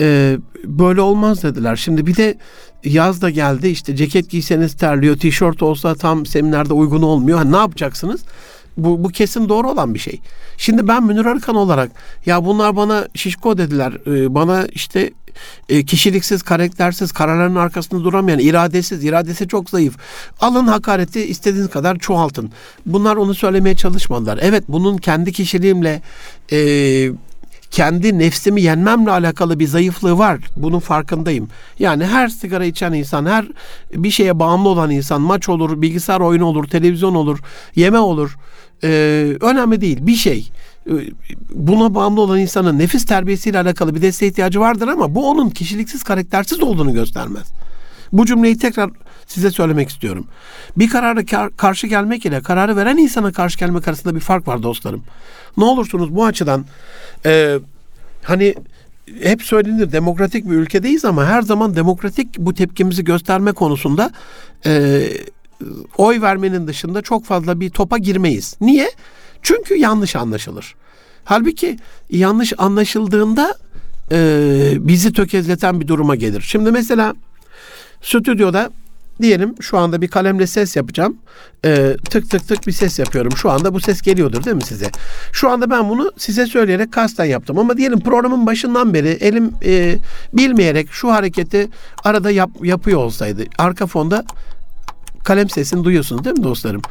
Ee, 0.00 0.38
böyle 0.64 1.00
olmaz 1.00 1.42
dediler. 1.42 1.76
Şimdi 1.76 2.06
bir 2.06 2.16
de 2.16 2.38
yaz 2.84 3.22
da 3.22 3.30
geldi 3.30 3.68
işte 3.68 3.96
ceket 3.96 4.30
giyseniz 4.30 4.76
terliyor, 4.76 5.16
tişört 5.16 5.62
olsa 5.62 5.94
tam 5.94 6.26
seminerde 6.26 6.74
uygun 6.74 7.02
olmuyor. 7.02 7.38
Ha, 7.38 7.44
ne 7.44 7.56
yapacaksınız? 7.56 8.24
Bu, 8.76 9.04
bu 9.04 9.08
kesin 9.08 9.48
doğru 9.48 9.70
olan 9.70 9.94
bir 9.94 9.98
şey. 9.98 10.20
Şimdi 10.56 10.88
ben 10.88 11.04
Münir 11.04 11.24
Arıkan 11.24 11.56
olarak 11.56 11.90
ya 12.26 12.44
bunlar 12.44 12.76
bana 12.76 13.08
şişko 13.14 13.58
dediler. 13.58 13.92
Ee, 14.06 14.34
bana 14.34 14.66
işte 14.66 15.10
e, 15.68 15.84
kişiliksiz, 15.84 16.42
karaktersiz, 16.42 17.12
kararların 17.12 17.54
arkasında 17.54 18.04
duramayan, 18.04 18.38
iradesiz, 18.38 19.04
iradesi 19.04 19.48
çok 19.48 19.70
zayıf. 19.70 19.96
Alın 20.40 20.66
hakareti 20.66 21.20
istediğiniz 21.20 21.70
kadar 21.70 21.98
çoğaltın. 21.98 22.50
Bunlar 22.86 23.16
onu 23.16 23.34
söylemeye 23.34 23.76
çalışmadılar. 23.76 24.38
Evet 24.42 24.64
bunun 24.68 24.96
kendi 24.96 25.32
kişiliğimle 25.32 26.02
e, 26.52 26.58
kendi 27.72 28.18
nefsimi 28.18 28.62
yenmemle 28.62 29.10
alakalı 29.10 29.58
bir 29.58 29.66
zayıflığı 29.66 30.18
var. 30.18 30.38
Bunun 30.56 30.78
farkındayım. 30.78 31.48
Yani 31.78 32.06
her 32.06 32.28
sigara 32.28 32.64
içen 32.64 32.92
insan, 32.92 33.26
her 33.26 33.46
bir 33.94 34.10
şeye 34.10 34.38
bağımlı 34.38 34.68
olan 34.68 34.90
insan, 34.90 35.20
maç 35.20 35.48
olur, 35.48 35.82
bilgisayar 35.82 36.20
oyunu 36.20 36.44
olur, 36.44 36.64
televizyon 36.64 37.14
olur, 37.14 37.38
yeme 37.76 37.98
olur. 37.98 38.36
Ee, 38.84 39.36
önemli 39.40 39.80
değil. 39.80 39.98
Bir 40.00 40.14
şey 40.14 40.50
ee, 40.86 40.92
buna 41.50 41.94
bağımlı 41.94 42.20
olan 42.20 42.38
insanın 42.38 42.78
nefis 42.78 43.06
terbiyesiyle 43.06 43.58
alakalı 43.58 43.94
bir 43.94 44.02
desteğe 44.02 44.26
ihtiyacı 44.26 44.60
vardır 44.60 44.88
ama 44.88 45.14
bu 45.14 45.30
onun 45.30 45.50
kişiliksiz, 45.50 46.02
karaktersiz 46.02 46.62
olduğunu 46.62 46.94
göstermez. 46.94 47.46
Bu 48.12 48.26
cümleyi 48.26 48.58
tekrar 48.58 48.90
size 49.26 49.50
söylemek 49.50 49.88
istiyorum. 49.88 50.26
Bir 50.76 50.88
karara 50.88 51.26
kar, 51.26 51.56
karşı 51.56 51.86
gelmek 51.86 52.26
ile 52.26 52.40
kararı 52.40 52.76
veren 52.76 52.96
insana 52.96 53.32
karşı 53.32 53.58
gelmek 53.58 53.88
arasında 53.88 54.14
bir 54.14 54.20
fark 54.20 54.48
var 54.48 54.62
dostlarım. 54.62 55.02
Ne 55.56 55.64
olursunuz 55.64 56.14
bu 56.14 56.24
açıdan 56.24 56.64
e, 57.26 57.58
hani 58.22 58.54
hep 59.22 59.42
söylenir 59.42 59.92
demokratik 59.92 60.44
bir 60.44 60.54
ülkedeyiz 60.54 61.04
ama 61.04 61.26
her 61.26 61.42
zaman 61.42 61.76
demokratik 61.76 62.38
bu 62.38 62.54
tepkimizi 62.54 63.04
gösterme 63.04 63.52
konusunda 63.52 64.10
e, 64.66 65.02
oy 65.98 66.20
vermenin 66.20 66.66
dışında 66.66 67.02
çok 67.02 67.24
fazla 67.24 67.60
bir 67.60 67.70
topa 67.70 67.98
girmeyiz. 67.98 68.56
Niye? 68.60 68.90
Çünkü 69.42 69.74
yanlış 69.74 70.16
anlaşılır. 70.16 70.74
Halbuki 71.24 71.76
yanlış 72.10 72.52
anlaşıldığında 72.58 73.54
e, 74.12 74.18
bizi 74.78 75.12
tökezleten 75.12 75.80
bir 75.80 75.88
duruma 75.88 76.14
gelir. 76.14 76.40
Şimdi 76.40 76.70
mesela 76.70 77.14
stüdyoda 78.02 78.70
diyelim 79.22 79.54
şu 79.60 79.78
anda 79.78 80.00
bir 80.00 80.08
kalemle 80.08 80.46
ses 80.46 80.76
yapacağım. 80.76 81.16
Ee, 81.64 81.96
tık 82.10 82.30
tık 82.30 82.48
tık 82.48 82.66
bir 82.66 82.72
ses 82.72 82.98
yapıyorum. 82.98 83.32
Şu 83.36 83.50
anda 83.50 83.74
bu 83.74 83.80
ses 83.80 84.02
geliyordur 84.02 84.44
değil 84.44 84.56
mi 84.56 84.62
size? 84.62 84.90
Şu 85.32 85.50
anda 85.50 85.70
ben 85.70 85.88
bunu 85.88 86.12
size 86.16 86.46
söyleyerek 86.46 86.92
kasten 86.92 87.24
yaptım. 87.24 87.58
Ama 87.58 87.76
diyelim 87.76 88.00
programın 88.00 88.46
başından 88.46 88.94
beri 88.94 89.08
elim 89.08 89.52
e, 89.64 89.98
bilmeyerek 90.32 90.92
şu 90.92 91.12
hareketi 91.12 91.68
arada 92.04 92.30
yap, 92.30 92.50
yapıyor 92.62 93.00
olsaydı. 93.00 93.44
Arka 93.58 93.86
fonda 93.86 94.24
kalem 95.24 95.50
sesini 95.50 95.84
duyuyorsunuz 95.84 96.24
değil 96.24 96.38
mi 96.38 96.44
dostlarım? 96.44 96.82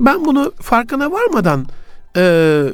Ben 0.00 0.24
bunu 0.24 0.52
farkına 0.60 1.12
varmadan 1.12 1.66
e, 2.16 2.64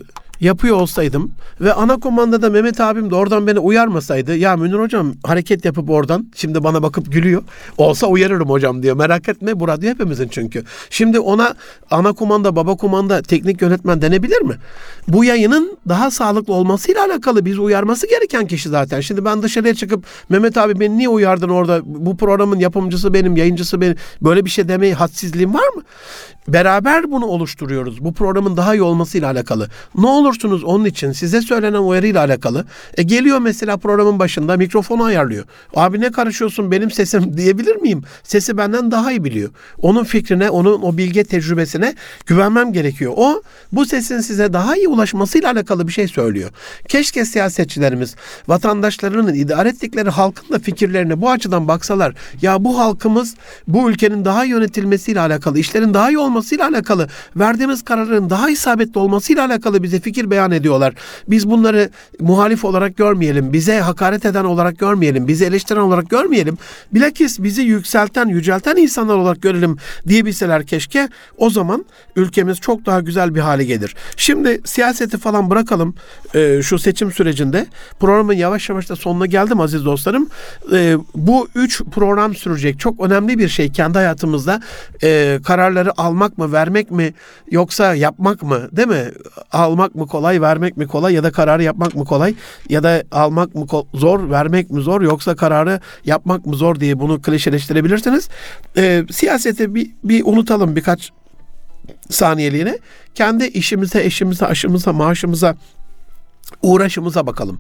yapıyor 0.45 0.76
olsaydım 0.76 1.32
ve 1.61 1.72
ana 1.72 2.01
komandada 2.01 2.51
Mehmet 2.51 2.80
abim 2.80 3.11
de 3.11 3.14
oradan 3.14 3.47
beni 3.47 3.59
uyarmasaydı 3.59 4.36
ya 4.36 4.57
Münir 4.57 4.78
hocam 4.78 5.12
hareket 5.24 5.64
yapıp 5.64 5.90
oradan 5.90 6.26
şimdi 6.34 6.64
bana 6.64 6.82
bakıp 6.82 7.12
gülüyor. 7.12 7.42
Olsa 7.78 8.07
uyarırım 8.07 8.49
hocam 8.49 8.82
diyor. 8.82 8.97
Merak 8.97 9.28
etme 9.28 9.61
bu 9.61 9.68
radyo 9.68 9.90
hepimizin 9.90 10.28
çünkü. 10.28 10.64
Şimdi 10.90 11.20
ona 11.20 11.55
ana 11.90 12.12
kumanda 12.12 12.57
baba 12.57 12.76
kumanda 12.76 13.22
teknik 13.22 13.62
yönetmen 13.62 14.03
denebilir 14.03 14.42
mi? 14.42 14.55
Bu 15.09 15.24
yayının 15.24 15.78
daha 15.88 16.11
sağlıklı 16.11 16.55
olmasıyla 16.55 17.05
alakalı 17.05 17.45
biz 17.45 17.59
uyarması 17.59 18.09
gereken 18.09 18.47
kişi 18.47 18.68
zaten. 18.68 19.01
Şimdi 19.01 19.24
ben 19.24 19.42
dışarıya 19.42 19.74
çıkıp 19.74 20.05
Mehmet 20.28 20.57
abi 20.57 20.80
beni 20.80 20.99
niye 20.99 21.09
uyardın 21.09 21.49
orada? 21.49 21.80
Bu 21.84 22.16
programın 22.16 22.59
yapımcısı 22.59 23.14
benim, 23.14 23.36
yayıncısı 23.36 23.80
benim. 23.80 23.97
Böyle 24.22 24.45
bir 24.45 24.51
şey 24.51 24.68
demeyi 24.68 24.95
hadsizliğim 24.95 25.55
var 25.55 25.68
mı? 25.76 25.82
Beraber 26.49 27.12
bunu 27.12 27.26
oluşturuyoruz. 27.26 28.05
Bu 28.05 28.12
programın 28.12 28.57
daha 28.57 28.74
iyi 28.74 28.82
olmasıyla 28.82 29.30
alakalı. 29.30 29.68
Ne 29.99 30.07
olursunuz 30.35 30.64
onun 30.64 30.85
için 30.85 31.12
size 31.12 31.41
söylenen 31.41 31.78
uyarıyla 31.78 32.20
alakalı. 32.24 32.64
E 32.97 33.03
geliyor 33.03 33.39
mesela 33.39 33.76
programın 33.76 34.18
başında 34.18 34.57
mikrofonu 34.57 35.05
ayarlıyor. 35.05 35.45
Abi 35.74 36.01
ne 36.01 36.12
karışıyorsun 36.12 36.70
benim 36.70 36.91
sesim 36.91 37.37
diyebilir 37.37 37.76
miyim? 37.76 38.03
Sesi 38.22 38.57
benden 38.57 38.91
daha 38.91 39.12
iyi 39.12 39.24
biliyor. 39.24 39.51
Onun 39.82 40.05
fikrine, 40.05 40.51
onun 40.51 40.82
o 40.82 40.97
bilge 40.97 41.24
tecrübesine 41.24 41.95
güvenmem 42.26 42.72
gerekiyor. 42.72 43.12
O 43.16 43.43
bu 43.72 43.87
sesin 43.87 44.20
size 44.20 44.53
daha 44.53 44.76
iyi 44.76 44.89
ulaşmasıyla 44.89 45.51
alakalı 45.51 45.89
bir 45.89 45.93
şey 45.93 46.09
söylüyor. 46.09 46.51
Keşke 46.89 47.24
siyasetçilerimiz 47.24 48.16
vatandaşlarının 48.49 49.35
idare 49.35 49.68
ettikleri 49.68 50.11
halkın 50.11 50.55
da 50.55 50.59
fikirlerine 50.59 51.20
bu 51.20 51.30
açıdan 51.30 51.68
baksalar. 51.68 52.14
Ya 52.43 52.64
bu 52.64 52.78
halkımız 52.78 53.35
bu 53.68 53.91
ülkenin 53.91 54.24
daha 54.24 54.45
yönetilmesiyle 54.45 55.20
alakalı, 55.20 55.59
işlerin 55.59 55.95
daha 55.95 56.11
iyi 56.11 56.18
olması 56.18 56.35
olmasıyla 56.35 56.68
alakalı, 56.68 57.09
verdiğimiz 57.37 57.82
kararın 57.82 58.30
daha 58.30 58.51
isabetli 58.51 58.99
olmasıyla 58.99 59.47
alakalı 59.47 59.82
bize 59.82 60.01
fikir 60.01 60.14
beyan 60.31 60.51
ediyorlar. 60.51 60.95
Biz 61.29 61.51
bunları 61.51 61.91
muhalif 62.21 62.65
olarak 62.65 62.97
görmeyelim, 62.97 63.53
bize 63.53 63.81
hakaret 63.81 64.25
eden 64.25 64.45
olarak 64.45 64.79
görmeyelim, 64.79 65.29
bizi 65.29 65.45
eleştiren 65.45 65.81
olarak 65.81 66.11
görmeyelim. 66.11 66.59
Bilakis 66.95 67.43
bizi 67.43 67.62
yükselten, 67.62 68.29
yücelten 68.29 68.77
insanlar 68.77 69.15
olarak 69.15 69.43
görelim 69.43 69.77
diyebilseler 70.09 70.67
keşke. 70.67 71.09
O 71.37 71.51
zaman 71.51 71.85
ülkemiz 72.17 72.61
çok 72.61 72.87
daha 72.87 73.01
güzel 73.01 73.35
bir 73.35 73.41
hale 73.41 73.65
gelir. 73.65 73.95
Şimdi 74.17 74.61
siyaseti 74.65 75.19
falan 75.19 75.51
bırakalım 75.51 75.95
e, 76.35 76.62
şu 76.62 76.79
seçim 76.79 77.12
sürecinde. 77.12 77.67
Programın 78.01 78.33
yavaş 78.33 78.69
yavaş 78.69 78.89
da 78.89 78.97
sonuna 78.97 79.27
geldim 79.27 79.61
aziz 79.61 79.85
dostlarım. 79.85 80.29
E, 80.73 80.97
bu 81.15 81.49
üç 81.55 81.83
program 81.83 82.35
sürecek. 82.35 82.81
Çok 82.81 83.01
önemli 83.01 83.39
bir 83.39 83.49
şey 83.49 83.73
kendi 83.73 83.99
hayatımızda 83.99 84.62
e, 85.03 85.41
kararları 85.45 86.01
almak 86.01 86.39
mı, 86.39 86.53
vermek 86.53 86.91
mi 86.91 87.15
yoksa 87.51 87.95
yapmak 87.95 88.43
mı 88.43 88.69
değil 88.73 88.89
mi? 88.89 89.05
Almak 89.53 89.95
mı 89.95 90.03
kolay, 90.07 90.40
vermek 90.40 90.76
mi 90.76 90.86
kolay 90.86 91.14
ya 91.14 91.22
da 91.22 91.32
kararı 91.32 91.62
yapmak 91.62 91.94
mı 91.94 92.05
kolay 92.05 92.34
ya 92.68 92.82
da 92.82 93.02
almak 93.12 93.55
mı 93.55 93.66
zor, 93.94 94.30
vermek 94.30 94.70
mi 94.70 94.80
zor 94.80 95.02
yoksa 95.02 95.36
kararı 95.36 95.80
yapmak 96.05 96.46
mı 96.46 96.57
zor 96.57 96.80
diye 96.80 97.00
bunu 97.00 97.22
klişeleştirebilirsiniz. 97.22 98.28
Ee, 98.76 99.05
siyaseti 99.11 99.74
bir, 99.74 99.90
bir 100.05 100.22
unutalım 100.24 100.76
birkaç 100.76 101.11
saniyeliğine. 102.11 102.78
Kendi 103.14 103.44
işimize, 103.44 104.05
eşimize, 104.05 104.46
aşımıza, 104.46 104.92
maaşımıza 104.92 105.57
uğraşımıza 106.62 107.26
bakalım. 107.26 107.59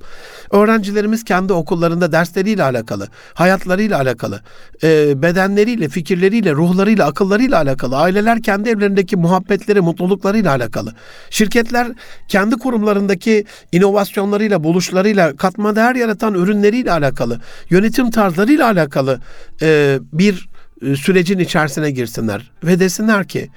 Öğrencilerimiz 0.50 1.24
kendi 1.24 1.52
okullarında 1.52 2.12
dersleriyle 2.12 2.62
alakalı, 2.62 3.08
hayatlarıyla 3.34 3.98
alakalı, 3.98 4.40
e, 4.82 5.22
bedenleriyle, 5.22 5.88
fikirleriyle, 5.88 6.52
ruhlarıyla, 6.52 7.06
akıllarıyla 7.06 7.58
alakalı, 7.58 7.96
aileler 7.96 8.42
kendi 8.42 8.68
evlerindeki 8.68 9.16
muhabbetleri, 9.16 9.80
mutluluklarıyla 9.80 10.50
alakalı, 10.50 10.92
şirketler 11.30 11.88
kendi 12.28 12.56
kurumlarındaki 12.56 13.44
inovasyonlarıyla, 13.72 14.64
buluşlarıyla, 14.64 15.36
katma 15.36 15.76
değer 15.76 15.94
yaratan 15.94 16.34
ürünleriyle 16.34 16.92
alakalı, 16.92 17.40
yönetim 17.70 18.10
tarzlarıyla 18.10 18.66
alakalı 18.66 19.20
e, 19.62 19.98
bir 20.12 20.48
e, 20.82 20.96
sürecin 20.96 21.38
içerisine 21.38 21.90
girsinler 21.90 22.50
ve 22.64 22.80
desinler 22.80 23.28
ki 23.28 23.48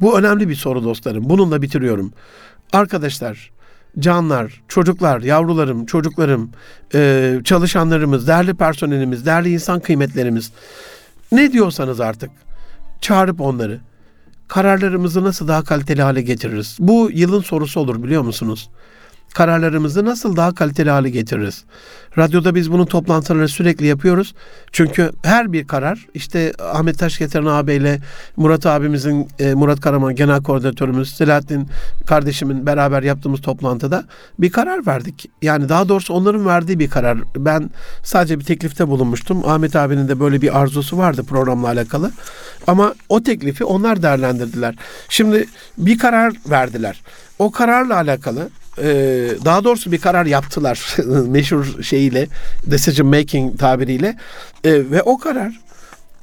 bu 0.00 0.18
önemli 0.18 0.48
bir 0.48 0.54
soru 0.54 0.84
dostlarım. 0.84 1.30
Bununla 1.30 1.62
bitiriyorum. 1.62 2.12
Arkadaşlar 2.72 3.53
canlar, 3.98 4.62
çocuklar, 4.68 5.20
yavrularım, 5.20 5.86
çocuklarım, 5.86 6.50
e, 6.94 7.34
çalışanlarımız, 7.44 8.28
değerli 8.28 8.54
personelimiz, 8.54 9.26
değerli 9.26 9.50
insan 9.50 9.80
kıymetlerimiz 9.80 10.52
ne 11.32 11.52
diyorsanız 11.52 12.00
artık 12.00 12.30
çağırıp 13.00 13.40
onları 13.40 13.80
kararlarımızı 14.48 15.24
nasıl 15.24 15.48
daha 15.48 15.64
kaliteli 15.64 16.02
hale 16.02 16.22
getiririz? 16.22 16.76
Bu 16.80 17.10
yılın 17.12 17.40
sorusu 17.40 17.80
olur 17.80 18.02
biliyor 18.02 18.22
musunuz? 18.22 18.70
Kararlarımızı 19.34 20.04
nasıl 20.04 20.36
daha 20.36 20.54
kaliteli 20.54 20.90
hale 20.90 21.10
getiririz? 21.10 21.64
Radyoda 22.18 22.54
biz 22.54 22.72
bunun 22.72 22.86
toplantılarını 22.86 23.48
sürekli 23.48 23.86
yapıyoruz. 23.86 24.34
Çünkü 24.72 25.12
her 25.22 25.52
bir 25.52 25.66
karar 25.66 26.06
işte 26.14 26.52
Ahmet 26.62 26.98
Taşgetiren 26.98 27.46
ağabeyle 27.46 28.00
Murat 28.36 28.66
abimizin 28.66 29.28
e, 29.38 29.54
Murat 29.54 29.80
Karaman 29.80 30.14
genel 30.14 30.42
koordinatörümüz 30.42 31.14
Selahattin 31.14 31.68
kardeşimin 32.06 32.66
beraber 32.66 33.02
yaptığımız 33.02 33.40
toplantıda 33.40 34.04
bir 34.38 34.50
karar 34.50 34.86
verdik. 34.86 35.30
Yani 35.42 35.68
daha 35.68 35.88
doğrusu 35.88 36.14
onların 36.14 36.46
verdiği 36.46 36.78
bir 36.78 36.90
karar. 36.90 37.18
Ben 37.36 37.70
sadece 38.02 38.38
bir 38.38 38.44
teklifte 38.44 38.88
bulunmuştum. 38.88 39.48
Ahmet 39.48 39.76
abinin 39.76 40.08
de 40.08 40.20
böyle 40.20 40.42
bir 40.42 40.60
arzusu 40.60 40.98
vardı 40.98 41.24
programla 41.24 41.68
alakalı. 41.68 42.10
Ama 42.66 42.94
o 43.08 43.22
teklifi 43.22 43.64
onlar 43.64 44.02
değerlendirdiler. 44.02 44.74
Şimdi 45.08 45.46
bir 45.78 45.98
karar 45.98 46.32
verdiler. 46.50 47.02
O 47.38 47.50
kararla 47.50 47.96
alakalı 47.96 48.48
e, 48.78 48.86
daha 49.44 49.64
doğrusu 49.64 49.92
bir 49.92 50.00
karar 50.00 50.26
yaptılar 50.26 50.96
meşhur 51.28 51.82
şeyiyle 51.82 52.26
decision 52.66 53.08
making 53.08 53.58
tabiriyle. 53.58 54.16
E, 54.64 54.90
ve 54.90 55.02
o 55.02 55.18
karar 55.18 55.63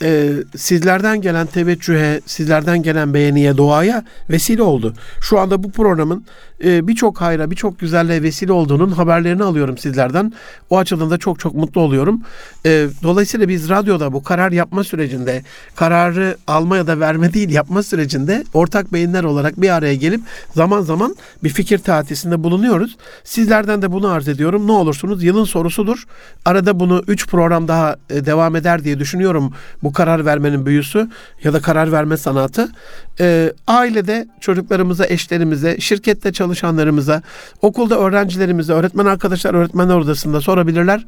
e, 0.01 0.33
sizlerden 0.55 1.21
gelen 1.21 1.47
teveccühe, 1.47 2.21
sizlerden 2.25 2.83
gelen 2.83 3.13
beğeniye, 3.13 3.57
duaya 3.57 4.03
vesile 4.29 4.63
oldu. 4.63 4.93
Şu 5.21 5.39
anda 5.39 5.63
bu 5.63 5.71
programın 5.71 6.25
e, 6.63 6.87
birçok 6.87 7.21
hayra, 7.21 7.51
birçok 7.51 7.79
güzelliğe 7.79 8.23
vesile 8.23 8.51
olduğunun 8.51 8.91
haberlerini 8.91 9.43
alıyorum 9.43 9.77
sizlerden. 9.77 10.33
O 10.69 10.77
açıdan 10.77 11.09
da 11.11 11.17
çok 11.17 11.39
çok 11.39 11.55
mutlu 11.55 11.81
oluyorum. 11.81 12.21
E, 12.65 12.87
dolayısıyla 13.03 13.47
biz 13.47 13.69
radyoda 13.69 14.13
bu 14.13 14.23
karar 14.23 14.51
yapma 14.51 14.83
sürecinde, 14.83 15.43
kararı 15.75 16.37
alma 16.47 16.77
ya 16.77 16.87
da 16.87 16.99
verme 16.99 17.33
değil 17.33 17.49
yapma 17.49 17.83
sürecinde 17.83 18.43
ortak 18.53 18.93
beyinler 18.93 19.23
olarak 19.23 19.61
bir 19.61 19.69
araya 19.69 19.95
gelip 19.95 20.21
zaman 20.55 20.81
zaman 20.81 21.15
bir 21.43 21.49
fikir 21.49 21.77
tatisinde 21.77 22.43
bulunuyoruz. 22.43 22.97
Sizlerden 23.23 23.81
de 23.81 23.91
bunu 23.91 24.07
arz 24.07 24.27
ediyorum. 24.27 24.67
Ne 24.67 24.71
olursunuz 24.71 25.23
yılın 25.23 25.45
sorusudur. 25.45 26.03
Arada 26.45 26.79
bunu 26.79 27.03
3 27.07 27.27
program 27.27 27.67
daha 27.67 27.95
e, 28.09 28.25
devam 28.25 28.55
eder 28.55 28.83
diye 28.83 28.99
düşünüyorum 28.99 29.53
bu 29.83 29.90
karar 29.91 30.25
vermenin 30.25 30.65
büyüsü 30.65 31.09
ya 31.43 31.53
da 31.53 31.61
karar 31.61 31.91
verme 31.91 32.17
sanatı. 32.17 32.69
E, 33.19 33.53
ailede 33.67 34.27
çocuklarımıza, 34.39 35.05
eşlerimize, 35.05 35.79
şirkette 35.79 36.31
çalışanlarımıza, 36.31 37.21
okulda 37.61 37.99
öğrencilerimize, 37.99 38.73
öğretmen 38.73 39.05
arkadaşlar 39.05 39.53
öğretmenler 39.53 39.95
odasında 39.95 40.41
sorabilirler. 40.41 41.05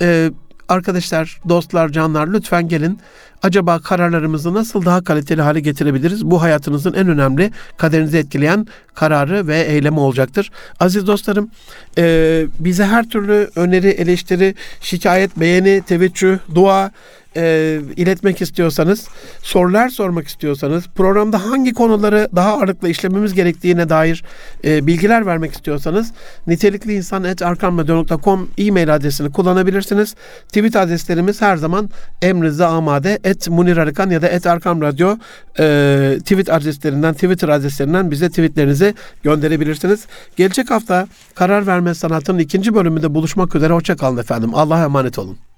E, 0.00 0.30
arkadaşlar, 0.68 1.40
dostlar, 1.48 1.88
canlar 1.88 2.28
lütfen 2.28 2.68
gelin. 2.68 2.98
Acaba 3.42 3.78
kararlarımızı 3.78 4.54
nasıl 4.54 4.84
daha 4.84 5.04
kaliteli 5.04 5.42
hale 5.42 5.60
getirebiliriz? 5.60 6.24
Bu 6.24 6.42
hayatınızın 6.42 6.92
en 6.92 7.08
önemli 7.08 7.50
kaderinizi 7.76 8.18
etkileyen 8.18 8.66
kararı 8.94 9.46
ve 9.46 9.60
eylemi 9.60 10.00
olacaktır. 10.00 10.50
Aziz 10.80 11.06
dostlarım, 11.06 11.50
e, 11.98 12.46
bize 12.58 12.84
her 12.84 13.08
türlü 13.08 13.50
öneri, 13.56 13.88
eleştiri, 13.88 14.54
şikayet, 14.80 15.40
beğeni, 15.40 15.82
teveccüh, 15.86 16.38
dua, 16.54 16.90
e, 17.36 17.80
iletmek 17.96 18.42
istiyorsanız, 18.42 19.08
sorular 19.42 19.88
sormak 19.88 20.28
istiyorsanız, 20.28 20.84
programda 20.94 21.44
hangi 21.44 21.72
konuları 21.72 22.28
daha 22.36 22.52
ağırlıklı 22.52 22.88
işlememiz 22.88 23.34
gerektiğine 23.34 23.88
dair 23.88 24.24
e, 24.64 24.86
bilgiler 24.86 25.26
vermek 25.26 25.52
istiyorsanız 25.52 26.12
nitelikli 26.46 26.94
insan 26.94 27.24
arkamradio.com 27.24 28.48
e-mail 28.58 28.94
adresini 28.94 29.32
kullanabilirsiniz. 29.32 30.14
Tweet 30.48 30.76
adreslerimiz 30.76 31.42
her 31.42 31.56
zaman 31.56 31.90
emrinizde 32.22 32.66
amade 32.66 33.18
et 33.24 33.48
Munir 33.48 33.76
Arıkan 33.76 34.10
ya 34.10 34.22
da 34.22 34.28
et 34.28 34.46
Arkam 34.46 34.82
Radyo 34.82 35.16
e, 35.58 36.18
tweet 36.24 36.50
adreslerinden, 36.50 37.14
Twitter 37.14 37.48
adreslerinden 37.48 38.10
bize 38.10 38.28
tweetlerinizi 38.28 38.94
gönderebilirsiniz. 39.22 40.06
Gelecek 40.36 40.70
hafta 40.70 41.08
karar 41.34 41.66
verme 41.66 41.94
sanatının 41.94 42.38
ikinci 42.38 42.74
bölümünde 42.74 43.14
buluşmak 43.14 43.54
üzere. 43.54 43.72
Hoşçakalın 43.72 44.16
efendim. 44.16 44.50
Allah'a 44.54 44.84
emanet 44.84 45.18
olun. 45.18 45.51